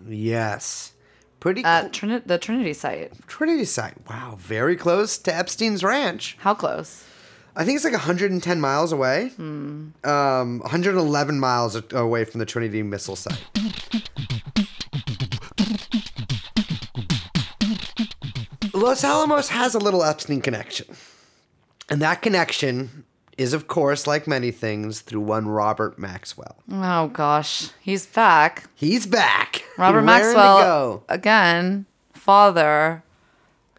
Yes. 0.08 0.94
Pretty 1.40 1.64
at 1.64 1.94
cl- 1.96 2.10
Trini- 2.20 2.26
the 2.28 2.38
Trinity 2.38 2.74
site. 2.74 3.12
Trinity 3.28 3.66
site. 3.66 3.96
Wow, 4.10 4.36
very 4.40 4.76
close 4.78 5.18
to 5.20 5.36
Epstein's 5.36 5.84
ranch. 5.84 6.38
How 6.40 6.54
close? 6.54 7.04
I 7.56 7.66
think 7.66 7.76
it's 7.76 7.84
like 7.84 7.94
110 7.94 8.62
miles 8.62 8.92
away. 8.92 9.32
Um, 9.38 9.94
111 10.04 11.40
miles 11.40 11.82
away 11.92 12.24
from 12.26 12.40
the 12.40 12.46
Trinity 12.46 12.84
missile 12.84 13.16
site. 13.16 13.44
Los 18.74 19.04
Alamos 19.04 19.50
has 19.50 19.76
a 19.76 19.80
little 19.80 20.04
Epstein 20.04 20.42
connection. 20.42 20.86
And 21.90 22.02
that 22.02 22.22
connection 22.22 23.06
is, 23.38 23.54
of 23.54 23.68
course, 23.68 24.08
like 24.08 24.28
many 24.28 24.52
things, 24.52 25.02
through 25.02 25.22
one 25.22 25.48
Robert 25.48 25.98
Maxwell. 26.00 26.58
Oh 26.72 27.08
gosh, 27.10 27.70
he's 27.82 28.06
back. 28.06 28.64
He's 28.76 29.06
back. 29.06 29.64
Robert 29.78 30.02
Maxwell 30.02 30.58
go. 30.60 31.04
again, 31.08 31.86
father 32.14 33.04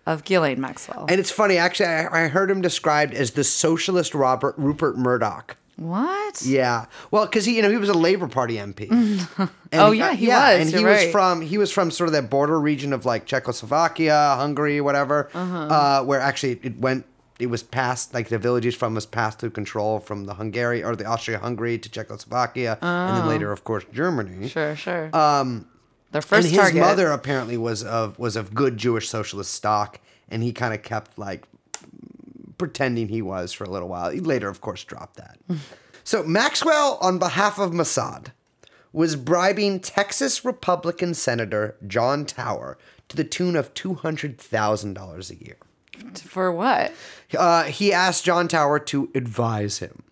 of 0.07 0.25
Ghislaine 0.25 0.61
Maxwell. 0.61 1.07
And 1.09 1.21
it's 1.21 1.31
funny, 1.31 1.59
actually, 1.59 1.87
I, 1.87 2.25
I 2.25 2.29
heard 2.29 2.51
him 2.51 2.63
described 2.63 3.13
as 3.15 3.33
the 3.33 3.45
socialist 3.45 4.15
Robert 4.15 4.55
Rupert 4.57 4.97
Murdoch. 4.97 5.57
what? 5.77 6.41
Yeah, 6.43 6.87
well, 7.11 7.27
because 7.27 7.45
he, 7.45 7.57
you 7.57 7.63
know, 7.63 7.71
he 7.71 7.77
was 7.77 7.89
a 7.91 7.95
Labor 7.95 8.29
Party 8.29 8.55
MP. 8.57 8.89
Oh, 9.71 9.91
yeah, 9.93 10.15
he 10.15 10.29
was, 10.29 10.61
and 10.61 10.71
he 10.71 10.81
you're 10.81 10.89
was 10.91 11.11
from 11.13 11.43
he 11.43 11.59
was 11.59 11.71
from 11.71 11.91
sort 11.91 12.09
of 12.09 12.15
that 12.15 12.31
border 12.31 12.59
region 12.59 12.95
of 12.95 13.05
like 13.05 13.27
Czechoslovakia, 13.27 14.35
Hungary, 14.39 14.81
whatever, 14.81 15.29
Uh-huh. 15.35 15.57
uh, 15.59 16.05
where 16.05 16.21
actually 16.21 16.59
it 16.63 16.79
went. 16.79 17.05
It 17.39 17.47
was 17.47 17.63
passed 17.63 18.13
like 18.15 18.29
the 18.29 18.39
villages 18.39 18.75
from 18.75 18.95
was 18.95 19.07
passed 19.07 19.39
through 19.39 19.51
control 19.51 20.01
from 20.01 20.25
the 20.25 20.35
Hungary 20.35 20.83
or 20.83 20.97
the 20.97 21.05
Austria-Hungary 21.05 21.79
to 21.79 21.89
Czechoslovakia, 21.89 22.79
and 22.83 23.17
then 23.17 23.29
later, 23.29 23.53
of 23.53 23.63
course, 23.63 23.85
Germany. 23.93 24.47
Oh. 24.47 24.49
Sure, 24.49 24.75
sure. 24.77 25.15
Um, 25.17 25.67
Their 26.11 26.23
first 26.23 26.47
and 26.49 26.51
his 26.57 26.61
target. 26.61 26.81
mother 26.81 27.11
apparently 27.13 27.57
was 27.57 27.85
of 27.85 28.19
was 28.19 28.35
of 28.35 28.55
good 28.55 28.77
Jewish 28.77 29.09
socialist 29.09 29.53
stock, 29.55 30.01
and 30.29 30.43
he 30.43 30.53
kind 30.53 30.75
of 30.75 30.83
kept 30.83 31.17
like 31.19 31.47
pretending 32.59 33.09
he 33.09 33.23
was 33.23 33.53
for 33.53 33.65
a 33.65 33.71
little 33.71 33.89
while. 33.89 34.11
He 34.11 34.21
later, 34.21 34.49
of 34.49 34.61
course, 34.61 34.83
dropped 34.83 35.17
that. 35.17 35.39
so 36.05 36.25
Maxwell, 36.25 36.99
on 37.01 37.19
behalf 37.19 37.59
of 37.59 37.71
Mossad, 37.71 38.33
was 38.93 39.15
bribing 39.15 39.79
Texas 39.79 40.45
Republican 40.45 41.15
Senator 41.15 41.77
John 41.87 42.25
Tower 42.27 42.77
to 43.09 43.17
the 43.17 43.25
tune 43.25 43.55
of 43.55 43.73
two 43.75 43.95
hundred 43.95 44.39
thousand 44.39 44.95
dollars 44.95 45.31
a 45.31 45.37
year. 45.37 45.57
For 46.15 46.53
what? 46.53 46.93
Uh, 47.37 47.65
he 47.65 47.93
asked 47.93 48.25
John 48.25 48.49
Tower 48.49 48.79
to 48.81 49.11
advise 49.15 49.79
him. 49.79 50.03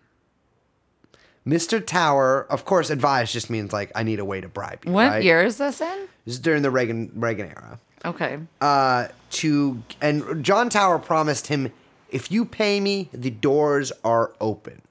Mr. 1.47 1.83
Tower, 1.83 2.45
of 2.49 2.65
course, 2.65 2.89
advise 2.89 3.31
just 3.31 3.49
means 3.49 3.71
like 3.71 3.91
I 3.95 4.03
need 4.03 4.19
a 4.19 4.25
way 4.25 4.41
to 4.41 4.49
bribe 4.49 4.83
you. 4.85 4.91
What 4.91 5.09
right? 5.09 5.23
year 5.23 5.41
is 5.41 5.57
this 5.57 5.79
in? 5.79 6.07
This 6.25 6.35
is 6.35 6.39
during 6.39 6.61
the 6.61 6.71
Reagan 6.71 7.11
Reagan 7.15 7.47
era. 7.47 7.79
Okay. 8.03 8.39
Uh, 8.59 9.07
to 9.31 9.81
and 10.01 10.43
John 10.43 10.69
Tower 10.69 10.99
promised 10.99 11.47
him, 11.47 11.71
if 12.09 12.31
you 12.31 12.43
pay 12.43 12.79
me, 12.79 13.09
the 13.13 13.29
doors 13.29 13.93
are 14.03 14.33
open, 14.41 14.81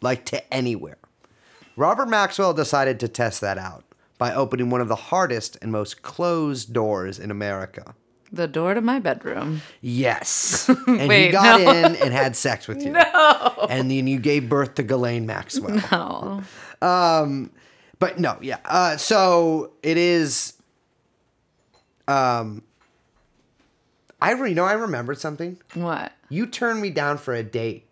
like 0.00 0.24
to 0.26 0.54
anywhere. 0.54 0.98
Robert 1.76 2.08
Maxwell 2.08 2.54
decided 2.54 3.00
to 3.00 3.08
test 3.08 3.40
that 3.40 3.58
out 3.58 3.84
by 4.18 4.34
opening 4.34 4.70
one 4.70 4.80
of 4.80 4.88
the 4.88 4.96
hardest 4.96 5.56
and 5.62 5.70
most 5.70 6.02
closed 6.02 6.72
doors 6.72 7.18
in 7.18 7.30
America. 7.30 7.94
The 8.30 8.46
door 8.46 8.74
to 8.74 8.80
my 8.80 8.98
bedroom. 8.98 9.62
Yes, 9.80 10.68
and 10.86 11.10
he 11.10 11.30
got 11.30 11.60
no. 11.60 11.70
in 11.70 11.96
and 11.96 12.12
had 12.12 12.36
sex 12.36 12.68
with 12.68 12.82
you. 12.84 12.92
No, 12.98 13.66
and 13.70 13.90
then 13.90 14.06
you 14.06 14.18
gave 14.18 14.48
birth 14.48 14.74
to 14.76 14.82
Ghislaine 14.82 15.26
Maxwell. 15.26 15.80
Oh. 16.80 17.48
But 17.98 18.18
no, 18.18 18.38
yeah. 18.40 18.58
Uh, 18.64 18.96
so 18.96 19.72
it 19.82 19.96
is. 19.96 20.54
Um, 22.06 22.62
I 24.20 24.32
re- 24.32 24.50
you 24.50 24.54
know 24.54 24.64
I 24.64 24.74
remembered 24.74 25.18
something. 25.18 25.58
What? 25.74 26.12
You 26.28 26.46
turned 26.46 26.80
me 26.80 26.90
down 26.90 27.18
for 27.18 27.34
a 27.34 27.42
date 27.42 27.86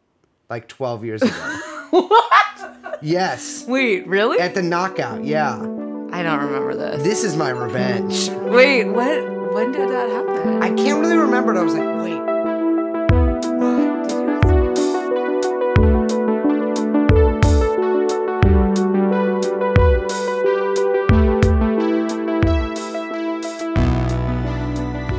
like 0.48 0.68
twelve 0.68 1.04
years 1.04 1.22
ago. 1.22 1.32
what? 1.90 2.98
Yes, 3.02 3.66
Wait, 3.66 4.06
really? 4.06 4.38
at 4.38 4.54
the 4.54 4.62
knockout. 4.62 5.24
Yeah, 5.24 5.56
I 5.56 6.22
don't 6.22 6.40
remember 6.44 6.74
this. 6.74 7.02
this 7.02 7.24
is 7.24 7.36
my 7.36 7.50
revenge. 7.50 8.30
Wait, 8.30 8.84
what? 8.84 9.35
When 9.56 9.72
did 9.72 9.88
that 9.88 10.10
happen? 10.10 10.62
I 10.62 10.68
can't 10.74 11.00
really 11.00 11.16
remember 11.16 11.54
it. 11.54 11.58
I 11.58 11.62
was 11.62 11.72
like, 11.72 11.82
wait. 12.02 12.20
What? 13.56 14.06
Did 14.06 14.18
you 14.18 14.30
ask 14.30 14.48
me? 14.52 14.58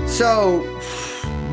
So 0.08 0.62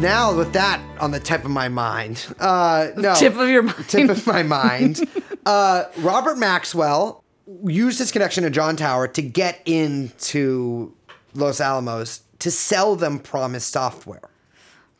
now 0.01 0.37
with 0.37 0.53
that 0.53 0.83
on 1.01 1.11
the 1.11 1.21
tip 1.21 1.43
of 1.47 1.51
my 1.51 1.71
mind, 1.71 2.27
uh, 2.39 2.89
no 2.99 3.15
Tip 3.19 3.39
of 3.39 3.49
your 3.49 3.63
mind. 3.63 3.85
tip 3.89 4.11
of 4.11 4.27
my 4.27 4.43
mind. 4.43 5.01
Uh, 5.47 5.85
Robert 5.99 6.39
Maxwell 6.39 7.23
used 7.67 7.99
his 7.99 8.11
connection 8.11 8.45
to 8.45 8.51
John 8.51 8.77
Tower 8.77 9.07
to 9.09 9.21
get 9.21 9.61
into 9.67 10.95
Los 11.35 11.61
Alamos 11.61 12.23
to 12.45 12.51
sell 12.51 12.95
them 12.95 13.19
PROMIS 13.19 13.65
software. 13.65 14.29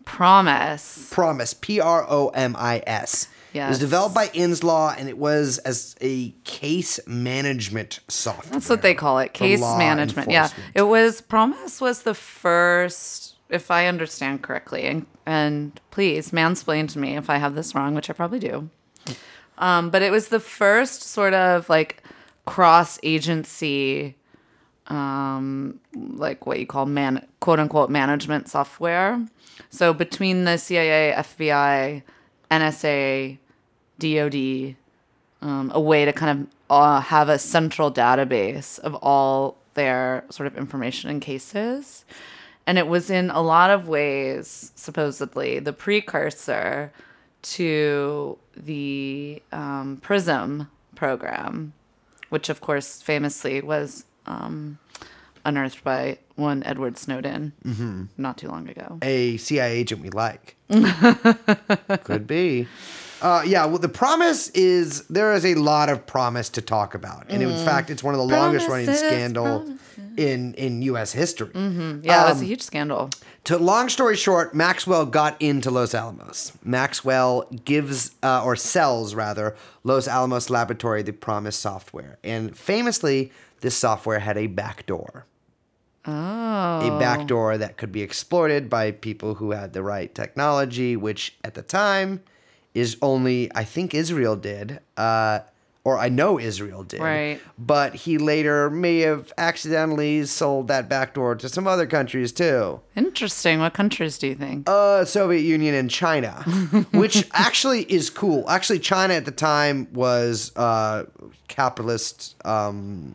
Promise. 0.07 1.11
Promise, 1.13 1.53
P 1.53 1.79
R 1.79 2.07
O 2.09 2.29
M 2.29 2.57
I 2.59 2.83
S. 2.87 3.29
Yes. 3.53 3.67
It 3.67 3.69
was 3.69 3.79
developed 3.81 4.15
by 4.15 4.29
Inslaw 4.29 4.99
and 4.99 5.11
it 5.11 5.19
was 5.19 5.59
as 5.59 5.95
a 6.01 6.31
case 6.45 6.99
management 7.07 8.01
software. 8.09 8.51
That's 8.51 8.71
what 8.71 8.81
they 8.81 8.95
call 8.95 9.19
it. 9.19 9.35
Case 9.35 9.61
management. 9.61 10.31
Yeah. 10.31 10.49
It 10.75 10.85
was 10.85 11.21
Promise 11.21 11.83
was 11.83 12.05
the 12.05 12.15
first, 12.15 13.37
if 13.51 13.71
I 13.71 13.89
understand 13.89 14.41
correctly, 14.41 14.85
and 14.85 15.05
and 15.27 15.79
please 15.91 16.31
mansplain 16.31 16.89
to 16.93 16.99
me 16.99 17.15
if 17.15 17.29
I 17.29 17.37
have 17.37 17.55
this 17.55 17.75
wrong, 17.75 17.95
which 17.95 18.09
I 18.09 18.15
probably 18.15 18.39
do. 18.39 18.71
Um, 19.59 19.91
but 19.91 20.01
it 20.01 20.11
was 20.11 20.29
the 20.29 20.41
first 20.41 21.03
sort 21.03 21.35
of 21.35 21.69
like 21.69 22.03
cross 22.47 22.99
agency 23.03 24.17
um 24.89 25.81
like 25.95 26.47
what 26.47 26.59
you 26.61 26.67
call 26.67 26.87
man 26.87 27.27
quote 27.41 27.59
unquote 27.59 27.91
management 27.91 28.49
software. 28.49 29.25
So 29.71 29.93
between 29.95 30.45
the 30.45 30.57
CIA, 30.57 31.15
FBI, 31.17 32.03
NSA, 32.51 33.39
DoD, 33.99 34.77
um, 35.43 35.71
a 35.75 35.81
way 35.81 36.05
to 36.05 36.13
kind 36.13 36.41
of 36.41 36.47
uh, 36.71 37.01
have 37.01 37.29
a 37.29 37.39
central 37.39 37.93
database 37.93 38.79
of 38.81 38.95
all 38.97 39.57
their 39.75 40.25
sort 40.31 40.47
of 40.47 40.57
information 40.57 41.11
and 41.11 41.21
cases. 41.21 42.05
And 42.67 42.79
it 42.79 42.87
was 42.87 43.11
in 43.11 43.31
a 43.31 43.43
lot 43.43 43.71
of 43.71 43.89
ways, 43.89 44.73
supposedly, 44.75 45.59
the 45.59 45.73
precursor 45.73 46.93
to 47.43 48.39
the 48.57 49.43
um, 49.53 49.99
PRISM 50.01 50.71
program, 50.95 51.75
which, 52.31 52.49
of 52.49 52.63
course, 52.63 53.03
famously 53.03 53.61
was 53.61 54.07
um, 54.27 54.79
unearthed 55.45 55.85
by 55.85 56.19
one 56.37 56.63
Edward 56.65 56.99
Snowden 56.99 57.53
not 58.17 58.39
too 58.39 58.49
long 58.49 58.69
ago. 58.69 58.99
a 59.03 59.37
CIA 59.37 59.73
agent 59.79 60.01
we 60.03 60.11
like. 60.11 60.57
Could 62.05 62.27
be. 62.27 62.67
Uh, 63.23 63.43
yeah, 63.47 63.65
well, 63.65 63.79
the 63.79 63.89
promise 63.89 64.49
is 64.51 65.07
there 65.09 65.33
is 65.33 65.47
a 65.47 65.55
lot 65.55 65.89
of 65.89 66.07
promise 66.07 66.51
to 66.51 66.61
talk 66.61 66.95
about, 66.95 67.25
and 67.31 67.43
in 67.43 67.65
fact, 67.65 67.89
it's 67.89 68.03
one 68.03 68.13
of 68.13 68.19
the 68.19 68.27
longest 68.27 68.69
running 68.69 68.85
Promises, 68.87 69.09
scandal 69.09 69.67
in 70.19 70.53
in 70.55 70.83
U.S. 70.83 71.13
history. 71.13 71.51
Yeah, 71.55 72.27
it 72.27 72.31
was 72.31 72.43
a 72.43 72.45
huge 72.45 72.61
scandal. 72.61 73.09
To 73.45 73.57
long 73.57 73.89
story 73.89 74.17
short, 74.17 74.55
Maxwell 74.55 75.07
got 75.07 75.41
into 75.41 75.71
Los 75.71 75.95
Alamos. 75.95 76.53
Maxwell 76.65 77.49
gives 77.65 78.11
uh, 78.23 78.43
or 78.45 78.57
sells 78.57 79.15
rather 79.15 79.57
Los 79.85 80.07
Alamos 80.07 80.51
Laboratory 80.51 81.03
the 81.03 81.13
PROMIS 81.13 81.57
software, 81.57 82.19
and 82.25 82.55
famously, 82.55 83.33
this 83.65 83.75
software 83.75 84.19
had 84.19 84.37
a 84.37 84.47
backdoor. 84.47 85.25
Oh. 86.07 86.13
a 86.13 86.99
backdoor 86.99 87.57
that 87.57 87.79
could 87.79 87.91
be 87.91 88.03
exploited 88.03 88.69
by 88.69 88.91
people 88.91 89.37
who 89.37 89.53
had 89.53 89.73
the 89.73 89.83
right 89.83 90.15
technology, 90.15 90.97
which 90.97 91.35
at 91.43 91.55
the 91.55 91.63
time 91.63 92.23
is 92.75 92.99
only 93.01 93.51
I 93.55 93.65
think 93.65 93.95
Israel 93.95 94.37
did, 94.37 94.81
uh, 94.99 95.39
or 95.83 95.97
I 95.99 96.11
know 96.11 96.39
Israel 96.39 96.83
did. 96.83 97.01
Right. 97.01 97.41
But 97.59 97.95
he 97.95 98.19
later 98.19 98.69
may 98.69 98.99
have 98.99 99.33
accidentally 99.39 100.27
sold 100.27 100.69
that 100.69 100.91
backdoor 100.91 101.37
to 101.37 101.49
some 101.49 101.67
other 101.67 101.87
countries 101.87 102.33
too. 102.33 102.83
Interesting. 102.95 103.61
What 103.61 103.73
countries 103.73 104.19
do 104.19 104.27
you 104.27 104.35
think? 104.35 104.69
Uh, 104.69 105.07
Soviet 105.07 105.41
Union 105.41 105.75
and 105.75 105.91
China, 105.91 106.43
which 106.93 107.27
actually 107.33 107.85
is 107.85 108.11
cool. 108.11 108.45
Actually, 108.51 108.81
China 108.81 109.15
at 109.15 109.25
the 109.25 109.33
time 109.33 109.89
was 109.95 110.55
uh, 110.55 111.05
capitalist. 111.49 112.37
Um, 112.45 113.15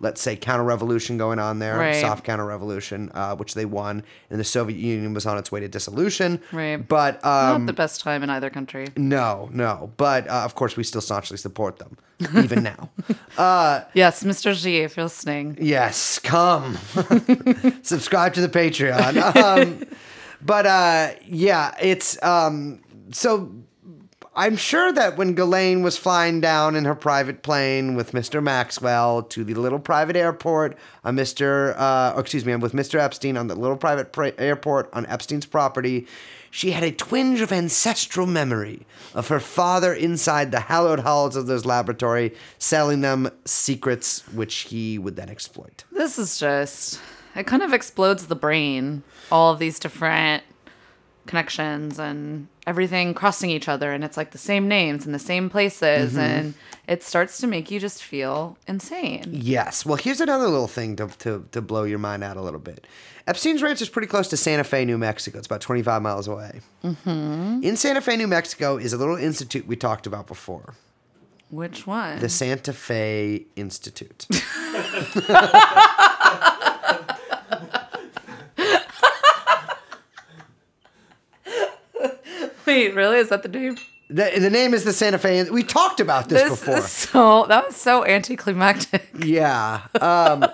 let's 0.00 0.20
say 0.20 0.36
counter 0.36 0.62
revolution 0.64 1.16
going 1.16 1.38
on 1.38 1.58
there, 1.58 1.78
Right. 1.78 1.96
soft 2.00 2.22
counter 2.24 2.44
revolution, 2.44 3.10
uh, 3.14 3.34
which 3.36 3.54
they 3.54 3.64
won, 3.64 4.02
and 4.30 4.38
the 4.38 4.44
Soviet 4.44 4.78
Union 4.78 5.14
was 5.14 5.24
on 5.26 5.38
its 5.38 5.50
way 5.50 5.60
to 5.60 5.68
dissolution. 5.68 6.40
Right. 6.52 6.76
But 6.76 7.14
um, 7.24 7.62
Not 7.62 7.66
the 7.66 7.72
best 7.72 8.00
time 8.02 8.22
in 8.22 8.28
either 8.30 8.50
country. 8.50 8.88
no, 8.96 9.48
no. 9.52 9.92
But 9.96 10.28
uh, 10.28 10.42
of 10.44 10.54
course, 10.54 10.76
we 10.76 10.82
still 10.84 11.00
staunchly 11.00 11.38
support 11.38 11.78
them, 11.78 11.96
even 12.36 12.62
now. 12.62 12.90
Yes, 13.94 14.22
Mr. 14.24 14.54
G, 14.54 14.78
if 14.78 14.96
you're 14.96 15.04
listening. 15.04 15.56
Yes, 15.60 16.18
come. 16.18 16.76
Subscribe 17.82 18.34
to 18.34 18.40
the 18.40 18.48
Patreon. 18.48 19.16
Um, 19.36 19.82
but 20.42 20.66
uh, 20.66 21.10
yeah, 21.24 21.74
it's 21.80 22.22
um, 22.22 22.80
so 23.10 23.50
I'm 24.38 24.56
sure 24.56 24.92
that 24.92 25.16
when 25.16 25.32
Ghislaine 25.32 25.82
was 25.82 25.96
flying 25.96 26.42
down 26.42 26.76
in 26.76 26.84
her 26.84 26.94
private 26.94 27.42
plane 27.42 27.94
with 27.96 28.12
Mr. 28.12 28.42
Maxwell 28.42 29.22
to 29.22 29.42
the 29.44 29.54
little 29.54 29.78
private 29.78 30.14
airport 30.14 30.76
on 31.04 31.16
Mr. 31.16 31.74
Uh, 31.78 32.12
or 32.14 32.20
excuse 32.20 32.44
me, 32.44 32.54
with 32.56 32.74
Mr. 32.74 33.00
Epstein 33.00 33.38
on 33.38 33.46
the 33.46 33.54
little 33.54 33.78
private 33.78 34.12
pra- 34.12 34.34
airport 34.36 34.90
on 34.92 35.06
Epstein's 35.06 35.46
property, 35.46 36.06
she 36.50 36.72
had 36.72 36.84
a 36.84 36.92
twinge 36.92 37.40
of 37.40 37.50
ancestral 37.50 38.26
memory 38.26 38.86
of 39.14 39.28
her 39.28 39.40
father 39.40 39.94
inside 39.94 40.50
the 40.50 40.60
hallowed 40.60 41.00
halls 41.00 41.34
of 41.34 41.46
this 41.46 41.64
laboratory, 41.64 42.34
selling 42.58 43.00
them 43.00 43.30
secrets 43.46 44.20
which 44.34 44.54
he 44.54 44.98
would 44.98 45.16
then 45.16 45.30
exploit. 45.30 45.84
This 45.92 46.18
is 46.18 46.38
just, 46.38 47.00
it 47.34 47.46
kind 47.46 47.62
of 47.62 47.72
explodes 47.72 48.26
the 48.26 48.36
brain. 48.36 49.02
All 49.32 49.54
of 49.54 49.58
these 49.58 49.78
different 49.78 50.42
connections 51.26 51.98
and 51.98 52.48
everything 52.66 53.14
crossing 53.14 53.50
each 53.50 53.68
other. 53.68 53.92
And 53.92 54.02
it's 54.04 54.16
like 54.16 54.30
the 54.30 54.38
same 54.38 54.68
names 54.68 55.04
and 55.04 55.14
the 55.14 55.18
same 55.18 55.50
places. 55.50 56.16
And 56.16 56.54
it 56.88 57.02
starts 57.02 57.38
to 57.38 57.46
make 57.46 57.70
you 57.70 57.78
just 57.80 58.02
feel 58.02 58.56
insane. 58.66 59.24
Yes. 59.32 59.84
Well, 59.86 59.96
here's 59.96 60.20
another 60.20 60.48
little 60.48 60.68
thing 60.68 60.96
to, 60.96 61.08
to, 61.18 61.46
to 61.52 61.60
blow 61.60 61.84
your 61.84 61.98
mind 61.98 62.24
out 62.24 62.36
a 62.36 62.42
little 62.42 62.60
bit. 62.60 62.86
Epstein's 63.26 63.60
Ranch 63.62 63.82
is 63.82 63.88
pretty 63.88 64.06
close 64.06 64.28
to 64.28 64.36
Santa 64.36 64.62
Fe, 64.62 64.84
New 64.84 64.98
Mexico. 64.98 65.38
It's 65.38 65.46
about 65.48 65.60
25 65.60 66.00
miles 66.00 66.28
away. 66.28 66.60
Mm-hmm. 66.84 67.60
In 67.64 67.76
Santa 67.76 68.00
Fe, 68.00 68.16
New 68.16 68.28
Mexico, 68.28 68.76
is 68.76 68.92
a 68.92 68.96
little 68.96 69.16
institute 69.16 69.66
we 69.66 69.74
talked 69.74 70.06
about 70.06 70.28
before 70.28 70.74
Which 71.50 71.88
one? 71.88 72.20
the 72.20 72.28
Santa 72.28 72.72
Fe 72.72 73.46
Institute. 73.56 74.26
Wait, 82.66 82.94
really? 82.94 83.18
Is 83.18 83.28
that 83.28 83.42
the 83.42 83.48
name? 83.48 83.76
the, 84.08 84.30
the 84.38 84.50
name 84.50 84.74
is 84.74 84.84
the 84.84 84.92
Santa 84.92 85.18
Fe. 85.18 85.48
We 85.50 85.62
talked 85.62 86.00
about 86.00 86.28
this, 86.28 86.42
This 86.42 86.60
before. 86.60 86.78
is 86.78 86.88
so, 86.90 87.46
that 87.46 87.66
was 87.66 87.76
so 87.76 88.04
anticlimactic. 88.04 89.08
Yeah. 89.18 89.82
Um, 90.00 90.44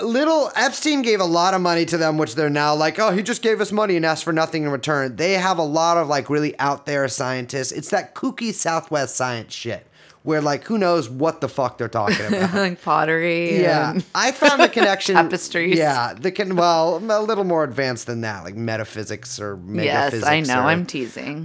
little 0.00 0.50
Epstein 0.56 1.02
gave 1.02 1.20
a 1.20 1.24
lot 1.24 1.54
of 1.54 1.60
money 1.60 1.84
to 1.86 1.96
them, 1.96 2.18
which 2.18 2.34
they're 2.34 2.50
now 2.50 2.74
like, 2.74 2.98
oh, 2.98 3.10
he 3.10 3.22
just 3.22 3.42
gave 3.42 3.60
us 3.60 3.70
money 3.72 3.96
and 3.96 4.04
asked 4.04 4.24
for 4.24 4.32
nothing 4.32 4.64
in 4.64 4.70
return. 4.70 5.16
They 5.16 5.32
have 5.34 5.58
a 5.58 5.62
lot 5.62 5.96
of 5.96 6.08
like 6.08 6.28
really 6.28 6.58
out 6.58 6.86
there 6.86 7.06
scientists. 7.08 7.72
It's 7.72 7.90
that 7.90 8.14
kooky 8.14 8.52
Southwest 8.52 9.14
science 9.16 9.52
shit 9.54 9.86
where 10.22 10.40
like 10.40 10.64
who 10.64 10.78
knows 10.78 11.08
what 11.10 11.40
the 11.40 11.48
fuck 11.48 11.78
they're 11.78 11.88
talking 11.88 12.24
about. 12.26 12.54
like 12.54 12.82
pottery. 12.82 13.60
Yeah, 13.60 13.98
I 14.14 14.32
found 14.32 14.62
the 14.62 14.68
connection. 14.68 15.14
Tapestries. 15.16 15.76
Yeah, 15.78 16.14
the 16.14 16.30
can 16.30 16.56
well 16.56 16.96
a 16.98 17.20
little 17.22 17.44
more 17.44 17.64
advanced 17.64 18.06
than 18.06 18.20
that, 18.22 18.44
like 18.44 18.54
metaphysics 18.54 19.40
or 19.40 19.58
Yes, 19.68 20.22
I 20.22 20.40
know. 20.40 20.60
or- 20.60 20.64
I'm 20.64 20.86
teasing. 20.86 21.44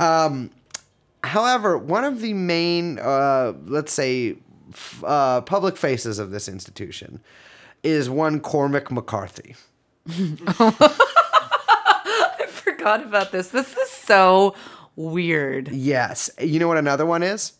However, 1.23 1.77
one 1.77 2.05
of 2.05 2.21
the 2.21 2.33
main, 2.33 2.99
uh, 2.99 3.53
let's 3.65 3.91
say, 3.91 4.37
f- 4.71 5.03
uh, 5.03 5.41
public 5.41 5.75
faces 5.75 6.19
of 6.19 6.29
this 6.31 6.47
institution 6.47 7.19
is 7.83 8.09
one 8.09 8.39
Cormac 8.39 8.91
McCarthy. 8.91 9.55
I 10.07 10.13
forgot 12.49 13.03
about 13.03 13.31
this. 13.31 13.49
This 13.49 13.75
is 13.75 13.89
so 13.89 14.55
weird. 14.95 15.69
Yes. 15.69 16.29
You 16.39 16.59
know 16.59 16.67
what 16.67 16.77
another 16.77 17.05
one 17.05 17.23
is? 17.23 17.53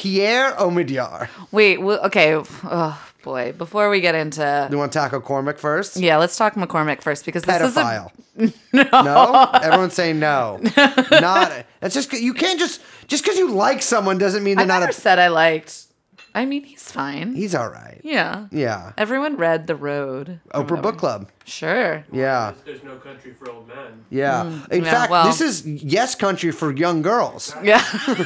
Pierre 0.00 0.52
Omidyar. 0.52 1.28
Wait, 1.52 1.78
well, 1.82 2.00
okay. 2.06 2.34
Oh 2.64 3.12
boy. 3.22 3.52
Before 3.52 3.90
we 3.90 4.00
get 4.00 4.14
into 4.14 4.66
Do 4.70 4.74
You 4.74 4.78
want 4.78 4.92
to 4.92 4.98
tackle 4.98 5.20
Cormac 5.20 5.58
first? 5.58 5.98
yeah, 5.98 6.16
let's 6.16 6.38
talk 6.38 6.54
McCormick 6.54 7.02
first 7.02 7.26
because 7.26 7.42
this 7.42 7.60
is 7.60 7.76
a 7.76 8.08
Pedophile. 8.32 8.54
no. 9.04 9.50
Everyone's 9.62 9.92
saying 9.92 10.18
no. 10.18 10.58
Not. 11.10 11.66
That's 11.80 11.94
just 11.94 12.10
you 12.14 12.32
can't 12.32 12.58
just 12.58 12.80
just 13.08 13.22
because 13.22 13.38
you 13.38 13.50
like 13.50 13.82
someone 13.82 14.16
doesn't 14.16 14.42
mean 14.42 14.56
they're 14.56 14.66
not 14.66 14.80
never 14.80 14.90
a. 14.90 14.94
said 14.94 15.18
I 15.18 15.28
liked. 15.28 15.84
I 16.34 16.46
mean, 16.46 16.62
he's 16.62 16.90
fine. 16.90 17.34
He's 17.34 17.54
all 17.54 17.68
right. 17.68 18.00
yeah. 18.04 18.46
Yeah. 18.52 18.92
Everyone 18.96 19.36
read 19.36 19.66
The 19.66 19.74
Road. 19.74 20.40
Oprah 20.54 20.62
whatever. 20.62 20.76
Book 20.76 20.96
Club. 20.98 21.28
Sure. 21.44 22.04
Yeah. 22.12 22.54
There's 22.64 22.84
no 22.84 22.96
country 22.96 23.34
for 23.34 23.50
old 23.50 23.66
men. 23.68 24.04
Yeah. 24.10 24.44
Mm. 24.44 24.68
In 24.70 24.84
yeah, 24.84 24.90
fact, 24.90 25.10
well- 25.10 25.26
this 25.26 25.40
is 25.42 25.66
yes 25.66 26.14
country 26.14 26.52
for 26.52 26.74
young 26.74 27.02
girls. 27.02 27.52
Yeah. 27.62 27.84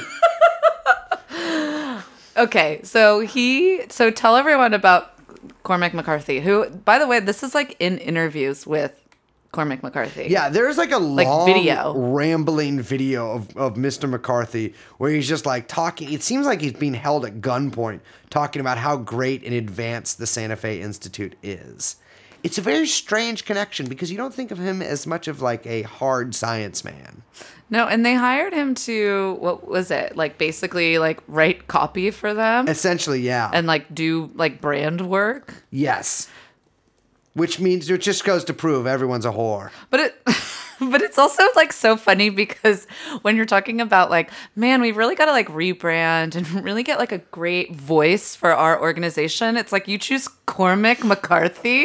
okay, 2.36 2.80
so 2.82 3.20
he 3.20 3.82
so 3.88 4.10
tell 4.10 4.36
everyone 4.36 4.74
about 4.74 5.12
Cormac 5.62 5.94
McCarthy, 5.94 6.40
who 6.40 6.68
by 6.70 6.98
the 6.98 7.06
way, 7.06 7.20
this 7.20 7.42
is 7.42 7.54
like 7.54 7.76
in 7.78 7.98
interviews 7.98 8.66
with 8.66 9.00
Cormac 9.54 9.82
McCarthy. 9.82 10.26
Yeah, 10.28 10.48
there's 10.48 10.76
like 10.76 10.90
a 10.90 10.98
long 10.98 11.46
video. 11.46 11.96
rambling 11.96 12.80
video 12.80 13.32
of, 13.32 13.56
of 13.56 13.74
Mr. 13.74 14.10
McCarthy 14.10 14.74
where 14.98 15.10
he's 15.10 15.28
just 15.28 15.46
like 15.46 15.68
talking. 15.68 16.12
It 16.12 16.22
seems 16.22 16.44
like 16.44 16.60
he's 16.60 16.72
being 16.72 16.94
held 16.94 17.24
at 17.24 17.40
gunpoint 17.40 18.00
talking 18.30 18.60
about 18.60 18.78
how 18.78 18.96
great 18.96 19.44
and 19.44 19.54
advanced 19.54 20.18
the 20.18 20.26
Santa 20.26 20.56
Fe 20.56 20.80
Institute 20.80 21.36
is. 21.42 21.96
It's 22.44 22.58
a 22.58 22.62
very 22.62 22.86
strange 22.86 23.44
connection 23.46 23.86
because 23.88 24.10
you 24.12 24.16
don't 24.18 24.32
think 24.34 24.50
of 24.52 24.58
him 24.58 24.82
as 24.82 25.06
much 25.06 25.26
of 25.28 25.40
like 25.40 25.66
a 25.66 25.82
hard 25.82 26.34
science 26.34 26.84
man. 26.84 27.22
No, 27.70 27.88
and 27.88 28.04
they 28.04 28.14
hired 28.14 28.52
him 28.52 28.74
to 28.86 29.36
what 29.40 29.66
was 29.66 29.90
it? 29.90 30.14
Like 30.16 30.36
basically 30.38 30.98
like 30.98 31.20
write 31.26 31.66
copy 31.66 32.10
for 32.10 32.34
them 32.34 32.68
Essentially, 32.68 33.20
yeah. 33.20 33.50
and 33.52 33.66
like 33.66 33.92
do 33.94 34.30
like 34.34 34.60
brand 34.60 35.00
work. 35.08 35.64
yes. 35.70 36.28
Which 37.34 37.58
means 37.58 37.90
it 37.90 38.00
just 38.00 38.24
goes 38.24 38.44
to 38.44 38.54
prove 38.54 38.86
everyone's 38.86 39.26
a 39.26 39.32
whore. 39.32 39.70
But 39.90 40.00
it 40.00 40.22
but 40.80 41.02
it's 41.02 41.18
also 41.18 41.42
like 41.56 41.72
so 41.72 41.96
funny 41.96 42.30
because 42.30 42.86
when 43.22 43.36
you're 43.36 43.44
talking 43.44 43.80
about 43.80 44.10
like, 44.10 44.30
man, 44.56 44.80
we've 44.80 44.96
really 44.96 45.14
got 45.14 45.26
to 45.26 45.32
like 45.32 45.48
rebrand 45.48 46.34
and 46.34 46.48
really 46.64 46.82
get 46.82 46.98
like 46.98 47.12
a 47.12 47.18
great 47.18 47.74
voice 47.74 48.34
for 48.34 48.52
our 48.52 48.80
organization. 48.80 49.56
It's 49.56 49.72
like 49.72 49.88
you 49.88 49.98
choose 49.98 50.28
Cormac 50.46 51.04
McCarthy. 51.04 51.84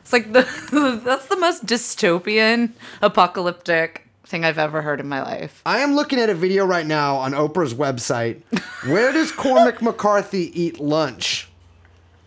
It's 0.00 0.12
like 0.12 0.32
the 0.32 0.42
that's 1.04 1.26
the 1.26 1.36
most 1.36 1.66
dystopian, 1.66 2.72
apocalyptic 3.00 4.06
thing 4.26 4.44
I've 4.44 4.58
ever 4.58 4.82
heard 4.82 5.00
in 5.00 5.08
my 5.08 5.22
life. 5.22 5.62
I 5.66 5.78
am 5.78 5.94
looking 5.94 6.18
at 6.18 6.30
a 6.30 6.34
video 6.34 6.64
right 6.64 6.86
now 6.86 7.16
on 7.16 7.32
Oprah's 7.32 7.74
website. 7.74 8.42
Where 8.86 9.12
does 9.12 9.30
Cormac 9.32 9.82
McCarthy 9.82 10.50
eat 10.60 10.80
lunch? 10.80 11.48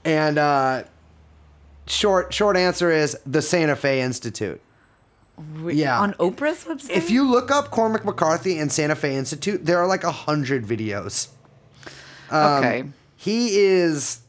And 0.05 0.37
uh, 0.37 0.83
short 1.87 2.33
short 2.33 2.57
answer 2.57 2.91
is 2.91 3.17
the 3.25 3.41
Santa 3.41 3.75
Fe 3.75 4.01
Institute. 4.01 4.61
Yeah. 5.67 5.99
On 5.99 6.13
Oprah's 6.15 6.63
website. 6.63 6.89
If 6.89 7.11
you 7.11 7.29
look 7.29 7.51
up 7.51 7.69
Cormac 7.69 8.03
McCarthy 8.03 8.57
and 8.57 8.71
Santa 8.71 8.95
Fe 8.95 9.15
Institute, 9.15 9.65
there 9.65 9.77
are 9.77 9.85
like 9.87 10.03
a 10.03 10.11
hundred 10.11 10.65
videos. 10.65 11.27
um, 12.31 12.63
okay, 12.63 12.83
He 13.15 13.57
is, 13.59 14.21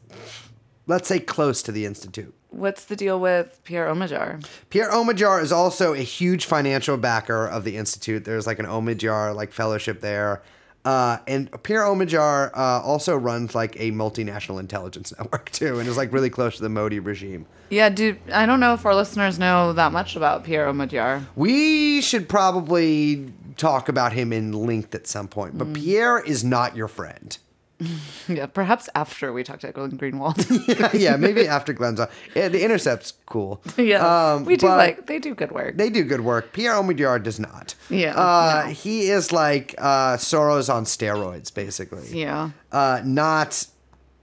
let's 0.85 1.07
say, 1.07 1.19
close 1.19 1.63
to 1.63 1.71
the 1.71 1.85
institute. 1.85 2.33
what's 2.51 2.85
the 2.85 2.95
deal 2.95 3.19
with 3.19 3.59
Pierre 3.63 3.87
Omidyar? 3.87 4.45
Pierre 4.69 4.91
Omidyar 4.91 5.41
is 5.41 5.51
also 5.51 5.93
a 5.93 5.99
huge 5.99 6.45
financial 6.45 6.95
backer 6.97 7.47
of 7.47 7.63
the 7.63 7.75
institute. 7.77 8.25
There's 8.25 8.45
like 8.47 8.59
an 8.59 8.65
Omidyar 8.67 9.35
like 9.35 9.51
fellowship 9.51 10.01
there. 10.01 10.43
Uh, 10.89 11.19
and 11.27 11.51
Pierre 11.61 11.83
Omidyar 11.83 12.49
uh, 12.55 12.81
also 12.81 13.15
runs 13.15 13.53
like 13.53 13.75
a 13.79 13.91
multinational 13.91 14.59
intelligence 14.59 15.13
network 15.19 15.51
too, 15.51 15.77
and 15.77 15.87
is 15.87 15.97
like 15.97 16.11
really 16.11 16.31
close 16.31 16.55
to 16.55 16.63
the 16.63 16.69
Modi 16.69 16.99
regime. 16.99 17.45
Yeah, 17.69 17.89
dude, 17.89 18.17
I 18.33 18.47
don't 18.47 18.59
know 18.59 18.73
if 18.73 18.83
our 18.87 18.95
listeners 18.95 19.37
know 19.37 19.71
that 19.73 19.91
much 19.91 20.15
about 20.15 20.45
Pierre 20.45 20.65
Omidyar. 20.65 21.23
We 21.35 22.01
should 22.01 22.27
probably 22.27 23.31
talk 23.55 23.87
about 23.87 24.13
him 24.13 24.33
in 24.33 24.51
length 24.51 24.95
at 24.95 25.05
some 25.05 25.27
point, 25.27 25.59
but 25.59 25.71
Pierre 25.75 26.17
is 26.17 26.43
not 26.43 26.75
your 26.75 26.87
friend. 26.87 27.37
Yeah, 28.27 28.45
perhaps 28.45 28.89
after 28.93 29.31
we 29.33 29.43
talk 29.43 29.59
to 29.61 29.71
Glenn 29.71 29.91
Greenwald. 29.97 30.37
yeah, 30.99 31.15
maybe 31.15 31.47
after 31.47 31.73
Glenn's 31.73 31.99
on. 31.99 32.07
Yeah, 32.35 32.47
the 32.49 32.63
Intercept's 32.63 33.13
cool. 33.25 33.61
yeah, 33.77 34.33
Um, 34.33 34.45
we 34.45 34.55
do 34.57 34.67
like 34.67 35.07
they 35.07 35.17
do 35.19 35.33
good 35.33 35.51
work. 35.51 35.77
They 35.77 35.89
do 35.89 36.03
good 36.03 36.21
work. 36.21 36.51
Pierre 36.53 36.73
Omidyar 36.73 37.23
does 37.23 37.39
not. 37.39 37.75
Yeah, 37.89 38.13
Uh, 38.15 38.63
no. 38.67 38.71
He 38.73 39.09
is 39.09 39.31
like 39.31 39.73
uh, 39.77 40.17
Soros 40.17 40.71
on 40.73 40.83
steroids, 40.83 41.53
basically. 41.53 42.07
yeah. 42.19 42.51
uh, 42.71 43.01
not 43.03 43.65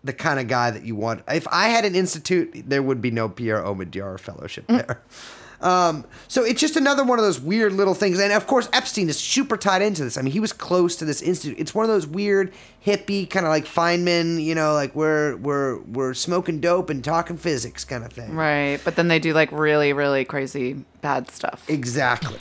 the 0.04 0.12
kind 0.12 0.38
of 0.38 0.46
guy 0.46 0.70
that 0.70 0.84
you 0.84 0.94
want. 0.94 1.22
If 1.28 1.48
I 1.50 1.66
had 1.68 1.84
an 1.84 1.96
institute, 1.96 2.52
there 2.68 2.82
would 2.82 3.00
be 3.00 3.10
no 3.10 3.28
Pierre 3.28 3.62
Omidyar 3.62 4.20
fellowship 4.20 4.66
Mm. 4.68 4.86
there. 4.86 5.00
Um, 5.60 6.04
so 6.28 6.44
it's 6.44 6.60
just 6.60 6.76
another 6.76 7.04
one 7.04 7.18
of 7.18 7.24
those 7.24 7.40
weird 7.40 7.72
little 7.72 7.94
things. 7.94 8.18
And 8.20 8.32
of 8.32 8.46
course, 8.46 8.68
Epstein 8.72 9.08
is 9.08 9.18
super 9.18 9.56
tied 9.56 9.82
into 9.82 10.04
this. 10.04 10.16
I 10.18 10.22
mean, 10.22 10.32
he 10.32 10.40
was 10.40 10.52
close 10.52 10.96
to 10.96 11.04
this 11.04 11.22
institute. 11.22 11.58
It's 11.58 11.74
one 11.74 11.84
of 11.84 11.88
those 11.88 12.06
weird 12.06 12.52
hippie 12.84 13.28
kind 13.28 13.46
of 13.46 13.50
like 13.50 13.64
Feynman, 13.64 14.42
you 14.42 14.54
know, 14.54 14.74
like 14.74 14.94
we're 14.94 15.36
we're 15.36 15.78
we're 15.82 16.14
smoking 16.14 16.60
dope 16.60 16.90
and 16.90 17.02
talking 17.02 17.36
physics 17.36 17.84
kind 17.84 18.04
of 18.04 18.12
thing. 18.12 18.34
Right, 18.34 18.80
but 18.84 18.96
then 18.96 19.08
they 19.08 19.18
do 19.18 19.32
like 19.32 19.50
really, 19.52 19.92
really 19.92 20.24
crazy 20.24 20.84
bad 21.00 21.30
stuff. 21.30 21.64
Exactly. 21.68 22.40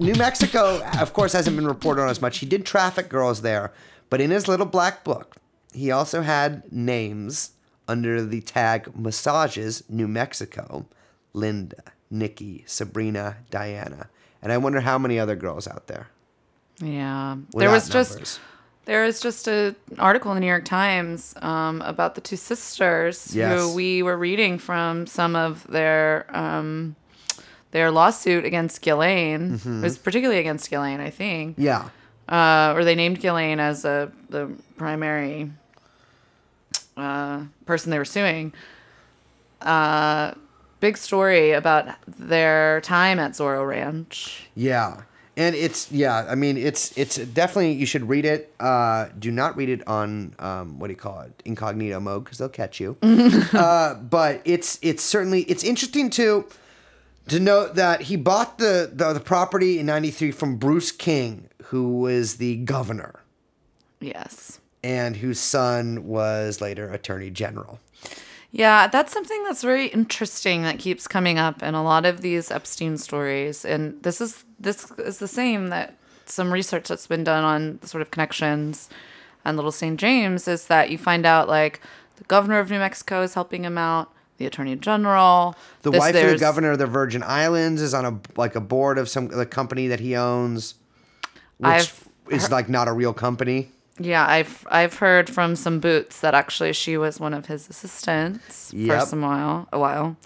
New 0.00 0.14
Mexico, 0.14 0.80
of 1.00 1.12
course, 1.12 1.32
hasn't 1.32 1.56
been 1.56 1.66
reported 1.66 2.02
on 2.02 2.08
as 2.08 2.22
much. 2.22 2.38
He 2.38 2.46
did 2.46 2.64
traffic 2.64 3.08
girls 3.08 3.42
there, 3.42 3.72
but 4.10 4.20
in 4.20 4.30
his 4.30 4.46
little 4.46 4.66
black 4.66 5.02
book, 5.02 5.36
he 5.72 5.90
also 5.90 6.22
had 6.22 6.72
names 6.72 7.50
under 7.88 8.24
the 8.24 8.40
tag 8.42 8.90
Massages 8.96 9.82
New 9.88 10.06
Mexico 10.06 10.86
Linda, 11.32 11.82
Nikki, 12.10 12.64
Sabrina, 12.66 13.38
Diana. 13.50 14.08
And 14.42 14.52
I 14.52 14.56
wonder 14.58 14.80
how 14.80 14.98
many 14.98 15.18
other 15.18 15.34
girls 15.36 15.66
out 15.66 15.86
there. 15.88 16.08
Yeah, 16.80 17.36
there 17.56 17.70
was 17.70 17.88
just 17.88 18.12
numbers. 18.12 18.40
There 18.84 19.04
is 19.04 19.20
just 19.20 19.48
a 19.48 19.74
article 19.98 20.30
in 20.30 20.36
the 20.36 20.40
New 20.40 20.46
York 20.46 20.64
Times 20.64 21.34
um, 21.42 21.82
about 21.82 22.14
the 22.14 22.22
two 22.22 22.36
sisters 22.36 23.34
Yes. 23.34 23.60
who 23.60 23.74
we 23.74 24.02
were 24.02 24.16
reading 24.16 24.58
from 24.58 25.06
some 25.06 25.36
of 25.36 25.66
their 25.66 26.24
um, 26.34 26.96
their 27.72 27.90
lawsuit 27.90 28.44
against 28.46 28.80
Ghislaine. 28.80 29.58
Mm-hmm. 29.58 29.80
It 29.80 29.82
was 29.82 29.98
particularly 29.98 30.40
against 30.40 30.70
Ghislaine, 30.70 31.00
I 31.00 31.10
think. 31.10 31.56
Yeah. 31.58 31.90
Uh, 32.28 32.72
or 32.76 32.84
they 32.84 32.94
named 32.94 33.20
Ghislaine 33.20 33.60
as 33.60 33.84
a, 33.84 34.10
the 34.30 34.50
primary 34.76 35.50
uh, 36.98 37.44
person 37.66 37.90
they 37.90 37.98
were 37.98 38.04
suing. 38.04 38.52
Uh, 39.60 40.34
big 40.80 40.96
story 40.96 41.52
about 41.52 41.94
their 42.06 42.80
time 42.82 43.18
at 43.18 43.32
Zorro 43.32 43.66
Ranch. 43.66 44.48
Yeah. 44.54 45.02
And 45.36 45.54
it's 45.54 45.90
yeah, 45.92 46.26
I 46.28 46.34
mean 46.34 46.56
it's 46.56 46.96
it's 46.98 47.16
definitely 47.16 47.72
you 47.72 47.86
should 47.86 48.08
read 48.08 48.24
it. 48.24 48.52
Uh, 48.58 49.06
do 49.16 49.30
not 49.30 49.56
read 49.56 49.68
it 49.68 49.86
on 49.86 50.34
um, 50.40 50.80
what 50.80 50.88
do 50.88 50.94
you 50.94 50.98
call 50.98 51.20
it 51.20 51.42
incognito 51.44 52.00
mode 52.00 52.24
because 52.24 52.38
they'll 52.38 52.48
catch 52.48 52.80
you. 52.80 52.96
uh, 53.02 53.94
but 53.94 54.42
it's 54.44 54.80
it's 54.82 55.04
certainly 55.04 55.42
it's 55.42 55.62
interesting 55.62 56.10
to 56.10 56.44
to 57.28 57.38
note 57.38 57.76
that 57.76 58.02
he 58.02 58.16
bought 58.16 58.58
the 58.58 58.90
the, 58.92 59.12
the 59.12 59.20
property 59.20 59.78
in 59.78 59.86
'93 59.86 60.32
from 60.32 60.56
Bruce 60.56 60.90
King, 60.90 61.48
who 61.66 62.00
was 62.00 62.38
the 62.38 62.56
governor 62.56 63.20
Yes. 64.00 64.60
And 64.82 65.16
whose 65.16 65.38
son 65.40 66.06
was 66.06 66.60
later 66.60 66.90
Attorney 66.92 67.30
General. 67.30 67.78
Yeah, 68.50 68.86
that's 68.86 69.12
something 69.12 69.44
that's 69.44 69.62
very 69.62 69.86
interesting 69.88 70.62
that 70.62 70.78
keeps 70.78 71.06
coming 71.06 71.38
up 71.38 71.62
in 71.62 71.74
a 71.74 71.82
lot 71.82 72.06
of 72.06 72.22
these 72.22 72.50
Epstein 72.50 72.96
stories. 72.96 73.64
And 73.64 74.02
this 74.02 74.20
is 74.20 74.44
this 74.58 74.90
is 74.98 75.18
the 75.18 75.28
same 75.28 75.68
that 75.68 75.94
some 76.24 76.52
research 76.52 76.88
that's 76.88 77.06
been 77.06 77.24
done 77.24 77.44
on 77.44 77.78
the 77.80 77.88
sort 77.88 78.02
of 78.02 78.10
connections 78.10 78.88
and 79.44 79.56
Little 79.56 79.72
St. 79.72 79.98
James 79.98 80.48
is 80.48 80.66
that 80.66 80.90
you 80.90 80.98
find 80.98 81.24
out 81.26 81.48
like 81.48 81.80
the 82.16 82.24
governor 82.24 82.58
of 82.58 82.70
New 82.70 82.78
Mexico 82.78 83.22
is 83.22 83.34
helping 83.34 83.64
him 83.64 83.78
out, 83.78 84.12
the 84.38 84.46
attorney 84.46 84.76
general, 84.76 85.54
The 85.82 85.90
this- 85.90 86.00
wife 86.00 86.14
of 86.16 86.30
the 86.30 86.38
governor 86.38 86.72
of 86.72 86.78
the 86.78 86.86
Virgin 86.86 87.22
Islands 87.22 87.82
is 87.82 87.92
on 87.94 88.04
a 88.06 88.18
like 88.36 88.56
a 88.56 88.60
board 88.60 88.98
of 88.98 89.08
some 89.08 89.28
the 89.28 89.46
company 89.46 89.88
that 89.88 90.00
he 90.00 90.16
owns, 90.16 90.74
which 91.58 91.68
I've 91.68 92.08
is 92.30 92.50
like 92.50 92.68
not 92.68 92.88
a 92.88 92.92
real 92.92 93.12
company. 93.12 93.70
Yeah, 93.98 94.26
I've 94.26 94.66
I've 94.70 94.94
heard 94.94 95.28
from 95.30 95.56
some 95.56 95.80
boots 95.80 96.20
that 96.20 96.34
actually 96.34 96.72
she 96.72 96.96
was 96.96 97.18
one 97.20 97.34
of 97.34 97.46
his 97.46 97.68
assistants 97.68 98.72
Yep. 98.72 99.00
for 99.00 99.06
some 99.06 99.22
while 99.22 99.68
a 99.72 99.78
while. 99.78 100.16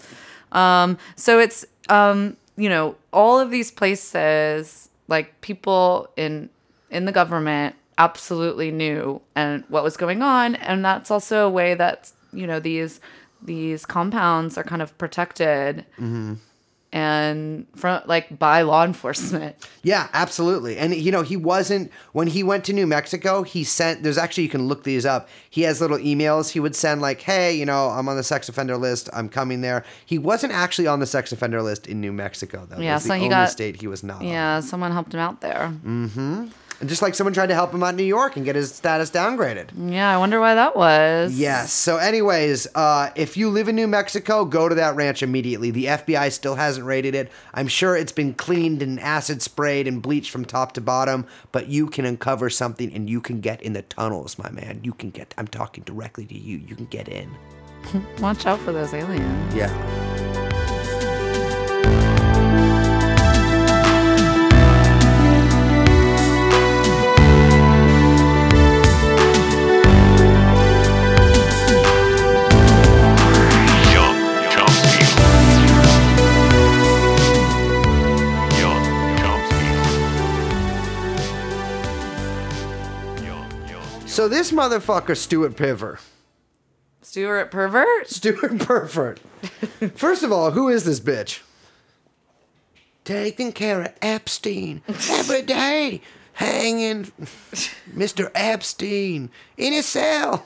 Um, 0.51 0.97
so 1.15 1.39
it's 1.39 1.65
um, 1.89 2.37
you 2.55 2.69
know 2.69 2.95
all 3.11 3.39
of 3.39 3.49
these 3.51 3.71
places 3.71 4.89
like 5.07 5.41
people 5.41 6.09
in 6.15 6.49
in 6.89 7.05
the 7.05 7.11
government 7.11 7.75
absolutely 7.97 8.71
knew 8.71 9.21
and 9.35 9.63
what 9.69 9.83
was 9.83 9.97
going 9.97 10.21
on, 10.21 10.55
and 10.55 10.83
that's 10.85 11.09
also 11.11 11.45
a 11.47 11.49
way 11.49 11.73
that 11.73 12.11
you 12.31 12.45
know 12.47 12.59
these 12.59 12.99
these 13.41 13.85
compounds 13.85 14.57
are 14.57 14.63
kind 14.63 14.81
of 14.81 14.97
protected. 14.97 15.85
And 16.93 17.65
from 17.75 18.01
like 18.05 18.37
by 18.37 18.61
law 18.61 18.85
enforcement, 18.85 19.55
Yeah, 19.81 20.07
absolutely. 20.13 20.77
And 20.77 20.93
you 20.95 21.11
know, 21.11 21.23
he 21.23 21.35
wasn't 21.35 21.91
when 22.11 22.27
he 22.27 22.43
went 22.43 22.63
to 22.65 22.73
New 22.73 22.85
Mexico, 22.85 23.41
he 23.41 23.63
sent 23.63 24.03
there's 24.03 24.17
actually 24.19 24.43
you 24.43 24.49
can 24.49 24.67
look 24.67 24.83
these 24.83 25.03
up. 25.05 25.27
He 25.49 25.63
has 25.63 25.81
little 25.81 25.97
emails 25.97 26.51
he 26.51 26.59
would 26.59 26.75
send 26.75 27.01
like, 27.01 27.21
"Hey, 27.21 27.53
you 27.57 27.65
know, 27.65 27.89
I'm 27.89 28.07
on 28.07 28.15
the 28.15 28.23
sex 28.23 28.47
offender 28.47 28.77
list. 28.77 29.09
I'm 29.11 29.27
coming 29.27 29.61
there." 29.61 29.83
He 30.05 30.19
wasn't 30.19 30.53
actually 30.53 30.85
on 30.87 30.99
the 30.99 31.07
sex 31.07 31.31
offender 31.31 31.63
list 31.63 31.87
in 31.87 31.99
New 31.99 32.13
Mexico 32.13 32.67
though. 32.69 32.77
Yeah, 32.79 32.93
That's 32.93 33.05
so 33.05 33.09
the 33.13 33.15
he 33.17 33.23
only 33.23 33.29
got- 33.35 33.49
state 33.49 33.81
he 33.81 33.87
was 33.87 34.03
not 34.03 34.17
on. 34.21 34.27
yeah, 34.27 34.59
someone 34.59 34.91
helped 34.91 35.13
him 35.15 35.19
out 35.19 35.41
there. 35.41 35.73
Mm-hmm. 35.83 36.45
And 36.83 36.89
just 36.89 37.01
like 37.01 37.15
someone 37.15 37.33
tried 37.33 37.47
to 37.47 37.53
help 37.53 37.73
him 37.73 37.81
out 37.81 37.91
in 37.91 37.95
New 37.95 38.03
York 38.03 38.35
and 38.35 38.43
get 38.43 38.57
his 38.57 38.75
status 38.75 39.09
downgraded. 39.09 39.69
Yeah, 39.89 40.13
I 40.13 40.17
wonder 40.17 40.41
why 40.41 40.53
that 40.55 40.75
was. 40.75 41.33
Yes. 41.33 41.71
So, 41.71 41.95
anyways, 41.95 42.67
uh, 42.75 43.11
if 43.15 43.37
you 43.37 43.49
live 43.49 43.69
in 43.69 43.77
New 43.77 43.87
Mexico, 43.87 44.43
go 44.43 44.67
to 44.67 44.75
that 44.75 44.93
ranch 44.97 45.23
immediately. 45.23 45.71
The 45.71 45.85
FBI 45.85 46.29
still 46.33 46.55
hasn't 46.55 46.85
raided 46.85 47.15
it. 47.15 47.31
I'm 47.53 47.69
sure 47.69 47.95
it's 47.95 48.11
been 48.11 48.33
cleaned 48.33 48.81
and 48.81 48.99
acid 48.99 49.41
sprayed 49.41 49.87
and 49.87 50.01
bleached 50.01 50.29
from 50.29 50.43
top 50.43 50.73
to 50.73 50.81
bottom, 50.81 51.25
but 51.53 51.67
you 51.67 51.87
can 51.87 52.03
uncover 52.03 52.49
something 52.49 52.93
and 52.93 53.09
you 53.09 53.21
can 53.21 53.39
get 53.39 53.61
in 53.61 53.71
the 53.71 53.83
tunnels, 53.83 54.37
my 54.37 54.51
man. 54.51 54.81
You 54.83 54.91
can 54.91 55.09
get, 55.09 55.33
I'm 55.37 55.47
talking 55.47 55.85
directly 55.85 56.25
to 56.25 56.37
you. 56.37 56.57
You 56.57 56.75
can 56.75 56.87
get 56.87 57.07
in. 57.07 57.33
Watch 58.19 58.45
out 58.45 58.59
for 58.59 58.73
those 58.73 58.93
aliens. 58.93 59.55
Yeah. 59.55 60.42
So, 84.13 84.27
this 84.27 84.51
motherfucker, 84.51 85.17
Stuart 85.17 85.55
Pivar. 85.55 85.99
Stuart 87.01 87.49
Pervert? 87.49 88.07
Stuart 88.07 88.59
Perford. 88.59 89.17
First 89.95 90.21
of 90.21 90.31
all, 90.31 90.51
who 90.51 90.69
is 90.69 90.83
this 90.83 90.99
bitch? 90.99 91.39
Taking 93.05 93.51
care 93.51 93.81
of 93.81 93.93
Epstein 94.03 94.83
every 95.09 95.41
day, 95.41 96.01
hanging 96.33 97.05
Mr. 97.91 98.29
Epstein 98.35 99.31
in 99.57 99.73
his 99.73 99.87
cell. 99.87 100.45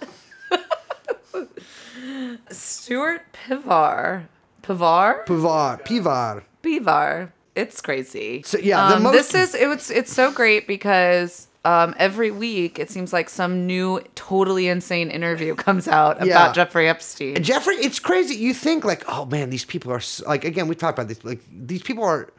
Stuart 2.49 3.23
Pivar. 3.33 4.27
Pivar? 4.63 5.25
Pivar, 5.25 5.83
Pivar. 5.85 6.43
Pivar. 6.63 7.31
It's 7.53 7.81
crazy. 7.81 8.43
So, 8.43 8.59
yeah, 8.59 8.91
the 8.91 8.95
um, 8.95 9.03
most- 9.03 9.33
this 9.33 9.35
is 9.35 9.55
it 9.55 9.67
was 9.67 9.91
it's 9.91 10.13
so 10.13 10.31
great 10.31 10.67
because 10.67 11.47
um, 11.67 11.93
every 11.97 12.31
week 12.31 12.79
it 12.79 12.89
seems 12.89 13.11
like 13.11 13.29
some 13.29 13.65
new 13.65 13.99
totally 14.15 14.67
insane 14.67 15.09
interview 15.11 15.53
comes 15.67 15.87
out 15.87 16.17
about 16.17 16.27
Yeah. 16.27 16.53
Jeffrey 16.53 16.87
Epstein. 16.87 17.43
Jeffrey, 17.43 17.75
it's 17.75 17.99
crazy. 17.99 18.35
You 18.35 18.53
think 18.53 18.85
like, 18.85 19.03
oh 19.07 19.25
man, 19.25 19.49
these 19.49 19.65
people 19.65 19.91
are 19.91 19.97
s- 19.97 20.21
like 20.25 20.43
again. 20.45 20.67
We 20.67 20.75
talked 20.75 20.97
about 20.97 21.07
this. 21.09 21.23
Like 21.23 21.41
these 21.51 21.83
people 21.83 22.03
are. 22.03 22.29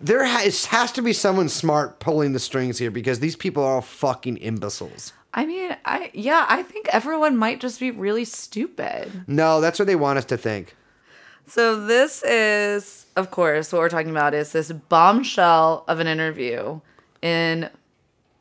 There 0.00 0.24
has, 0.24 0.66
has 0.66 0.90
to 0.92 1.02
be 1.02 1.12
someone 1.12 1.48
smart 1.48 1.98
pulling 2.00 2.32
the 2.32 2.40
strings 2.40 2.78
here 2.78 2.90
because 2.90 3.20
these 3.20 3.36
people 3.36 3.62
are 3.62 3.76
all 3.76 3.80
fucking 3.80 4.36
imbeciles. 4.38 5.12
I 5.32 5.46
mean, 5.46 5.74
I 5.84 6.10
yeah, 6.12 6.44
I 6.48 6.62
think 6.62 6.88
everyone 6.92 7.36
might 7.36 7.60
just 7.60 7.80
be 7.80 7.90
really 7.90 8.24
stupid. 8.24 9.10
No, 9.26 9.60
that's 9.60 9.78
what 9.78 9.86
they 9.86 9.96
want 9.96 10.18
us 10.18 10.24
to 10.26 10.36
think. 10.36 10.76
So 11.46 11.86
this 11.86 12.22
is, 12.24 13.06
of 13.16 13.30
course, 13.30 13.72
what 13.72 13.78
we're 13.80 13.88
talking 13.88 14.10
about 14.10 14.34
is 14.34 14.52
this 14.52 14.72
bombshell 14.72 15.84
of 15.88 16.00
an 16.00 16.06
interview 16.06 16.80
in 17.22 17.68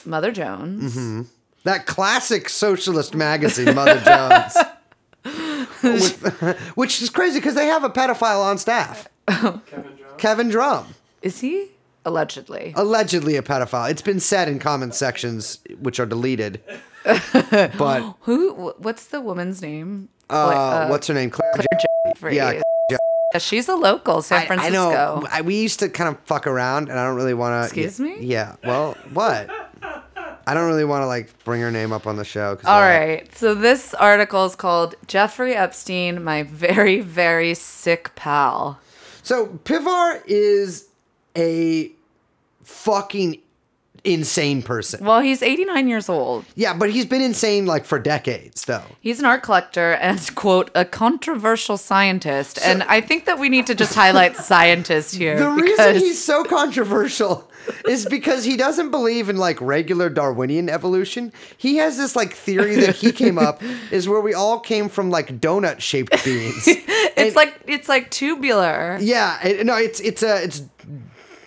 Mother 0.05 0.31
Jones. 0.31 1.27
That 1.63 1.85
classic 1.85 2.49
socialist 2.49 3.15
magazine, 3.15 3.73
Mother 3.75 3.99
Jones. 4.05 4.57
With- 5.83 6.57
which 6.75 7.01
is 7.01 7.09
crazy 7.09 7.39
because 7.39 7.55
they 7.55 7.67
have 7.67 7.83
a 7.83 7.89
pedophile 7.89 8.43
on 8.43 8.57
staff, 8.57 9.07
Kevin 9.27 9.61
John. 9.97 10.17
Kevin 10.17 10.49
Drum. 10.49 10.95
Is 11.21 11.39
he 11.39 11.71
allegedly? 12.05 12.73
Allegedly 12.75 13.35
a 13.37 13.41
pedophile. 13.41 13.89
It's 13.89 14.01
been 14.01 14.19
said 14.19 14.47
in 14.49 14.59
comment 14.59 14.93
sections, 14.95 15.59
which 15.79 15.99
are 15.99 16.05
deleted. 16.05 16.61
but 17.03 18.15
Who? 18.21 18.73
What's 18.77 19.05
the 19.05 19.21
woman's 19.21 19.61
name? 19.61 20.09
uh, 20.29 20.87
what's 20.87 21.07
her 21.07 21.13
name? 21.13 21.29
Claire 21.29 21.51
Jeffries. 22.07 22.35
yeah, 22.35 22.61
Yeah, 22.89 23.39
she's 23.39 23.67
a 23.69 23.75
local, 23.75 24.21
San 24.21 24.49
I, 24.51 24.65
I 24.65 24.69
know. 24.69 25.23
I, 25.31 25.41
we 25.41 25.55
used 25.61 25.79
to 25.79 25.89
kind 25.89 26.13
of 26.15 26.21
fuck 26.25 26.47
around, 26.47 26.89
and 26.89 26.99
I 26.99 27.05
don't 27.05 27.15
really 27.15 27.33
want 27.33 27.61
to. 27.61 27.65
Excuse 27.65 27.99
me? 27.99 28.17
Yeah. 28.25 28.55
Well, 28.63 28.97
what? 29.13 29.49
I 30.45 30.53
don't 30.53 30.67
really 30.67 30.85
want 30.85 31.03
to 31.03 31.07
like 31.07 31.43
bring 31.45 31.61
her 31.61 31.71
name 31.71 31.91
up 31.93 32.05
on 32.07 32.15
the 32.17 32.25
show. 32.25 32.57
All 32.65 32.73
I- 32.79 32.97
right. 32.97 33.35
So 33.35 33.53
this 33.55 33.93
article 33.93 34.45
is 34.45 34.55
called 34.55 34.95
Jeffrey 35.07 35.53
Epstein, 35.55 36.23
my 36.23 36.43
very, 36.43 36.99
very 37.01 37.53
sick 37.53 38.13
pal. 38.15 38.79
So 39.21 39.47
Pivar 39.63 40.21
is 40.27 40.87
a 41.37 41.91
fucking 42.63 43.39
insane 44.03 44.61
person. 44.61 45.03
Well, 45.05 45.21
he's 45.21 45.41
89 45.41 45.87
years 45.87 46.09
old. 46.09 46.43
Yeah, 46.55 46.73
but 46.73 46.91
he's 46.91 47.05
been 47.05 47.21
insane 47.21 47.65
like 47.65 47.85
for 47.85 47.99
decades, 47.99 48.65
though. 48.65 48.83
He's 48.99 49.19
an 49.19 49.25
art 49.25 49.43
collector 49.43 49.93
and, 49.93 50.19
quote, 50.35 50.69
a 50.75 50.83
controversial 50.83 51.77
scientist. 51.77 52.59
and 52.61 52.83
I 52.83 52.99
think 52.99 53.25
that 53.25 53.39
we 53.39 53.47
need 53.47 53.65
to 53.67 53.75
just 53.75 53.95
highlight 53.95 54.35
scientist 54.35 55.15
here. 55.15 55.39
The 55.39 55.49
reason 55.51 55.95
he's 55.95 56.21
so 56.21 56.43
controversial 56.43 57.49
is 57.87 58.05
because 58.05 58.43
he 58.43 58.57
doesn't 58.57 58.91
believe 58.91 59.29
in 59.29 59.37
like 59.37 59.59
regular 59.61 60.09
Darwinian 60.09 60.69
evolution. 60.69 61.31
He 61.57 61.77
has 61.77 61.97
this 61.97 62.15
like 62.15 62.33
theory 62.33 62.75
that 62.75 62.95
he 62.95 63.11
came 63.11 63.37
up 63.37 63.61
is 63.91 64.07
where 64.07 64.21
we 64.21 64.33
all 64.33 64.59
came 64.59 64.89
from 64.89 65.09
like 65.09 65.39
donut 65.39 65.79
shaped 65.79 66.23
beings. 66.23 66.63
it's 66.67 67.35
like 67.35 67.59
it's 67.67 67.89
like 67.89 68.09
tubular. 68.11 68.97
Yeah, 69.01 69.45
it, 69.45 69.65
no, 69.65 69.77
it's 69.77 69.99
it's 69.99 70.23
a 70.23 70.43
it's 70.43 70.63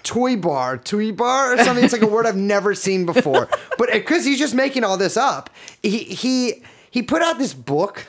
toy 0.07 0.37
bar, 0.37 0.79
toy 0.79 1.13
bar 1.13 1.55
or 1.55 1.59
something. 1.65 1.85
It's 1.85 1.93
like 1.93 2.03
a 2.03 2.07
word 2.07 2.27
I've 2.27 2.37
never 2.37 2.75
seen 2.75 3.07
before. 3.07 3.49
But 3.77 3.91
uh, 3.91 3.95
because 3.95 4.25
he's 4.25 4.39
just 4.39 4.55
making 4.55 4.85
all 4.85 4.97
this 4.97 5.17
up, 5.17 5.51
he 5.83 5.99
he 5.99 6.63
he 6.91 7.03
put 7.03 7.23
out 7.23 7.39
this 7.39 7.53
book 7.53 8.07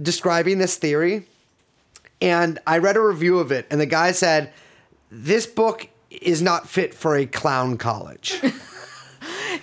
describing 0.00 0.58
this 0.58 0.76
theory, 0.76 1.26
and 2.20 2.58
I 2.66 2.78
read 2.78 2.96
a 2.96 3.00
review 3.00 3.38
of 3.38 3.50
it, 3.50 3.66
and 3.70 3.80
the 3.80 3.86
guy 3.86 4.12
said 4.12 4.52
this 5.10 5.46
book 5.46 5.88
is 6.10 6.40
not 6.42 6.68
fit 6.68 6.94
for 6.94 7.16
a 7.16 7.26
clown 7.26 7.76
college. 7.78 8.40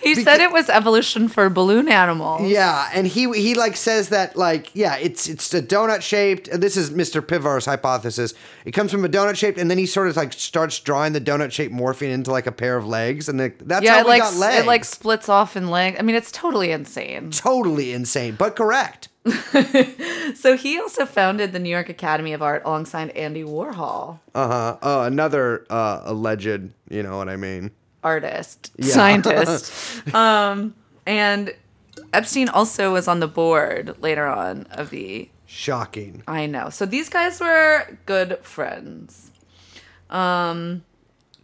He 0.01 0.15
said 0.15 0.41
it 0.41 0.51
was 0.51 0.69
evolution 0.69 1.29
for 1.29 1.49
balloon 1.49 1.87
animals. 1.87 2.41
Yeah, 2.49 2.89
and 2.93 3.07
he 3.07 3.31
he 3.31 3.53
like 3.55 3.77
says 3.77 4.09
that 4.09 4.35
like 4.35 4.75
yeah, 4.75 4.97
it's 4.97 5.29
it's 5.29 5.53
a 5.53 5.61
donut 5.61 6.01
shaped. 6.01 6.49
This 6.51 6.75
is 6.75 6.91
Mr. 6.91 7.21
Pivar's 7.21 7.65
hypothesis. 7.65 8.33
It 8.65 8.71
comes 8.73 8.91
from 8.91 9.05
a 9.05 9.07
donut 9.09 9.35
shaped, 9.37 9.57
and 9.57 9.69
then 9.71 9.77
he 9.77 9.85
sort 9.85 10.09
of 10.09 10.17
like 10.17 10.33
starts 10.33 10.79
drawing 10.79 11.13
the 11.13 11.21
donut 11.21 11.51
shaped 11.53 11.71
morphine 11.73 12.09
into 12.11 12.31
like 12.31 12.47
a 12.47 12.51
pair 12.51 12.75
of 12.75 12.85
legs, 12.85 13.29
and 13.29 13.39
the, 13.39 13.53
that's 13.61 13.85
Yeah, 13.85 13.93
how 13.93 13.99
it 13.99 14.03
we 14.05 14.09
like 14.09 14.21
got 14.23 14.33
legs. 14.35 14.63
it 14.63 14.67
like 14.67 14.83
splits 14.83 15.29
off 15.29 15.55
in 15.55 15.69
legs. 15.69 15.95
I 15.97 16.01
mean, 16.01 16.15
it's 16.15 16.31
totally 16.31 16.71
insane. 16.71 17.29
totally 17.31 17.93
insane, 17.93 18.35
but 18.35 18.57
correct. 18.57 19.07
So 20.35 20.57
he 20.57 20.79
also 20.79 21.05
founded 21.05 21.53
the 21.53 21.59
New 21.59 21.69
York 21.69 21.89
Academy 21.89 22.33
of 22.33 22.41
Art 22.41 22.63
alongside 22.65 23.11
Andy 23.11 23.43
Warhol, 23.43 24.19
Uh 24.33 24.47
huh. 24.47 24.77
Uh, 24.81 25.03
another 25.05 25.65
uh, 25.69 26.01
alleged, 26.05 26.71
you 26.89 27.03
know 27.03 27.17
what 27.17 27.29
I 27.29 27.35
mean? 27.35 27.71
artist, 28.03 28.71
Yeah. 28.77 28.93
scientist. 28.93 29.71
um, 30.15 30.73
and 31.05 31.53
Epstein 32.11 32.49
also 32.49 32.91
was 32.91 33.07
on 33.07 33.19
the 33.21 33.27
board 33.27 33.95
later 34.01 34.25
on 34.27 34.65
of 34.71 34.89
the 34.89 35.29
Shocking. 35.45 36.23
I 36.27 36.47
know. 36.47 36.69
So 36.69 36.85
these 36.85 37.09
guys 37.09 37.39
were 37.39 37.97
good 38.05 38.39
friends. 38.41 39.31
Um 40.09 40.83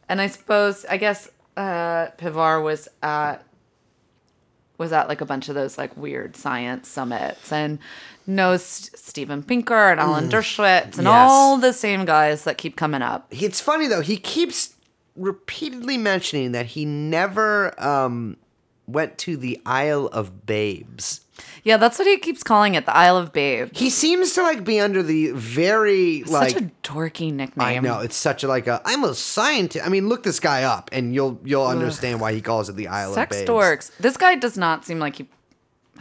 and 0.10 0.20
I 0.20 0.28
suppose 0.28 0.84
I 0.90 0.98
guess 0.98 1.30
uh 1.56 2.08
Pivar 2.18 2.64
was 2.64 2.88
at 3.04 3.44
was 4.80 4.92
at 4.92 5.08
like 5.08 5.22
a 5.22 5.26
bunch 5.26 5.48
of 5.50 5.56
those 5.56 5.78
like 5.78 5.96
weird 5.96 6.36
science 6.36 6.88
summits 6.88 7.52
and 7.52 7.78
knows 8.26 8.64
Steven 8.64 9.44
Pinker 9.44 9.74
and 9.92 10.00
Alan 10.00 10.30
Dershowitz 10.30 10.98
and 10.98 11.06
Mm. 11.08 11.12
Yes. 11.12 11.30
all 11.32 11.58
the 11.58 11.74
same 11.74 12.06
guys 12.06 12.44
that 12.46 12.58
keep 12.58 12.76
coming 12.76 13.02
up. 13.04 13.28
It's 13.30 13.60
funny 13.62 13.86
though. 13.88 14.02
He 14.02 14.18
keeps 14.18 14.74
repeatedly 15.16 15.98
mentioning 15.98 16.54
that 16.54 16.68
he 16.68 16.86
never 16.86 17.74
um, 17.84 18.38
went 18.88 19.18
to 19.20 19.36
the 19.38 19.60
Isle 19.66 20.08
of 20.08 20.46
Babes. 20.46 21.22
Yeah, 21.64 21.78
that's 21.78 22.00
what 22.00 22.08
he 22.08 22.18
keeps 22.18 22.44
calling 22.44 22.76
it, 22.76 22.86
the 22.86 22.96
Isle 22.96 23.18
of 23.18 23.34
Babes. 23.34 23.78
He 23.78 23.90
seems 23.90 24.34
to 24.34 24.42
like 24.44 24.64
be 24.64 24.80
under 24.80 25.04
the 25.04 25.32
very 25.32 26.24
like 26.24 26.52
Such 26.52 26.62
a 26.62 26.72
dorky 26.84 27.34
nickname. 27.34 27.68
I 27.68 27.80
know 27.80 28.00
it's 28.00 28.16
such 28.16 28.44
a 28.44 28.48
like 28.48 28.68
a 28.68 28.82
I'm 28.86 29.04
a 29.04 29.14
scientist. 29.14 29.86
I 29.86 29.90
mean, 29.90 30.10
look 30.10 30.24
this 30.24 30.40
guy 30.40 30.64
up, 30.64 30.90
and 30.92 31.14
you'll 31.14 31.40
you'll 31.44 31.68
understand 31.68 32.20
why 32.22 32.34
he 32.34 32.42
calls 32.42 32.70
it 32.70 32.76
the 32.76 32.88
Isle 32.88 33.14
Sex 33.14 33.36
of 33.36 33.46
Babes. 33.46 33.52
Sex 33.62 33.92
dorks. 33.92 33.98
This 33.98 34.18
guy 34.18 34.36
does 34.36 34.58
not 34.58 34.86
seem 34.86 35.00
like 35.00 35.16
he 35.18 35.28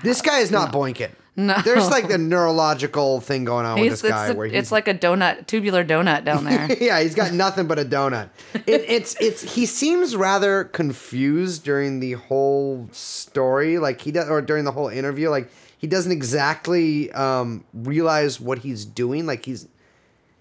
This 0.03 0.23
guy 0.23 0.39
is 0.41 0.51
not 0.51 0.73
boinking. 0.73 1.11
No. 1.39 1.57
There's 1.65 1.89
like 1.89 2.11
a 2.11 2.19
neurological 2.19 3.21
thing 3.21 3.45
going 3.45 3.65
on 3.65 3.79
with 3.79 3.91
this 3.93 4.03
guy 4.03 4.27
a- 4.27 4.35
where 4.35 4.49
he's 4.49 4.59
it's 4.59 4.73
like 4.73 4.89
a 4.89 4.95
donut, 4.95 5.47
tubular 5.47 5.85
donut 5.85 6.25
down 6.25 6.45
there. 6.45 6.67
yeah, 6.81 7.01
he's 7.01 7.15
got 7.15 7.33
nothing 7.33 7.69
but 7.69 7.79
a 7.79 7.85
donut. 7.85 8.31
It, 8.67 8.85
it's 8.89 9.15
it's 9.21 9.55
he 9.55 9.65
seems 9.65 10.17
rather 10.17 10.65
confused 10.65 11.63
during 11.63 12.01
the 12.01 12.15
whole 12.15 12.89
story, 12.91 13.79
like 13.79 14.01
he 14.01 14.11
does, 14.11 14.29
or 14.29 14.43
during 14.43 14.65
the 14.65 14.73
whole 14.73 14.89
interview, 14.89 15.31
like 15.31 15.49
he 15.79 15.87
doesn't 15.87 16.11
exactly 16.11 17.13
um, 17.13 17.65
realize 17.73 18.41
what 18.41 18.59
he's 18.59 18.85
doing. 18.85 19.25
Like 19.25 19.45
he's 19.45 19.69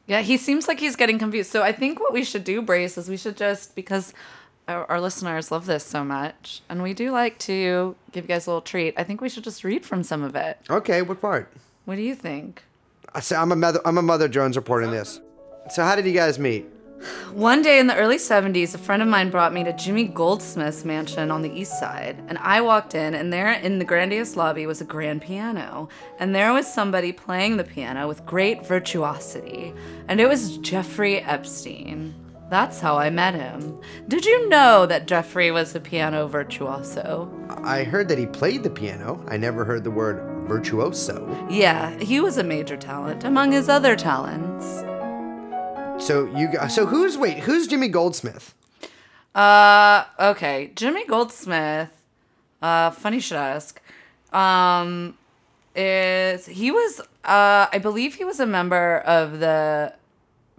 Yeah, 0.07 0.21
he 0.21 0.35
seems 0.35 0.67
like 0.67 0.79
he's 0.79 0.95
getting 0.95 1.19
confused. 1.19 1.51
So 1.51 1.61
I 1.61 1.73
think 1.73 1.99
what 1.99 2.11
we 2.11 2.23
should 2.23 2.43
do, 2.43 2.63
Brace, 2.63 2.97
is 2.97 3.07
we 3.07 3.17
should 3.17 3.37
just 3.37 3.75
because 3.75 4.13
our, 4.67 4.85
our 4.91 5.01
listeners 5.01 5.51
love 5.51 5.65
this 5.65 5.83
so 5.83 6.03
much, 6.03 6.61
and 6.69 6.83
we 6.83 6.93
do 6.93 7.11
like 7.11 7.37
to 7.39 7.95
give 8.11 8.25
you 8.25 8.27
guys 8.27 8.47
a 8.47 8.49
little 8.49 8.61
treat. 8.61 8.93
I 8.97 9.03
think 9.03 9.21
we 9.21 9.29
should 9.29 9.43
just 9.43 9.63
read 9.63 9.85
from 9.85 10.03
some 10.03 10.23
of 10.23 10.35
it. 10.35 10.57
okay. 10.69 11.01
What 11.01 11.21
part? 11.21 11.51
What 11.85 11.95
do 11.95 12.01
you 12.01 12.15
think? 12.15 12.63
I 13.13 13.21
say 13.21 13.35
I'm 13.35 13.51
a 13.51 13.55
mother. 13.55 13.79
I'm 13.85 13.97
a 13.97 14.01
mother 14.01 14.27
Jones 14.27 14.55
reporting 14.57 14.91
this. 14.91 15.21
So 15.71 15.83
how 15.83 15.95
did 15.95 16.05
you 16.05 16.13
guys 16.13 16.37
meet? 16.37 16.65
One 17.31 17.61
day 17.61 17.79
in 17.79 17.85
the 17.85 17.95
early 17.95 18.17
70s, 18.17 18.73
a 18.73 18.77
friend 18.79 19.03
of 19.03 19.07
mine 19.07 19.29
brought 19.29 19.53
me 19.53 19.63
to 19.63 19.71
Jimmy 19.73 20.05
Goldsmith's 20.05 20.83
mansion 20.83 21.29
on 21.29 21.43
the 21.43 21.51
east 21.51 21.79
side. 21.79 22.17
And 22.27 22.39
I 22.39 22.61
walked 22.61 22.95
in, 22.95 23.13
and 23.13 23.31
there 23.31 23.51
in 23.51 23.77
the 23.77 23.85
grandiose 23.85 24.35
lobby 24.35 24.65
was 24.65 24.81
a 24.81 24.85
grand 24.85 25.21
piano. 25.21 25.89
And 26.19 26.33
there 26.33 26.51
was 26.53 26.71
somebody 26.71 27.11
playing 27.11 27.57
the 27.57 27.63
piano 27.63 28.07
with 28.07 28.25
great 28.25 28.65
virtuosity. 28.65 29.75
And 30.07 30.19
it 30.19 30.27
was 30.27 30.57
Jeffrey 30.57 31.19
Epstein. 31.19 32.15
That's 32.49 32.79
how 32.79 32.97
I 32.97 33.09
met 33.09 33.35
him. 33.35 33.77
Did 34.07 34.25
you 34.25 34.47
know 34.47 34.85
that 34.85 35.05
Jeffrey 35.05 35.51
was 35.51 35.75
a 35.75 35.81
piano 35.81 36.27
virtuoso? 36.27 37.29
I 37.49 37.83
heard 37.83 38.07
that 38.07 38.17
he 38.17 38.25
played 38.25 38.63
the 38.63 38.69
piano. 38.69 39.21
I 39.27 39.35
never 39.35 39.65
heard 39.65 39.83
the 39.83 39.91
word 39.91 40.47
virtuoso. 40.47 41.47
Yeah, 41.49 41.97
he 41.99 42.21
was 42.21 42.37
a 42.37 42.43
major 42.43 42.77
talent 42.77 43.25
among 43.25 43.51
his 43.51 43.67
other 43.67 43.97
talents. 43.97 44.85
So 46.05 46.31
you 46.37 46.49
so 46.69 46.85
who's 46.85 47.17
wait 47.17 47.39
who's 47.39 47.67
Jimmy 47.67 47.89
Goldsmith? 47.89 48.53
Uh, 49.35 50.05
okay. 50.19 50.71
Jimmy 50.75 51.05
Goldsmith, 51.05 51.89
uh, 52.61 52.91
funny 52.91 53.17
you 53.17 53.21
should 53.21 53.37
ask. 53.37 53.81
Um, 54.31 55.17
is 55.75 56.45
he 56.45 56.71
was 56.71 57.01
uh, 57.25 57.67
I 57.73 57.79
believe 57.81 58.15
he 58.15 58.23
was 58.23 58.39
a 58.39 58.45
member 58.45 58.99
of 58.99 59.39
the 59.39 59.93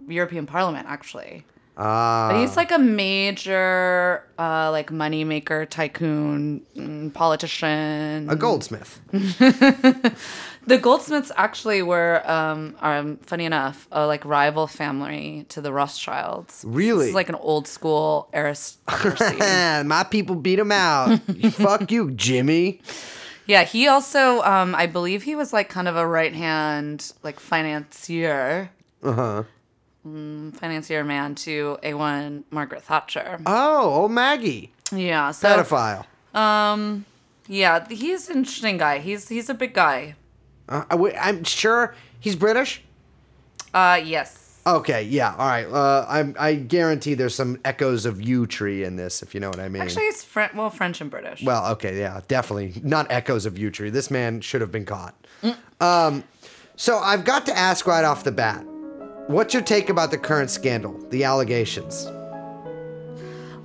European 0.07 0.45
Parliament 0.45 0.85
actually. 0.87 1.45
Ah, 1.81 2.27
But 2.29 2.41
he's 2.41 2.57
like 2.57 2.71
a 2.71 2.77
major, 2.77 4.21
uh, 4.37 4.69
like 4.69 4.91
moneymaker, 4.91 5.67
tycoon, 5.69 6.61
mm, 6.75 7.13
politician. 7.13 8.29
a 8.29 8.35
goldsmith. 8.35 8.99
The 10.67 10.77
Goldsmiths 10.77 11.31
actually 11.35 11.81
were, 11.81 12.21
um, 12.29 12.75
um, 12.81 13.17
funny 13.23 13.45
enough, 13.45 13.87
a 13.91 14.05
like 14.05 14.23
rival 14.23 14.67
family 14.67 15.47
to 15.49 15.61
the 15.61 15.73
Rothschilds. 15.73 16.63
Really? 16.67 17.07
Is 17.09 17.15
like 17.15 17.29
an 17.29 17.35
old 17.35 17.67
school 17.67 18.29
aristocracy. 18.35 19.37
My 19.87 20.05
people 20.07 20.35
beat 20.35 20.59
him 20.59 20.71
out. 20.71 21.19
Fuck 21.53 21.91
you, 21.91 22.11
Jimmy. 22.11 22.81
Yeah, 23.47 23.63
he 23.63 23.87
also, 23.87 24.41
um, 24.43 24.75
I 24.75 24.85
believe 24.85 25.23
he 25.23 25.33
was 25.33 25.51
like 25.53 25.69
kind 25.69 25.87
of 25.87 25.95
a 25.95 26.05
right 26.05 26.35
hand, 26.35 27.13
like 27.23 27.39
financier, 27.39 28.69
Uh 29.01 29.11
huh. 29.13 29.43
Mm, 30.07 30.55
financier 30.55 31.03
man 31.03 31.35
to 31.35 31.77
A1 31.83 32.43
Margaret 32.51 32.83
Thatcher. 32.83 33.39
Oh, 33.45 33.89
old 34.01 34.11
Maggie, 34.11 34.71
Yeah, 34.93 35.31
so 35.31 35.47
pedophile. 35.49 36.05
um, 36.33 37.05
yeah, 37.47 37.85
he's 37.89 38.29
an 38.29 38.37
interesting 38.37 38.77
guy. 38.77 38.99
He's 38.99 39.27
he's 39.27 39.49
a 39.49 39.53
big 39.53 39.73
guy. 39.73 40.15
Uh, 40.69 40.83
I 40.89 40.95
I'm 41.19 41.43
sure 41.43 41.95
he's 42.19 42.35
British. 42.37 42.81
Uh, 43.73 43.99
yes. 44.03 44.61
Okay, 44.65 45.03
yeah, 45.03 45.31
all 45.37 45.47
right. 45.47 45.65
Uh, 45.65 46.05
I'm, 46.07 46.35
I 46.39 46.53
guarantee 46.55 47.13
there's 47.15 47.33
some 47.33 47.59
echoes 47.65 48.05
of 48.05 48.17
Yewtree 48.17 48.85
in 48.85 48.97
this, 48.97 49.23
if 49.23 49.33
you 49.33 49.39
know 49.39 49.49
what 49.49 49.59
I 49.59 49.67
mean. 49.67 49.81
Actually, 49.81 50.05
he's 50.05 50.23
French. 50.23 50.53
Well, 50.53 50.69
French 50.69 51.01
and 51.01 51.09
British. 51.09 51.41
well, 51.43 51.65
okay, 51.73 51.97
yeah, 51.99 52.21
definitely 52.27 52.79
not 52.83 53.07
echoes 53.09 53.45
of 53.45 53.55
Yewtree. 53.55 53.91
This 53.91 54.11
man 54.11 54.41
should 54.41 54.61
have 54.61 54.71
been 54.71 54.85
caught. 54.85 55.15
Um, 55.81 56.23
so 56.75 56.97
I've 56.99 57.25
got 57.25 57.45
to 57.47 57.57
ask 57.57 57.87
right 57.87 58.03
off 58.05 58.23
the 58.23 58.31
bat, 58.31 58.63
what's 59.29 59.53
your 59.53 59.61
take 59.61 59.89
about 59.89 60.09
the 60.09 60.17
current 60.17 60.49
scandal, 60.49 60.97
the 61.09 61.23
allegations? 61.23 62.07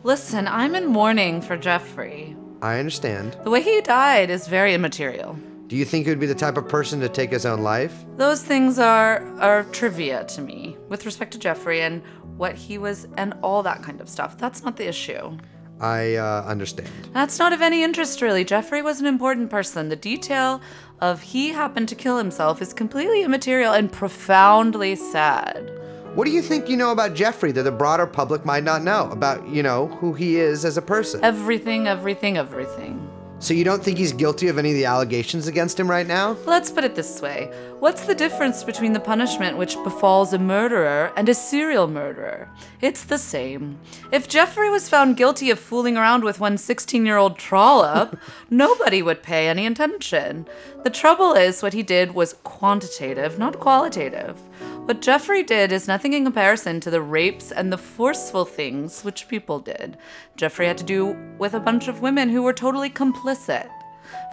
Listen, 0.02 0.46
I'm 0.46 0.74
in 0.74 0.86
mourning 0.86 1.40
for 1.40 1.56
Jeffrey. 1.56 2.36
I 2.60 2.78
understand. 2.78 3.38
The 3.44 3.50
way 3.50 3.62
he 3.62 3.80
died 3.80 4.28
is 4.28 4.46
very 4.46 4.74
immaterial. 4.74 5.38
Do 5.66 5.76
you 5.76 5.86
think 5.86 6.04
he 6.04 6.10
would 6.10 6.20
be 6.20 6.26
the 6.26 6.34
type 6.34 6.58
of 6.58 6.68
person 6.68 7.00
to 7.00 7.08
take 7.08 7.30
his 7.30 7.46
own 7.46 7.62
life? 7.62 8.04
Those 8.16 8.42
things 8.42 8.78
are 8.78 9.24
are 9.40 9.64
trivia 9.64 10.24
to 10.24 10.42
me 10.42 10.76
with 10.90 11.06
respect 11.06 11.32
to 11.32 11.38
Jeffrey 11.38 11.80
and 11.80 12.02
what 12.36 12.54
he 12.54 12.76
was 12.76 13.08
and 13.16 13.32
all 13.42 13.62
that 13.62 13.82
kind 13.82 14.02
of 14.02 14.08
stuff. 14.10 14.36
That's 14.36 14.62
not 14.62 14.76
the 14.76 14.86
issue. 14.86 15.38
I 15.80 16.16
uh, 16.16 16.44
understand. 16.46 16.90
That's 17.12 17.38
not 17.38 17.52
of 17.52 17.60
any 17.60 17.82
interest, 17.82 18.22
really. 18.22 18.44
Jeffrey 18.44 18.82
was 18.82 19.00
an 19.00 19.06
important 19.06 19.50
person. 19.50 19.88
The 19.88 19.96
detail 19.96 20.60
of 21.00 21.22
he 21.22 21.48
happened 21.48 21.88
to 21.88 21.94
kill 21.94 22.18
himself 22.18 22.62
is 22.62 22.72
completely 22.72 23.22
immaterial 23.22 23.72
and 23.72 23.90
profoundly 23.90 24.96
sad. 24.96 25.70
What 26.14 26.26
do 26.26 26.30
you 26.30 26.42
think 26.42 26.68
you 26.68 26.76
know 26.76 26.92
about 26.92 27.14
Jeffrey 27.14 27.50
that 27.52 27.64
the 27.64 27.72
broader 27.72 28.06
public 28.06 28.44
might 28.44 28.62
not 28.62 28.82
know 28.82 29.10
about, 29.10 29.48
you 29.48 29.62
know, 29.62 29.88
who 29.88 30.12
he 30.12 30.36
is 30.36 30.64
as 30.64 30.76
a 30.76 30.82
person? 30.82 31.24
Everything, 31.24 31.88
everything, 31.88 32.36
everything. 32.36 33.10
So 33.44 33.52
you 33.52 33.62
don't 33.62 33.84
think 33.84 33.98
he's 33.98 34.14
guilty 34.14 34.48
of 34.48 34.56
any 34.56 34.70
of 34.70 34.74
the 34.74 34.86
allegations 34.86 35.48
against 35.48 35.78
him 35.78 35.90
right 35.90 36.06
now? 36.06 36.34
Let's 36.46 36.70
put 36.70 36.82
it 36.82 36.94
this 36.94 37.20
way 37.20 37.52
What's 37.78 38.06
the 38.06 38.14
difference 38.14 38.64
between 38.64 38.94
the 38.94 39.00
punishment 39.00 39.58
which 39.58 39.76
befalls 39.84 40.32
a 40.32 40.38
murderer 40.38 41.12
and 41.14 41.28
a 41.28 41.34
serial 41.34 41.86
murderer? 41.86 42.48
It's 42.80 43.04
the 43.04 43.18
same. 43.18 43.78
If 44.10 44.28
Jeffrey 44.28 44.70
was 44.70 44.88
found 44.88 45.18
guilty 45.18 45.50
of 45.50 45.58
fooling 45.58 45.98
around 45.98 46.24
with 46.24 46.40
one 46.40 46.56
16 46.56 47.04
year 47.04 47.18
old 47.18 47.36
trollop, 47.36 48.18
nobody 48.48 49.02
would 49.02 49.22
pay 49.22 49.46
any 49.46 49.66
attention. 49.66 50.46
The 50.82 50.88
trouble 50.88 51.34
is, 51.34 51.62
what 51.62 51.74
he 51.74 51.82
did 51.82 52.14
was 52.14 52.36
quantitative, 52.44 53.38
not 53.38 53.60
qualitative. 53.60 54.40
What 54.84 55.00
Jeffrey 55.00 55.42
did 55.42 55.72
is 55.72 55.88
nothing 55.88 56.12
in 56.12 56.24
comparison 56.24 56.78
to 56.80 56.90
the 56.90 57.00
rapes 57.00 57.50
and 57.50 57.72
the 57.72 57.78
forceful 57.78 58.44
things 58.44 59.02
which 59.02 59.28
people 59.28 59.58
did. 59.58 59.96
Jeffrey 60.36 60.66
had 60.66 60.76
to 60.76 60.84
do 60.84 61.16
with 61.38 61.54
a 61.54 61.60
bunch 61.60 61.88
of 61.88 62.02
women 62.02 62.28
who 62.28 62.42
were 62.42 62.52
totally 62.52 62.90
complicit. 62.90 63.70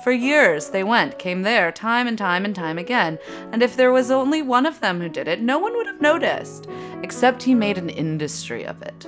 For 0.04 0.12
years, 0.12 0.70
they 0.70 0.84
went, 0.84 1.18
came 1.18 1.43
there, 1.43 1.72
time 1.72 2.06
and 2.06 2.18
time 2.18 2.43
and 2.43 2.54
time 2.54 2.78
again, 2.78 3.18
and 3.54 3.64
if 3.64 3.78
there 3.78 3.93
was 3.93 4.12
only 4.12 4.41
one 4.41 4.66
of 4.66 4.82
them 4.82 4.99
who 4.99 5.08
did 5.08 5.30
it, 5.30 5.39
no 5.39 5.58
one 5.58 5.74
would 5.78 5.88
have 5.88 6.02
noticed, 6.02 6.68
except 7.02 7.43
he 7.43 7.56
made 7.56 7.78
an 7.78 7.89
industry 7.89 8.66
of 8.66 8.82
it. 8.82 9.08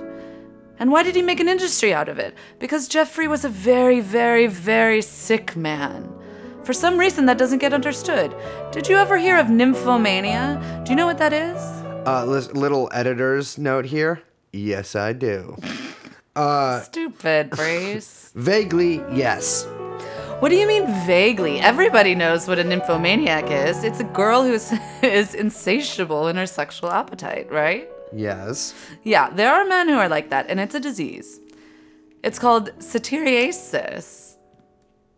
And 0.80 0.94
why 0.94 1.04
did 1.04 1.14
he 1.14 1.22
make 1.22 1.42
an 1.42 1.50
industry 1.50 1.94
out 1.94 2.08
of 2.08 2.20
it? 2.20 2.36
Because 2.58 2.88
Jeffrey 2.88 3.28
was 3.28 3.44
a 3.44 3.50
very, 3.50 4.00
very, 4.00 4.48
very 4.48 5.02
sick 5.02 5.58
man. 5.58 6.10
For 6.64 6.74
some 6.74 6.98
reason, 6.98 7.26
that 7.26 7.38
doesn't 7.38 7.60
get 7.60 7.74
understood. 7.74 8.34
Did 8.72 8.88
you 8.88 8.96
ever 8.96 9.18
hear 9.18 9.38
of 9.38 9.48
nymphomania? 9.48 10.84
Do 10.86 10.92
you 10.92 10.96
know 10.96 11.06
what 11.06 11.18
that 11.18 11.34
is? 11.34 11.58
Uh, 12.08 12.26
little 12.26 12.90
editor's 12.94 13.58
note 13.58 13.86
here. 13.86 14.22
Yes, 14.52 14.96
I 14.96 15.14
do. 15.14 15.58
Stupid, 16.84 17.50
Brace. 17.52 18.32
Vaguely, 18.36 18.96
yes. 19.12 19.66
what 20.40 20.50
do 20.50 20.56
you 20.56 20.66
mean 20.66 20.88
vaguely? 21.06 21.60
Everybody 21.60 22.16
knows 22.16 22.48
what 22.48 22.58
a 22.60 22.64
nymphomaniac 22.64 23.52
is. 23.52 23.84
It's 23.84 24.00
a 24.00 24.04
girl 24.06 24.44
who 24.44 24.54
is 25.04 25.36
insatiable 25.36 26.28
in 26.28 26.36
her 26.38 26.48
sexual 26.48 26.90
appetite, 26.90 27.52
right? 27.52 27.88
Yes. 28.12 28.74
Yeah, 29.04 29.30
there 29.30 29.54
are 29.54 29.66
men 29.66 29.88
who 29.90 29.96
are 29.96 30.10
like 30.10 30.30
that, 30.32 30.48
and 30.50 30.60
it's 30.60 30.74
a 30.74 30.80
disease. 30.80 31.40
It's 32.24 32.40
called 32.40 32.72
satyriasis. 32.80 34.33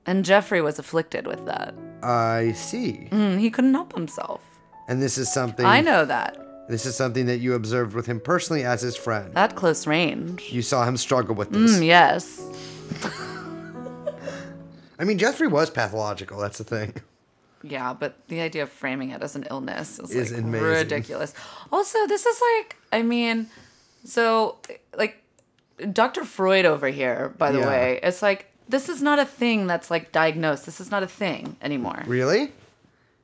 And 0.05 0.23
Jeffrey 0.23 0.61
was 0.61 0.77
afflicted 0.79 1.25
with 1.27 1.45
that. 1.45 1.73
I 2.03 2.51
see. 2.53 3.07
Mm, 3.11 3.39
he 3.39 3.49
couldn't 3.49 3.73
help 3.73 3.93
himself. 3.93 4.41
And 4.87 5.01
this 5.01 5.17
is 5.17 5.31
something 5.31 5.65
I 5.65 5.81
know 5.81 6.05
that. 6.05 6.37
This 6.69 6.85
is 6.85 6.95
something 6.95 7.25
that 7.27 7.37
you 7.37 7.53
observed 7.53 7.93
with 7.95 8.05
him 8.07 8.19
personally 8.19 8.63
as 8.63 8.81
his 8.81 8.95
friend. 8.95 9.31
At 9.35 9.55
close 9.55 9.85
range. 9.87 10.43
You 10.51 10.61
saw 10.61 10.85
him 10.85 10.97
struggle 10.97 11.35
with 11.35 11.51
this. 11.51 11.77
Mm, 11.77 11.85
yes. 11.85 12.41
I 14.99 15.03
mean, 15.03 15.17
Jeffrey 15.17 15.47
was 15.47 15.69
pathological. 15.69 16.39
That's 16.39 16.57
the 16.57 16.63
thing. 16.63 16.93
Yeah, 17.63 17.93
but 17.93 18.15
the 18.27 18.41
idea 18.41 18.63
of 18.63 18.69
framing 18.69 19.09
it 19.09 19.23
as 19.23 19.35
an 19.35 19.45
illness 19.49 19.97
is, 19.99 20.11
Is 20.11 20.31
like 20.31 20.41
amazing. 20.43 20.67
ridiculous. 20.67 21.33
Also, 21.71 22.05
this 22.07 22.25
is 22.25 22.39
like, 22.57 22.75
I 22.93 23.01
mean, 23.01 23.47
so 24.03 24.57
like 24.95 25.21
Dr. 25.91 26.23
Freud 26.25 26.65
over 26.65 26.87
here, 26.89 27.33
by 27.37 27.51
the 27.51 27.59
Yeah. 27.59 27.67
way, 27.67 27.99
it's 28.03 28.21
like 28.21 28.51
this 28.67 28.89
is 28.89 29.01
not 29.01 29.19
a 29.19 29.25
thing 29.25 29.67
that's 29.67 29.91
like 29.91 30.11
diagnosed. 30.11 30.65
This 30.65 30.79
is 30.79 30.91
not 30.91 31.03
a 31.03 31.07
thing 31.07 31.57
anymore. 31.61 32.03
Really? 32.05 32.51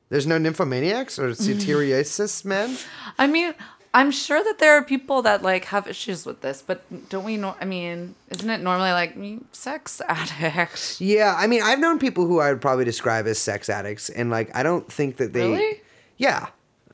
There's 0.10 0.28
no 0.28 0.38
nymphomaniacs 0.38 1.18
or 1.18 1.30
satyriasis 1.30 2.44
men? 2.44 2.78
I 3.18 3.28
mean, 3.28 3.54
I'm 3.94 4.12
sure 4.12 4.44
that 4.44 4.60
there 4.60 4.74
are 4.74 4.84
people 4.84 5.22
that 5.22 5.42
like 5.42 5.66
have 5.66 5.88
issues 5.88 6.26
with 6.26 6.42
this, 6.42 6.62
but 6.62 6.84
don't 7.10 7.24
we 7.24 7.38
know? 7.38 7.56
I 7.60 7.66
mean, 7.66 8.16
isn't 8.30 8.50
it 8.50 8.62
normally 8.62 8.92
like 8.92 9.18
sex 9.52 10.02
addict? 10.08 11.00
Yeah, 11.00 11.36
I 11.38 11.48
mean, 11.48 11.62
I've 11.62 11.80
known 11.80 12.00
people 12.00 12.26
who 12.26 12.40
I 12.40 12.52
would 12.52 12.62
probably 12.62 12.86
describe 12.86 13.28
as 13.28 13.38
sex 13.38 13.70
addicts, 13.70 14.10
and 14.10 14.30
like, 14.30 14.56
I 14.56 14.64
don't 14.64 14.90
think 14.92 15.18
that 15.18 15.34
they. 15.34 15.50
Really? 15.50 15.82
Yeah. 16.18 16.48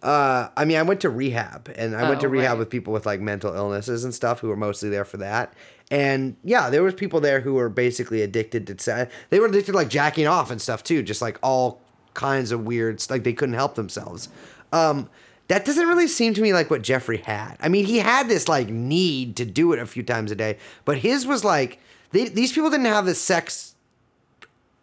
Uh, 0.03 0.49
I 0.55 0.65
mean, 0.65 0.77
I 0.77 0.83
went 0.83 1.01
to 1.01 1.09
rehab, 1.09 1.71
and 1.75 1.95
I 1.95 2.07
went 2.07 2.21
to 2.21 2.27
Oh, 2.27 2.29
rehab 2.29 2.49
right. 2.51 2.59
with 2.59 2.69
people 2.69 2.93
with 2.93 3.05
like 3.05 3.19
mental 3.19 3.53
illnesses 3.53 4.03
and 4.03 4.13
stuff 4.13 4.39
who 4.39 4.47
were 4.47 4.55
mostly 4.55 4.89
there 4.89 5.05
for 5.05 5.17
that. 5.17 5.53
And 5.89 6.35
yeah, 6.43 6.69
there 6.69 6.83
was 6.83 6.93
people 6.93 7.19
there 7.19 7.39
who 7.41 7.53
were 7.55 7.69
basically 7.69 8.21
addicted 8.21 8.67
to 8.67 8.77
sex. 8.79 9.13
They 9.29 9.39
were 9.39 9.47
addicted 9.47 9.71
to 9.71 9.77
like 9.77 9.89
jacking 9.89 10.27
off 10.27 10.51
and 10.51 10.61
stuff 10.61 10.83
too, 10.83 11.01
just 11.01 11.21
like 11.21 11.39
all 11.41 11.81
kinds 12.13 12.51
of 12.51 12.65
weird, 12.65 13.03
like 13.09 13.23
they 13.23 13.33
couldn't 13.33 13.55
help 13.55 13.75
themselves. 13.75 14.29
Um, 14.71 15.09
that 15.47 15.63
doesn't 15.65 15.87
really 15.87 16.07
seem 16.07 16.33
to 16.33 16.41
me 16.41 16.51
like 16.53 16.69
what 16.69 16.81
Jeffrey 16.81 17.17
had. 17.19 17.55
I 17.61 17.69
mean, 17.69 17.85
he 17.85 17.99
had 17.99 18.27
this 18.27 18.47
like 18.49 18.67
need 18.69 19.35
to 19.37 19.45
do 19.45 19.71
it 19.71 19.79
a 19.79 19.85
few 19.85 20.03
times 20.03 20.29
a 20.29 20.35
day, 20.35 20.57
but 20.83 20.97
his 20.97 21.25
was 21.25 21.43
like 21.45 21.79
they, 22.11 22.27
these 22.27 22.51
people 22.51 22.69
didn't 22.69 22.85
have 22.87 23.05
this 23.05 23.21
sex 23.21 23.75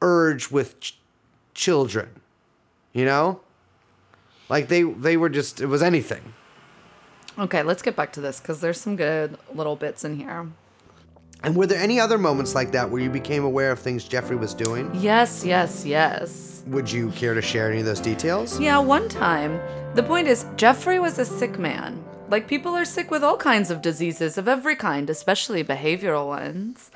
urge 0.01 0.51
with 0.51 0.81
ch- 0.81 0.99
children, 1.55 2.09
you 2.93 3.05
know. 3.05 3.41
Like 4.49 4.69
they 4.69 4.83
they 4.83 5.17
were 5.17 5.29
just 5.29 5.61
it 5.61 5.67
was 5.67 5.83
anything. 5.83 6.35
Okay, 7.39 7.63
let's 7.63 7.83
get 7.83 7.97
back 7.97 8.13
to 8.13 8.21
this 8.21 8.41
because 8.41 8.61
there's 8.61 8.81
some 8.81 8.97
good 8.97 9.39
little 9.53 9.75
bits 9.77 10.05
in 10.05 10.17
here. 10.17 10.49
And 11.43 11.55
were 11.55 11.67
there 11.67 11.81
any 11.81 12.01
other 12.01 12.17
moments 12.17 12.55
like 12.55 12.73
that 12.73 12.89
where 12.89 13.03
you 13.03 13.11
became 13.11 13.45
aware 13.45 13.71
of 13.71 13.79
things 13.79 14.05
Jeffrey 14.05 14.37
was 14.37 14.55
doing? 14.55 14.91
Yes, 14.95 15.45
yes, 15.45 15.85
yes. 15.85 16.63
Would 16.69 16.91
you 16.91 17.11
care 17.11 17.35
to 17.35 17.43
share 17.43 17.71
any 17.71 17.81
of 17.81 17.87
those 17.87 18.01
details? 18.01 18.59
Yeah, 18.59 18.79
one 18.79 19.11
time. 19.11 19.61
The 19.95 20.03
point 20.03 20.27
is, 20.27 20.47
Jeffrey 20.57 20.99
was 20.99 21.19
a 21.19 21.25
sick 21.25 21.59
man. 21.59 22.03
Like, 22.31 22.49
people 22.49 22.75
are 22.75 22.87
sick 22.87 23.11
with 23.11 23.23
all 23.23 23.37
kinds 23.37 23.71
of 23.71 23.83
diseases 23.83 24.39
of 24.39 24.49
every 24.49 24.75
kind, 24.75 25.11
especially 25.11 25.63
behavioral 25.63 26.27
ones. 26.29 26.91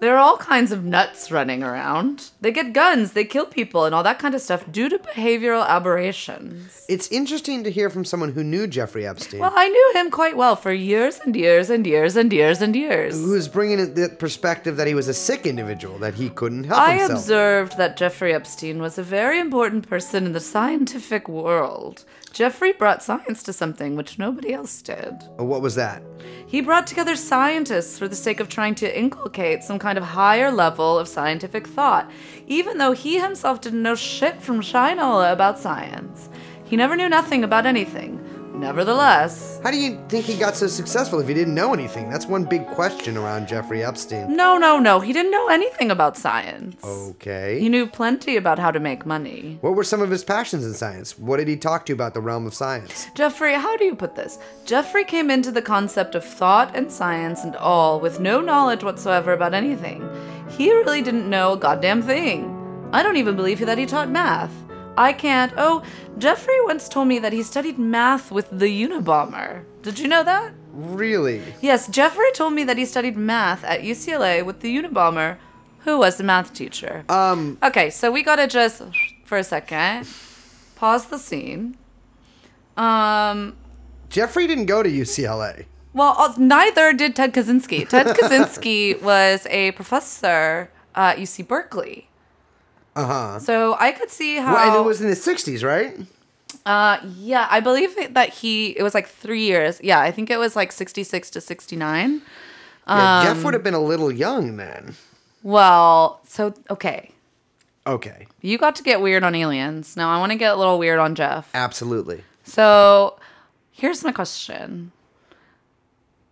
There 0.00 0.14
are 0.14 0.18
all 0.18 0.36
kinds 0.36 0.70
of 0.70 0.84
nuts 0.84 1.32
running 1.32 1.64
around. 1.64 2.30
They 2.40 2.52
get 2.52 2.72
guns, 2.72 3.12
they 3.12 3.24
kill 3.24 3.46
people, 3.46 3.84
and 3.84 3.92
all 3.92 4.04
that 4.04 4.20
kind 4.20 4.32
of 4.32 4.40
stuff 4.40 4.64
due 4.70 4.88
to 4.88 4.98
behavioral 4.98 5.66
aberrations. 5.66 6.84
It's 6.88 7.08
interesting 7.08 7.64
to 7.64 7.70
hear 7.70 7.90
from 7.90 8.04
someone 8.04 8.32
who 8.32 8.44
knew 8.44 8.68
Jeffrey 8.68 9.04
Epstein, 9.04 9.40
Well, 9.40 9.52
I 9.54 9.68
knew 9.68 9.92
him 9.96 10.10
quite 10.12 10.36
well 10.36 10.54
for 10.54 10.72
years 10.72 11.18
and 11.18 11.34
years 11.34 11.68
and 11.68 11.84
years 11.84 12.14
and 12.14 12.32
years 12.32 12.62
and 12.62 12.76
years. 12.76 13.14
Who's 13.16 13.48
bringing 13.48 13.94
the 13.94 14.08
perspective 14.08 14.76
that 14.76 14.86
he 14.86 14.94
was 14.94 15.08
a 15.08 15.14
sick 15.14 15.46
individual, 15.46 15.98
that 15.98 16.14
he 16.14 16.28
couldn't 16.30 16.64
help 16.64 16.80
I 16.80 16.92
himself. 16.98 17.18
observed 17.18 17.76
that 17.78 17.96
Jeffrey 17.96 18.32
Epstein 18.32 18.80
was 18.80 18.98
a 18.98 19.02
very 19.02 19.40
important 19.40 19.88
person 19.88 20.26
in 20.26 20.32
the 20.32 20.40
scientific 20.40 21.28
world. 21.28 22.04
Jeffrey 22.38 22.70
brought 22.70 23.02
science 23.02 23.42
to 23.42 23.52
something 23.52 23.96
which 23.96 24.16
nobody 24.16 24.54
else 24.54 24.80
did. 24.80 25.24
Uh, 25.40 25.42
What 25.42 25.60
was 25.60 25.74
that? 25.74 26.04
He 26.46 26.60
brought 26.60 26.86
together 26.86 27.16
scientists 27.16 27.98
for 27.98 28.06
the 28.06 28.14
sake 28.14 28.38
of 28.38 28.48
trying 28.48 28.76
to 28.76 28.96
inculcate 28.96 29.64
some 29.64 29.80
kind 29.80 29.98
of 29.98 30.04
higher 30.04 30.52
level 30.52 31.00
of 31.00 31.08
scientific 31.08 31.66
thought, 31.66 32.08
even 32.46 32.78
though 32.78 32.92
he 32.92 33.18
himself 33.18 33.60
didn't 33.60 33.82
know 33.82 33.96
shit 33.96 34.40
from 34.40 34.60
Shinola 34.60 35.32
about 35.32 35.58
science. 35.58 36.28
He 36.64 36.76
never 36.76 36.94
knew 36.94 37.08
nothing 37.08 37.42
about 37.42 37.66
anything. 37.66 38.20
Nevertheless, 38.58 39.60
How 39.62 39.70
do 39.70 39.76
you 39.78 40.00
think 40.08 40.24
he 40.24 40.36
got 40.36 40.56
so 40.56 40.66
successful 40.66 41.20
if 41.20 41.28
he 41.28 41.34
didn't 41.34 41.54
know 41.54 41.72
anything? 41.72 42.10
That's 42.10 42.26
one 42.26 42.44
big 42.44 42.66
question 42.66 43.16
around 43.16 43.46
Jeffrey 43.46 43.84
Epstein. 43.84 44.36
no, 44.36 44.58
no, 44.58 44.78
no, 44.78 44.98
he 44.98 45.12
didn't 45.12 45.30
know 45.30 45.48
anything 45.48 45.90
about 45.90 46.16
science. 46.16 46.82
Okay. 46.84 47.60
He 47.60 47.68
knew 47.68 47.86
plenty 47.86 48.36
about 48.36 48.58
how 48.58 48.70
to 48.72 48.80
make 48.80 49.06
money. 49.06 49.58
What 49.60 49.74
were 49.76 49.84
some 49.84 50.02
of 50.02 50.10
his 50.10 50.24
passions 50.24 50.64
in 50.66 50.74
science? 50.74 51.18
What 51.18 51.36
did 51.36 51.46
he 51.48 51.56
talk 51.56 51.86
to 51.86 51.92
you 51.92 51.94
about 51.94 52.14
the 52.14 52.20
realm 52.20 52.46
of 52.46 52.54
science? 52.54 53.06
Jeffrey, 53.14 53.54
how 53.54 53.76
do 53.76 53.84
you 53.84 53.94
put 53.94 54.16
this? 54.16 54.38
Jeffrey 54.64 55.04
came 55.04 55.30
into 55.30 55.52
the 55.52 55.62
concept 55.62 56.14
of 56.16 56.24
thought 56.24 56.74
and 56.76 56.90
science 56.90 57.44
and 57.44 57.54
all 57.56 58.00
with 58.00 58.18
no 58.18 58.40
knowledge 58.40 58.82
whatsoever 58.82 59.32
about 59.32 59.54
anything. 59.54 60.02
He 60.50 60.72
really 60.72 61.00
didn't 61.02 61.30
know 61.30 61.52
a 61.52 61.56
goddamn 61.56 62.02
thing. 62.02 62.54
I 62.92 63.02
don't 63.02 63.16
even 63.18 63.36
believe 63.36 63.60
that 63.60 63.78
he 63.78 63.86
taught 63.86 64.10
math. 64.10 64.52
I 64.98 65.12
can't. 65.12 65.52
Oh, 65.56 65.82
Jeffrey 66.18 66.60
once 66.64 66.88
told 66.88 67.06
me 67.08 67.18
that 67.20 67.32
he 67.32 67.42
studied 67.42 67.78
math 67.78 68.30
with 68.32 68.48
the 68.50 68.66
Unabomber. 68.84 69.64
Did 69.82 69.98
you 69.98 70.08
know 70.08 70.24
that? 70.24 70.52
Really? 70.72 71.42
Yes, 71.60 71.86
Jeffrey 71.88 72.30
told 72.34 72.52
me 72.52 72.64
that 72.64 72.76
he 72.76 72.84
studied 72.84 73.16
math 73.16 73.62
at 73.64 73.82
UCLA 73.82 74.44
with 74.44 74.60
the 74.60 74.76
Unabomber, 74.76 75.36
who 75.84 75.98
was 75.98 76.16
the 76.16 76.24
math 76.24 76.52
teacher. 76.52 77.04
Um, 77.08 77.58
Okay, 77.62 77.90
so 77.90 78.10
we 78.10 78.22
gotta 78.22 78.46
just 78.48 78.82
for 79.24 79.38
a 79.38 79.44
second 79.44 80.08
pause 80.76 81.06
the 81.06 81.18
scene. 81.18 81.76
Um, 82.76 83.56
Jeffrey 84.10 84.46
didn't 84.46 84.66
go 84.66 84.82
to 84.82 84.90
UCLA. 84.90 85.66
well, 85.94 86.14
uh, 86.18 86.34
neither 86.38 86.92
did 86.92 87.14
Ted 87.16 87.32
Kaczynski. 87.34 87.88
Ted 87.88 88.06
Kaczynski 88.16 89.00
was 89.10 89.46
a 89.50 89.72
professor 89.72 90.70
at 90.94 91.18
UC 91.18 91.46
Berkeley. 91.46 92.07
Uh 92.98 93.06
huh. 93.06 93.38
So 93.38 93.76
I 93.78 93.92
could 93.92 94.10
see 94.10 94.36
how. 94.36 94.54
Well, 94.54 94.66
and 94.72 94.76
it 94.80 94.84
was 94.86 95.00
in 95.00 95.08
the 95.08 95.14
60s, 95.16 95.62
right? 95.64 95.96
uh, 96.66 96.98
yeah, 97.16 97.46
I 97.50 97.60
believe 97.60 97.94
that 98.14 98.30
he. 98.30 98.76
It 98.78 98.82
was 98.82 98.94
like 98.94 99.06
three 99.08 99.42
years. 99.44 99.80
Yeah, 99.82 100.00
I 100.00 100.10
think 100.10 100.30
it 100.30 100.38
was 100.38 100.56
like 100.56 100.72
sixty-six 100.72 101.30
to 101.30 101.40
sixty-nine. 101.40 102.22
Yeah, 102.88 103.18
Um, 103.20 103.24
Jeff 103.26 103.44
would 103.44 103.54
have 103.54 103.62
been 103.62 103.74
a 103.74 103.80
little 103.92 104.10
young 104.10 104.56
then. 104.56 104.96
Well, 105.42 106.20
so 106.26 106.52
okay, 106.70 107.12
Okay. 107.86 108.26
you 108.42 108.58
got 108.58 108.74
to 108.76 108.82
get 108.82 109.00
weird 109.00 109.22
on 109.22 109.34
aliens. 109.34 109.96
Now 109.96 110.10
I 110.10 110.18
want 110.18 110.32
to 110.32 110.38
get 110.38 110.52
a 110.52 110.56
little 110.56 110.78
weird 110.78 110.98
on 110.98 111.14
Jeff. 111.14 111.48
Absolutely. 111.54 112.24
So 112.44 113.18
here's 113.72 114.02
my 114.02 114.10
question. 114.12 114.90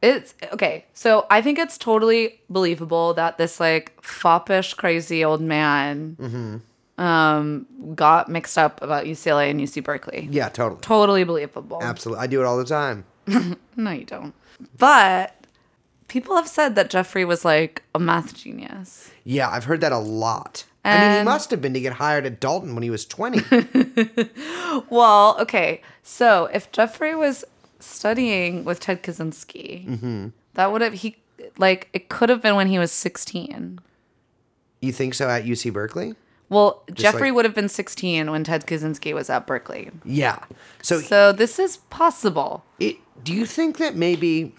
It's 0.02 0.34
okay. 0.52 0.84
So 0.94 1.26
I 1.30 1.40
think 1.42 1.58
it's 1.58 1.78
totally 1.78 2.40
believable 2.50 3.14
that 3.14 3.38
this 3.38 3.58
like 3.58 4.00
foppish, 4.02 4.74
crazy 4.74 5.24
old 5.24 5.40
man 5.40 6.62
um, 6.98 7.66
got 7.94 8.28
mixed 8.28 8.58
up 8.58 8.80
about 8.82 9.04
UCLA 9.06 9.50
and 9.50 9.60
UC 9.60 9.82
Berkeley. 9.84 10.28
Yeah, 10.30 10.48
totally. 10.48 10.80
Totally 10.82 11.24
believable. 11.24 11.78
Absolutely. 11.82 12.22
I 12.22 12.26
do 12.26 12.40
it 12.40 12.44
all 12.44 12.58
the 12.58 12.64
time. 12.64 13.04
No, 13.78 13.90
you 13.90 14.04
don't. 14.06 14.32
But 14.78 15.34
people 16.08 16.34
have 16.36 16.48
said 16.48 16.76
that 16.76 16.88
Jeffrey 16.88 17.26
was 17.26 17.44
like 17.44 17.82
a 17.94 17.98
math 17.98 18.34
genius. 18.34 19.10
Yeah, 19.22 19.50
I've 19.50 19.64
heard 19.64 19.82
that 19.82 19.92
a 19.92 19.98
lot. 19.98 20.64
I 20.82 21.08
mean, 21.08 21.18
he 21.18 21.24
must 21.24 21.50
have 21.50 21.60
been 21.60 21.74
to 21.74 21.80
get 21.80 21.94
hired 21.94 22.24
at 22.24 22.40
Dalton 22.40 22.72
when 22.74 22.82
he 22.82 22.90
was 22.90 23.04
20. 23.04 23.42
Well, 24.90 25.36
okay. 25.40 25.80
So 26.02 26.46
if 26.52 26.70
Jeffrey 26.70 27.14
was 27.14 27.44
studying 27.80 28.64
with 28.64 28.80
Ted 28.80 29.02
Kaczynski, 29.02 29.86
Mm-hmm. 29.86 30.28
that 30.54 30.72
would 30.72 30.80
have 30.82 30.92
he 30.94 31.16
like 31.58 31.88
it 31.92 32.08
could 32.08 32.28
have 32.28 32.42
been 32.42 32.56
when 32.56 32.68
he 32.68 32.78
was 32.78 32.92
sixteen. 32.92 33.78
you 34.80 34.92
think 34.92 35.14
so 35.14 35.28
at 35.28 35.44
UC 35.44 35.72
Berkeley? 35.72 36.14
Well, 36.48 36.84
Jeffrey 36.92 37.30
like- 37.30 37.34
would 37.36 37.44
have 37.44 37.54
been 37.54 37.68
sixteen 37.68 38.30
when 38.30 38.44
Ted 38.44 38.66
Kaczynski 38.66 39.12
was 39.14 39.28
at 39.30 39.46
Berkeley. 39.46 39.90
Yeah. 40.04 40.38
So, 40.82 41.00
So 41.00 41.32
this 41.32 41.58
is 41.58 41.78
possible. 41.90 42.64
it, 42.78 42.96
do 43.24 43.32
you 43.32 43.46
think 43.46 43.78
that 43.78 43.96
maybe 43.96 44.54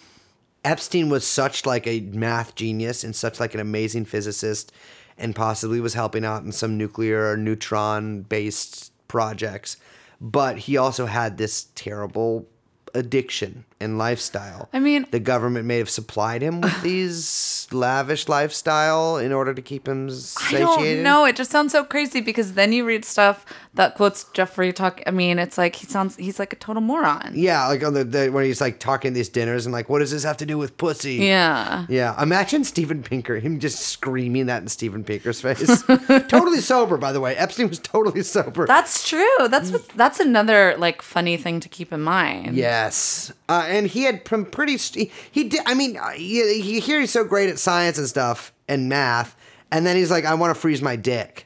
Epstein 0.65 1.09
was 1.09 1.25
such 1.25 1.65
like 1.65 1.87
a 1.87 2.01
math 2.01 2.55
genius 2.55 3.03
and 3.03 3.15
such 3.15 3.39
like 3.39 3.53
an 3.53 3.59
amazing 3.61 4.03
physicist 4.05 4.71
and 5.17 5.33
possibly 5.35 5.79
was 5.79 5.93
helping 5.93 6.25
out 6.25 6.43
in 6.43 6.51
some 6.51 6.77
nuclear 6.77 7.31
or 7.31 7.37
neutron 7.37 8.21
based 8.23 8.91
projects, 9.07 9.77
but 10.19 10.57
he 10.59 10.75
also 10.75 11.05
had 11.05 11.37
this 11.37 11.67
terrible 11.75 12.45
addiction 12.93 13.65
and 13.79 13.97
lifestyle. 13.97 14.69
I 14.73 14.79
mean- 14.79 15.05
the 15.11 15.19
government 15.19 15.65
may 15.65 15.77
have 15.77 15.89
supplied 15.89 16.41
him 16.41 16.61
with 16.61 16.81
these 16.83 17.67
lavish 17.71 18.27
lifestyle 18.27 19.17
in 19.17 19.31
order 19.31 19.53
to 19.53 19.61
keep 19.61 19.87
him 19.87 20.09
I 20.51 20.57
don't 20.57 21.03
know. 21.03 21.25
It 21.25 21.35
just 21.35 21.51
sounds 21.51 21.71
so 21.71 21.83
crazy 21.83 22.21
because 22.21 22.53
then 22.53 22.71
you 22.73 22.85
read 22.85 23.03
stuff 23.05 23.45
that 23.73 23.95
quotes 23.95 24.23
Jeffrey 24.33 24.71
talk. 24.73 25.01
I 25.05 25.11
mean, 25.11 25.37
it's 25.39 25.57
like 25.57 25.75
he 25.75 25.85
sounds 25.85 26.15
he's 26.15 26.39
like 26.39 26.53
a 26.53 26.55
total 26.55 26.81
moron. 26.81 27.31
Yeah, 27.35 27.67
like 27.67 27.83
on 27.83 27.93
the, 27.93 28.03
the 28.03 28.29
when 28.29 28.45
he's 28.45 28.61
like 28.61 28.79
talking 28.79 29.13
these 29.13 29.29
dinners 29.29 29.65
and 29.65 29.73
like, 29.73 29.89
what 29.89 29.99
does 29.99 30.11
this 30.11 30.23
have 30.23 30.37
to 30.37 30.45
do 30.45 30.57
with 30.57 30.77
pussy? 30.77 31.15
Yeah. 31.15 31.85
Yeah, 31.89 32.21
imagine 32.21 32.63
Steven 32.63 33.03
Pinker, 33.03 33.39
him 33.39 33.59
just 33.59 33.79
screaming 33.79 34.47
that 34.47 34.61
in 34.61 34.67
Steven 34.67 35.03
Pinker's 35.03 35.41
face. 35.41 35.83
totally 36.27 36.59
sober, 36.59 36.97
by 36.97 37.11
the 37.11 37.19
way. 37.19 37.35
Epstein 37.35 37.69
was 37.69 37.79
totally 37.79 38.23
sober. 38.23 38.65
That's 38.65 39.07
true. 39.07 39.27
That's 39.49 39.71
what, 39.71 39.87
that's 39.89 40.19
another 40.19 40.75
like 40.77 41.01
funny 41.01 41.37
thing 41.37 41.59
to 41.59 41.69
keep 41.69 41.91
in 41.93 42.01
mind. 42.01 42.55
yes, 42.55 43.31
uh, 43.49 43.65
and 43.67 43.87
he 43.87 44.03
had 44.03 44.27
some 44.27 44.45
pretty. 44.45 44.77
St- 44.77 45.11
he 45.31 45.43
did. 45.45 45.61
I 45.65 45.73
mean, 45.73 45.97
uh, 45.97 46.09
he, 46.09 46.61
he, 46.61 46.79
here 46.79 46.99
he's 46.99 47.11
so 47.11 47.23
great 47.23 47.49
at 47.49 47.59
science 47.59 47.97
and 47.97 48.07
stuff 48.07 48.51
and 48.67 48.89
math, 48.89 49.35
and 49.71 49.85
then 49.85 49.95
he's 49.95 50.09
like, 50.11 50.25
I 50.25 50.33
want 50.33 50.53
to 50.55 50.59
freeze 50.59 50.81
my 50.81 50.95
dick. 50.95 51.45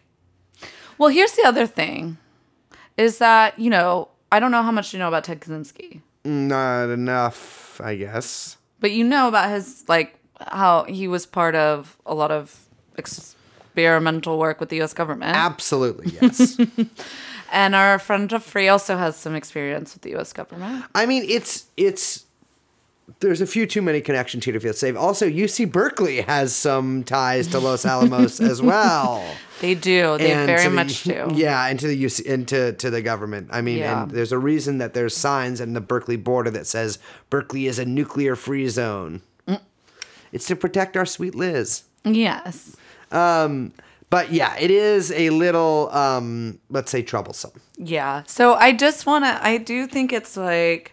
Well, 0.98 1.10
here's 1.10 1.34
the 1.34 1.44
other 1.46 1.66
thing, 1.68 2.18
is 2.98 3.18
that 3.18 3.58
you 3.60 3.70
know 3.70 4.10
I 4.32 4.40
don't 4.40 4.52
know 4.52 4.64
how 4.64 4.72
much 4.72 4.94
you 4.94 5.00
know 5.00 5.08
about 5.08 5.24
Ted 5.24 5.42
Kaczynski, 5.42 6.02
Not 6.24 6.90
enough, 6.90 7.82
I 7.84 7.96
guess. 7.96 8.58
but 8.80 8.92
you 8.92 9.04
know 9.04 9.28
about 9.28 9.50
his 9.50 9.84
like 9.88 10.18
how 10.40 10.84
he 10.86 11.08
was 11.08 11.26
part 11.26 11.56
of 11.56 11.98
a 12.06 12.14
lot 12.16 12.32
of 12.32 12.68
experimental 12.98 14.38
work 14.40 14.60
with 14.60 14.70
the 14.70 14.78
U.S. 14.78 14.94
government, 14.94 15.36
Absolutely, 15.36 16.14
yes. 16.22 16.58
and 17.52 17.76
our 17.76 18.00
friend 18.00 18.30
Jeffrey 18.30 18.68
also 18.70 18.98
has 18.98 19.16
some 19.16 19.36
experience 19.36 19.94
with 19.94 20.02
the 20.04 20.12
U.S. 20.12 20.34
government. 20.34 20.86
I 20.96 21.06
mean, 21.06 21.24
it's 21.28 21.66
it's. 21.78 22.26
There's 23.20 23.42
a 23.42 23.46
few 23.46 23.68
too 23.68 23.82
many 23.82 24.00
connections 24.00 24.46
here 24.46 24.54
to 24.54 24.60
feel 24.60 24.74
safe. 24.74 24.96
Also, 24.96 25.28
UC 25.30 25.70
Berkeley 25.72 26.22
has 26.22 26.56
some 26.56 27.04
ties 27.04 27.48
to 27.48 27.60
Los 27.60 27.86
Alamos 27.86 28.40
as 28.40 28.62
well. 28.72 29.22
They 29.60 29.76
do. 29.76 30.18
They 30.18 30.32
and 30.32 30.46
very 30.48 30.64
the- 30.64 30.70
much 30.70 31.04
do. 31.04 31.28
Yeah, 31.36 31.68
into 31.68 31.88
the 31.88 32.04
UC, 32.06 32.22
into 32.26 32.72
to 32.74 32.90
the 32.90 33.02
government. 33.02 33.50
I 33.52 33.62
mean, 33.62 33.80
Yeah. 33.80 34.04
and 34.04 34.12
there's 34.12 34.32
a 34.32 34.40
reason 34.40 34.78
that 34.78 34.94
there's 34.94 35.16
signs 35.16 35.60
in 35.60 35.74
the 35.74 35.82
Berkeley 35.82 36.16
border 36.16 36.50
that 36.52 36.66
says 36.68 37.00
Berkeley 37.30 37.68
is 37.68 37.78
a 37.80 37.86
nuclear 37.86 38.36
free 38.38 38.70
zone. 38.70 39.22
Mm. 39.46 39.60
It's 40.32 40.48
to 40.48 40.56
protect 40.56 40.96
our 40.96 41.06
sweet 41.06 41.36
Liz. 41.36 41.84
Yes. 42.06 42.78
Um, 43.12 43.74
but 44.12 44.32
yeah, 44.32 44.56
it 44.60 44.70
is 44.70 45.10
a 45.14 45.30
little, 45.32 45.90
um, 45.92 46.60
let's 46.70 46.92
say, 46.92 47.02
troublesome. 47.02 47.54
Yeah. 47.78 48.24
So 48.28 48.54
I 48.54 48.74
just 48.74 49.06
want 49.06 49.24
to, 49.24 49.44
I 49.44 49.58
do 49.58 49.88
think 49.88 50.12
it's 50.12 50.36
like, 50.36 50.92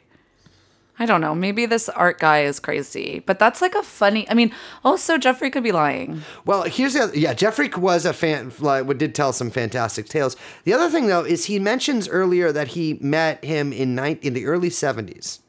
I 1.01 1.07
don't 1.07 1.21
know, 1.21 1.35
maybe 1.35 1.67
this 1.67 1.89
art 1.89 2.21
guy 2.21 2.43
is 2.43 2.61
crazy, 2.61 3.23
but 3.27 3.41
that's 3.41 3.61
like 3.61 3.75
a 3.75 3.83
funny. 3.83 4.29
I 4.31 4.35
mean, 4.35 4.53
also, 4.85 5.19
Jeffrey 5.19 5.51
could 5.51 5.65
be 5.65 5.73
lying. 5.73 6.23
Well, 6.45 6.63
here's 6.63 6.95
the 6.95 7.03
other, 7.03 7.19
yeah, 7.19 7.35
Jeffrey 7.35 7.69
was 7.69 8.07
a 8.07 8.13
fan, 8.13 8.53
like, 8.61 8.87
did 8.99 9.17
tell 9.17 9.33
some 9.33 9.51
fantastic 9.51 10.07
tales. 10.07 10.37
The 10.63 10.73
other 10.73 10.89
thing, 10.89 11.09
though, 11.09 11.25
is 11.25 11.47
he 11.47 11.59
mentions 11.59 12.09
earlier 12.09 12.53
that 12.53 12.69
he 12.69 12.99
met 13.01 13.45
him 13.45 13.73
in, 13.73 13.97
night 13.97 14.23
in 14.23 14.33
the 14.35 14.47
early 14.47 14.71
70s. 14.71 15.41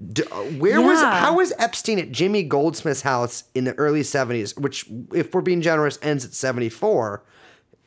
Uh, 0.00 0.42
where 0.58 0.78
yeah. 0.78 0.86
was 0.86 1.00
how 1.00 1.34
was 1.34 1.52
Epstein 1.58 1.98
at 1.98 2.12
Jimmy 2.12 2.44
Goldsmith's 2.44 3.02
house 3.02 3.44
in 3.54 3.64
the 3.64 3.74
early 3.74 4.02
70s, 4.02 4.58
which 4.58 4.88
if 5.12 5.34
we're 5.34 5.40
being 5.40 5.60
generous 5.60 5.98
ends 6.02 6.24
at 6.24 6.32
74 6.32 7.24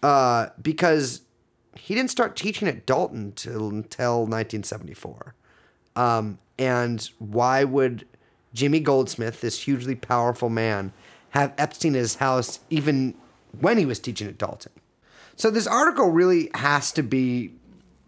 uh, 0.04 0.48
because 0.62 1.22
he 1.76 1.96
didn't 1.96 2.12
start 2.12 2.36
teaching 2.36 2.68
at 2.68 2.86
Dalton 2.86 3.32
till, 3.32 3.70
until 3.70 4.20
1974. 4.20 5.36
Um, 5.96 6.40
and 6.60 7.10
why 7.20 7.64
would 7.64 8.06
Jimmy 8.54 8.82
Goldsmith, 8.82 9.42
this 9.42 9.64
hugely 9.64 9.96
powerful 9.96 10.50
man, 10.50 10.92
have 11.30 11.54
Epstein 11.58 11.96
at 11.96 12.00
his 12.00 12.16
house 12.16 12.60
even 12.70 13.16
when 13.60 13.78
he 13.78 13.86
was 13.86 14.00
teaching 14.00 14.28
at 14.28 14.38
Dalton? 14.38 14.74
So 15.36 15.50
this 15.50 15.66
article 15.66 16.10
really 16.10 16.50
has 16.56 16.92
to 16.94 17.04
be 17.04 17.54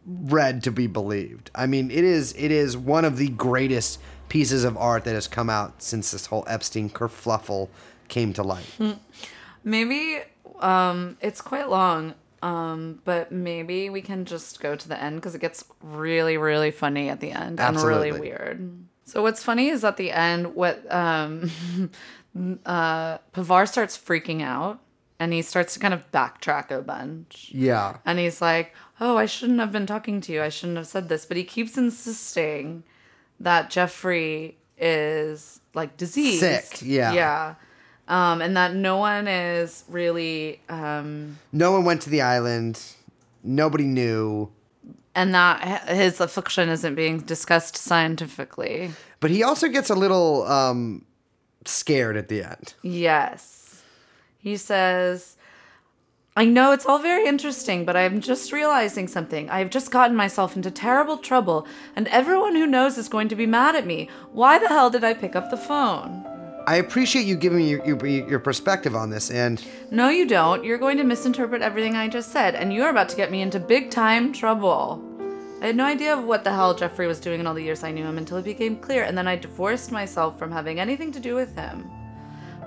read 0.06 0.64
to 0.64 0.72
be 0.72 0.88
believed. 0.88 1.52
I 1.56 1.66
mean, 1.66 1.92
it 1.92 2.04
is 2.04 2.34
it 2.38 2.52
is 2.52 2.76
one 2.76 3.06
of 3.06 3.18
the 3.18 3.30
greatest 3.30 4.00
pieces 4.30 4.64
of 4.64 4.76
art 4.78 5.04
that 5.06 5.14
has 5.14 5.28
come 5.28 5.50
out 5.50 5.82
since 5.82 6.12
this 6.12 6.26
whole 6.28 6.44
Epstein 6.48 6.90
kerfluffle 6.90 7.70
came 8.08 8.34
to 8.34 8.44
light. 8.44 8.66
Maybe 9.64 10.20
um, 10.60 11.18
it's 11.22 11.42
quite 11.42 11.70
long, 11.70 12.16
um, 12.42 13.00
but 13.06 13.32
maybe 13.32 13.90
we 13.90 14.02
can 14.02 14.26
just 14.26 14.60
go 14.60 14.76
to 14.76 14.88
the 14.90 15.02
end 15.02 15.18
because 15.18 15.36
it 15.36 15.40
gets 15.40 15.64
really, 15.82 16.38
really 16.38 16.72
funny 16.72 17.10
at 17.10 17.20
the 17.20 17.32
end 17.32 17.60
and 17.60 17.80
really 17.82 18.12
weird. 18.12 18.86
So 19.06 19.22
what's 19.22 19.44
funny 19.44 19.70
is 19.70 19.84
at 19.84 19.98
the 19.98 20.12
end, 20.12 20.56
what 20.56 20.92
um, 20.92 21.52
uh, 22.66 23.18
Pivar 23.34 23.68
starts 23.68 23.98
freaking 23.98 24.42
out 24.42 24.80
and 25.20 25.32
he 25.32 25.42
starts 25.42 25.74
to 25.76 25.80
kind 25.80 25.94
of 25.94 26.10
backtrack 26.12 26.72
a 26.72 26.82
bunch. 26.82 27.50
Yeah. 27.54 27.98
And 28.06 28.20
he's 28.20 28.42
like, 28.42 28.74
Oh, 29.06 29.18
I 29.18 29.26
shouldn't 29.26 29.60
have 29.60 29.72
been 29.74 29.86
talking 29.86 30.22
to 30.22 30.32
you. 30.32 30.42
I 30.42 30.48
shouldn't 30.48 30.78
have 30.78 30.88
said 30.88 31.10
this. 31.10 31.26
But 31.26 31.36
he 31.36 31.44
keeps 31.44 31.78
insisting 31.78 32.84
that 33.40 33.70
Jeffrey 33.70 34.58
is 34.78 35.60
like 35.74 35.98
diseased. 35.98 36.40
Sick, 36.40 36.80
yeah. 36.82 37.12
Yeah. 37.12 37.56
Um, 38.08 38.42
and 38.42 38.56
that 38.56 38.74
no 38.76 38.98
one 38.98 39.28
is 39.28 39.84
really, 39.90 40.62
um, 40.70 41.38
No 41.52 41.74
one 41.74 41.84
went 41.84 42.02
to 42.04 42.10
the 42.10 42.22
island. 42.22 42.82
Nobody 43.44 43.84
knew. 43.86 44.50
and 45.16 45.34
that 45.36 45.88
his 45.90 46.20
affliction 46.22 46.70
isn't 46.70 46.96
being 46.96 47.20
discussed 47.20 47.76
scientifically. 47.78 48.92
But 49.20 49.32
he 49.32 49.44
also 49.44 49.68
gets 49.68 49.90
a 49.90 49.96
little 49.96 50.44
um, 50.48 51.06
scared 51.66 52.16
at 52.18 52.30
the 52.30 52.42
end. 52.44 52.74
Yes. 52.82 53.84
He 54.38 54.56
says, 54.58 55.36
I 56.36 56.46
know 56.46 56.72
it's 56.72 56.88
all 56.88 56.98
very 56.98 57.28
interesting, 57.28 57.86
but 57.86 57.96
I'm 57.96 58.20
just 58.20 58.52
realizing 58.52 59.08
something. 59.08 59.52
I've 59.52 59.70
just 59.70 59.92
gotten 59.92 60.16
myself 60.16 60.56
into 60.56 60.72
terrible 60.72 61.20
trouble, 61.20 61.68
and 61.96 62.08
everyone 62.08 62.56
who 62.56 62.66
knows 62.66 62.98
is 62.98 63.08
going 63.08 63.28
to 63.28 63.36
be 63.36 63.46
mad 63.46 63.76
at 63.76 63.86
me. 63.86 64.10
Why 64.32 64.58
the 64.58 64.68
hell 64.68 64.90
did 64.90 65.04
I 65.04 65.14
pick 65.14 65.36
up 65.36 65.52
the 65.52 65.58
phone? 65.58 66.26
I 66.66 66.78
appreciate 66.78 67.28
you 67.28 67.36
giving 67.36 67.60
me 67.60 67.70
your, 67.70 67.86
your, 67.86 68.08
your 68.08 68.40
perspective 68.40 68.96
on 68.96 69.12
this, 69.12 69.30
and 69.30 69.64
No, 69.92 70.10
you 70.10 70.28
don't. 70.28 70.64
You're 70.64 70.80
going 70.80 70.98
to 70.98 71.04
misinterpret 71.04 71.62
everything 71.62 71.96
I 71.96 72.08
just 72.08 72.32
said, 72.32 72.56
and 72.56 72.74
you're 72.74 72.90
about 72.90 73.10
to 73.10 73.16
get 73.16 73.30
me 73.30 73.44
into 73.44 73.60
big 73.60 73.92
time 73.92 74.34
trouble. 74.34 75.04
I 75.62 75.68
had 75.68 75.76
no 75.76 75.86
idea 75.86 76.18
of 76.18 76.24
what 76.24 76.44
the 76.44 76.52
hell 76.52 76.74
Jeffrey 76.74 77.06
was 77.06 77.20
doing 77.20 77.42
in 77.42 77.46
all 77.46 77.54
the 77.54 77.62
years 77.62 77.84
I 77.84 77.92
knew 77.92 78.06
him 78.06 78.18
until 78.18 78.38
it 78.38 78.44
became 78.44 78.78
clear, 78.78 79.04
and 79.04 79.16
then 79.16 79.28
I 79.28 79.36
divorced 79.36 79.92
myself 79.92 80.40
from 80.40 80.52
having 80.52 80.80
anything 80.80 81.12
to 81.12 81.20
do 81.20 81.36
with 81.36 81.56
him. 81.56 81.92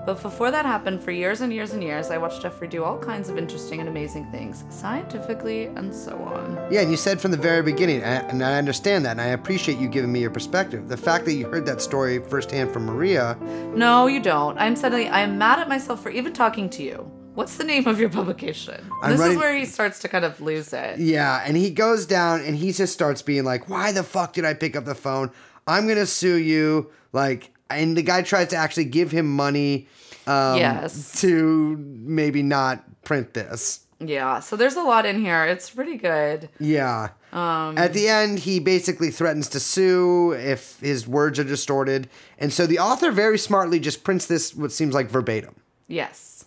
But 0.07 0.21
before 0.23 0.51
that 0.51 0.65
happened, 0.65 1.03
for 1.03 1.11
years 1.11 1.41
and 1.41 1.51
years 1.51 1.73
and 1.73 1.83
years, 1.83 2.11
I 2.11 2.17
watched 2.17 2.41
Jeffrey 2.41 2.69
do 2.69 2.81
all 2.81 2.97
kinds 2.97 3.27
of 3.27 3.37
interesting 3.37 3.81
and 3.81 3.89
amazing 3.89 4.31
things, 4.31 4.63
scientifically 4.69 5.65
and 5.65 5.93
so 5.93 6.13
on. 6.19 6.71
yeah, 6.71 6.79
and 6.79 6.89
you 6.89 6.95
said 6.95 7.19
from 7.19 7.31
the 7.31 7.37
very 7.49 7.61
beginning, 7.61 8.01
and 8.03 8.41
I 8.41 8.57
understand 8.57 9.03
that, 9.05 9.11
and 9.11 9.21
I 9.21 9.25
appreciate 9.39 9.77
you 9.77 9.89
giving 9.89 10.09
me 10.13 10.21
your 10.21 10.29
perspective. 10.31 10.87
The 10.87 10.95
fact 10.95 11.25
that 11.25 11.33
you 11.33 11.45
heard 11.45 11.65
that 11.65 11.81
story 11.81 12.19
firsthand 12.19 12.71
from 12.71 12.85
Maria, 12.85 13.37
No, 13.75 14.07
you 14.07 14.21
don't. 14.21 14.57
I'm 14.57 14.77
suddenly 14.77 15.09
I'm 15.09 15.37
mad 15.37 15.59
at 15.59 15.67
myself 15.67 16.01
for 16.01 16.09
even 16.09 16.31
talking 16.31 16.69
to 16.69 16.83
you. 16.83 17.11
What's 17.33 17.57
the 17.57 17.65
name 17.65 17.85
of 17.85 17.99
your 17.99 18.09
publication? 18.09 18.89
I'm 19.03 19.11
this 19.11 19.19
running- 19.19 19.35
is 19.35 19.41
where 19.43 19.57
he 19.57 19.65
starts 19.65 19.99
to 19.99 20.07
kind 20.07 20.23
of 20.23 20.39
lose 20.39 20.71
it. 20.71 20.99
yeah, 20.99 21.43
and 21.45 21.57
he 21.57 21.69
goes 21.69 22.05
down 22.05 22.39
and 22.45 22.55
he 22.55 22.71
just 22.71 22.93
starts 22.93 23.21
being 23.21 23.43
like, 23.43 23.67
"Why 23.69 23.91
the 23.91 24.03
fuck 24.03 24.31
did 24.31 24.45
I 24.45 24.53
pick 24.53 24.77
up 24.77 24.85
the 24.85 24.95
phone? 24.95 25.31
I'm 25.67 25.85
gonna 25.85 26.05
sue 26.05 26.37
you!" 26.37 26.91
Like, 27.11 27.51
and 27.69 27.95
the 27.97 28.01
guy 28.01 28.21
tries 28.21 28.47
to 28.49 28.55
actually 28.55 28.85
give 28.85 29.11
him 29.11 29.35
money, 29.35 29.87
um, 30.25 30.57
Yes. 30.57 31.19
to 31.21 31.77
maybe 31.77 32.43
not 32.43 32.83
print 33.03 33.33
this. 33.33 33.81
Yeah, 33.99 34.39
so 34.41 34.55
there's 34.55 34.75
a 34.75 34.83
lot 34.83 35.05
in 35.07 35.19
here. 35.21 35.45
It's 35.45 35.69
pretty 35.71 35.97
good. 35.97 36.49
Yeah. 36.59 37.09
Um, 37.33 37.77
At 37.77 37.93
the 37.93 38.07
end, 38.07 38.39
he 38.39 38.59
basically 38.59 39.09
threatens 39.09 39.49
to 39.49 39.59
sue 39.59 40.33
if 40.33 40.79
his 40.79 41.07
words 41.07 41.39
are 41.39 41.43
distorted. 41.43 42.07
And 42.37 42.53
so 42.53 42.67
the 42.67 42.77
author 42.79 43.11
very 43.11 43.39
smartly 43.39 43.79
just 43.79 44.03
prints 44.03 44.27
this, 44.27 44.53
what 44.55 44.71
seems 44.71 44.93
like 44.93 45.09
verbatim. 45.09 45.55
Yes. 45.87 46.45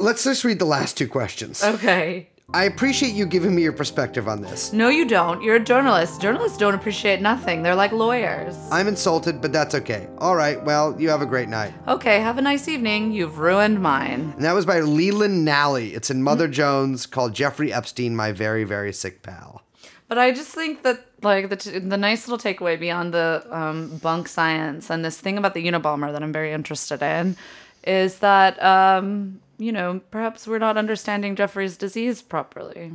let's 0.00 0.24
just 0.24 0.44
read 0.44 0.58
the 0.58 0.64
last 0.64 0.96
two 0.96 1.08
questions. 1.08 1.62
Okay. 1.62 2.28
I 2.54 2.64
appreciate 2.64 3.12
you 3.12 3.26
giving 3.26 3.54
me 3.54 3.60
your 3.60 3.74
perspective 3.74 4.26
on 4.26 4.40
this. 4.40 4.72
No, 4.72 4.88
you 4.88 5.04
don't. 5.04 5.42
You're 5.42 5.56
a 5.56 5.60
journalist. 5.60 6.18
Journalists 6.18 6.56
don't 6.56 6.74
appreciate 6.74 7.20
nothing. 7.20 7.62
They're 7.62 7.74
like 7.74 7.92
lawyers. 7.92 8.56
I'm 8.72 8.88
insulted, 8.88 9.42
but 9.42 9.52
that's 9.52 9.74
okay. 9.74 10.08
All 10.16 10.34
right, 10.34 10.64
well, 10.64 10.98
you 10.98 11.10
have 11.10 11.20
a 11.20 11.26
great 11.26 11.50
night. 11.50 11.74
Okay, 11.86 12.20
have 12.20 12.38
a 12.38 12.40
nice 12.40 12.66
evening. 12.66 13.12
You've 13.12 13.38
ruined 13.38 13.82
mine. 13.82 14.32
And 14.34 14.44
that 14.46 14.54
was 14.54 14.64
by 14.64 14.80
Leland 14.80 15.44
Nally. 15.44 15.92
It's 15.92 16.08
in 16.08 16.22
Mother 16.22 16.48
Jones 16.48 17.04
called 17.04 17.34
Jeffrey 17.34 17.70
Epstein, 17.70 18.16
My 18.16 18.32
Very, 18.32 18.64
Very 18.64 18.94
Sick 18.94 19.22
Pal. 19.22 19.62
But 20.08 20.16
I 20.16 20.32
just 20.32 20.48
think 20.48 20.84
that 20.84 21.04
like 21.20 21.50
the 21.50 21.56
t- 21.56 21.78
the 21.78 21.98
nice 21.98 22.26
little 22.26 22.38
takeaway 22.38 22.80
beyond 22.80 23.12
the 23.12 23.46
um, 23.50 23.98
bunk 23.98 24.26
science 24.26 24.88
and 24.88 25.04
this 25.04 25.20
thing 25.20 25.36
about 25.36 25.52
the 25.52 25.66
Unabomber 25.66 26.10
that 26.12 26.22
I'm 26.22 26.32
very 26.32 26.52
interested 26.52 27.02
in 27.02 27.36
is 27.84 28.20
that 28.20 28.62
um, 28.62 29.40
you 29.58 29.72
know 29.72 30.00
perhaps 30.10 30.46
we're 30.46 30.58
not 30.58 30.76
understanding 30.76 31.36
Jeffrey's 31.36 31.76
disease 31.76 32.22
properly. 32.22 32.92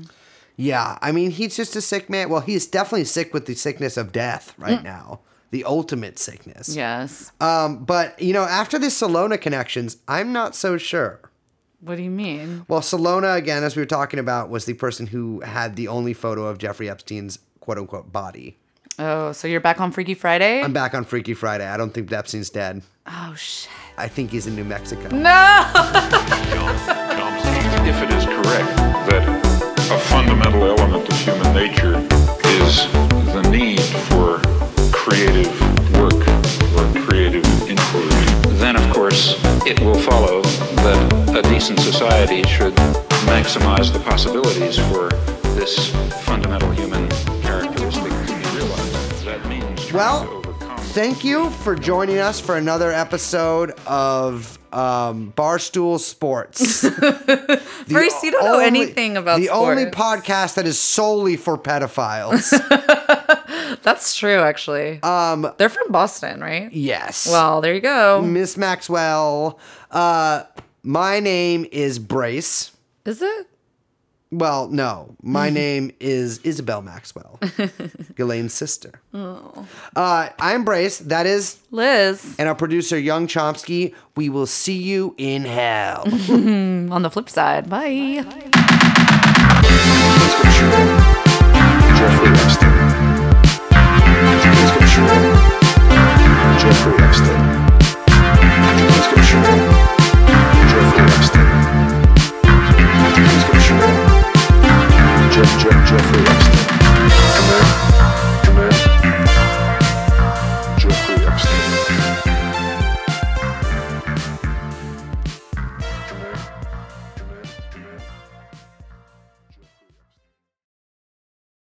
Yeah, 0.56 0.98
I 1.02 1.12
mean, 1.12 1.32
he's 1.32 1.56
just 1.56 1.76
a 1.76 1.82
sick 1.82 2.10
man. 2.10 2.30
Well, 2.30 2.42
he's 2.42 2.68
definitely 2.68 3.06
sick 3.06 3.34
with 3.34 3.46
the 3.48 3.56
sickness 3.56 3.98
of 3.98 4.12
death 4.12 4.54
right 4.58 4.84
now, 4.84 5.22
the 5.50 5.64
ultimate 5.64 6.20
sickness. 6.20 6.76
Yes. 6.76 7.32
Um, 7.42 7.84
but, 7.84 8.22
you 8.22 8.34
know, 8.34 8.44
after 8.44 8.78
the 8.78 8.88
Celona 8.88 9.42
connections, 9.42 9.98
I'm 10.08 10.32
not 10.32 10.56
so 10.56 10.78
sure. 10.78 11.32
What 11.82 11.98
do 11.98 12.04
you 12.04 12.12
mean? 12.12 12.66
Well, 12.68 12.82
Celona, 12.82 13.36
again, 13.36 13.64
as 13.64 13.76
we 13.76 13.82
were 13.82 13.88
talking 13.88 14.20
about, 14.20 14.50
was 14.50 14.66
the 14.66 14.74
person 14.74 15.08
who 15.08 15.42
had 15.42 15.76
the 15.76 15.88
only 15.88 16.14
photo 16.14 16.46
of 16.46 16.60
Jeffrey 16.60 16.88
Epstein's 16.90 17.40
quote 17.60 17.78
unquote 17.78 18.14
body. 18.14 18.58
Oh, 19.00 19.32
so 19.32 19.48
you're 19.48 19.60
back 19.60 19.82
on 19.82 19.92
Freaky 19.92 20.14
Friday? 20.14 20.62
I'm 20.62 20.74
back 20.74 20.94
on 20.94 21.04
Freaky 21.04 21.34
Friday. 21.34 21.66
I 21.68 21.78
don't 21.78 21.92
think 21.94 22.12
Epstein's 22.12 22.50
dead. 22.50 22.82
oh 23.08 23.34
shit. 23.36 23.70
I 23.98 24.08
think 24.08 24.32
he's 24.32 24.48
in 24.48 24.56
New 24.56 24.64
Mexico. 24.64 25.10
No. 25.16 25.70
If 27.86 28.02
it 28.02 28.12
is 28.12 28.26
correct 28.26 28.78
that 29.12 29.28
a 29.92 30.00
fundamental 30.08 30.64
element 30.64 31.08
of 31.08 31.20
human 31.20 31.54
nature 31.54 31.98
is 32.64 32.88
the 33.34 33.42
need 33.52 33.82
for 34.08 34.40
creative 34.96 35.52
work 36.00 36.16
or 36.78 37.02
creative 37.06 37.44
inquiry, 37.70 38.26
then 38.58 38.78
of 38.78 38.94
course 38.96 39.36
it 39.68 39.80
will 39.82 40.00
follow 40.00 40.42
that 40.42 41.36
a 41.38 41.42
decent 41.50 41.80
society 41.82 42.42
should 42.44 42.74
maximize 43.28 43.92
the 43.92 44.00
possibilities 44.00 44.78
for 44.90 45.10
this 45.60 45.90
fundamental 46.26 46.72
human 46.72 47.08
Well. 49.94 50.42
Thank 50.94 51.24
you 51.24 51.50
for 51.50 51.76
joining 51.76 52.20
us 52.20 52.40
for 52.40 52.56
another 52.56 52.92
episode 52.92 53.72
of 53.88 54.60
um, 54.72 55.34
Barstool 55.36 56.00
Sports. 56.00 56.84
The 57.88 58.20
you 58.24 58.32
don't 58.32 58.44
know 58.46 58.60
anything 58.60 59.18
about 59.18 59.40
the 59.40 59.50
only 59.50 59.86
podcast 59.88 60.56
that 60.56 60.66
is 60.66 60.80
solely 60.80 61.36
for 61.36 61.58
pedophiles. 61.58 62.52
That's 63.84 64.16
true, 64.16 64.40
actually. 64.40 65.02
Um, 65.04 65.52
they're 65.58 65.70
from 65.70 65.92
Boston, 65.92 66.42
right? 66.42 66.72
yes. 66.72 67.28
Well, 67.28 67.62
there 67.62 67.74
you 67.74 67.82
go. 67.82 68.22
Miss 68.22 68.56
Maxwell. 68.56 69.60
Uh, 69.92 70.44
my 70.84 71.20
name 71.20 71.66
is 71.72 72.00
Brace. 72.00 72.72
Is 73.06 73.22
it? 73.22 73.48
Well, 74.34 74.68
no. 74.70 75.16
My 75.22 75.50
name 75.62 75.92
is 76.00 76.40
Isabel 76.40 76.82
Maxwell, 76.82 77.38
Ghislaine's 77.42 78.54
sister. 78.54 78.92
Oh. 79.14 79.68
Uh, 79.96 80.30
I'm 80.40 80.66
Brace. 80.66 80.98
That 81.00 81.28
is 81.28 81.60
Liz. 81.70 82.36
And 82.40 82.50
our 82.50 82.56
producer, 82.56 82.98
Young 82.98 83.28
Chomsky. 83.28 83.94
We 84.16 84.30
will 84.30 84.48
see 84.48 84.82
you 84.82 85.14
in 85.18 85.44
hell. 85.46 86.04
On 86.30 87.02
the 87.04 87.12
flip 87.12 87.30
side. 87.30 87.70
Bye. 87.70 88.24
bye, 88.24 88.50
bye. 88.52 88.64
Jeffrey. 105.64 106.43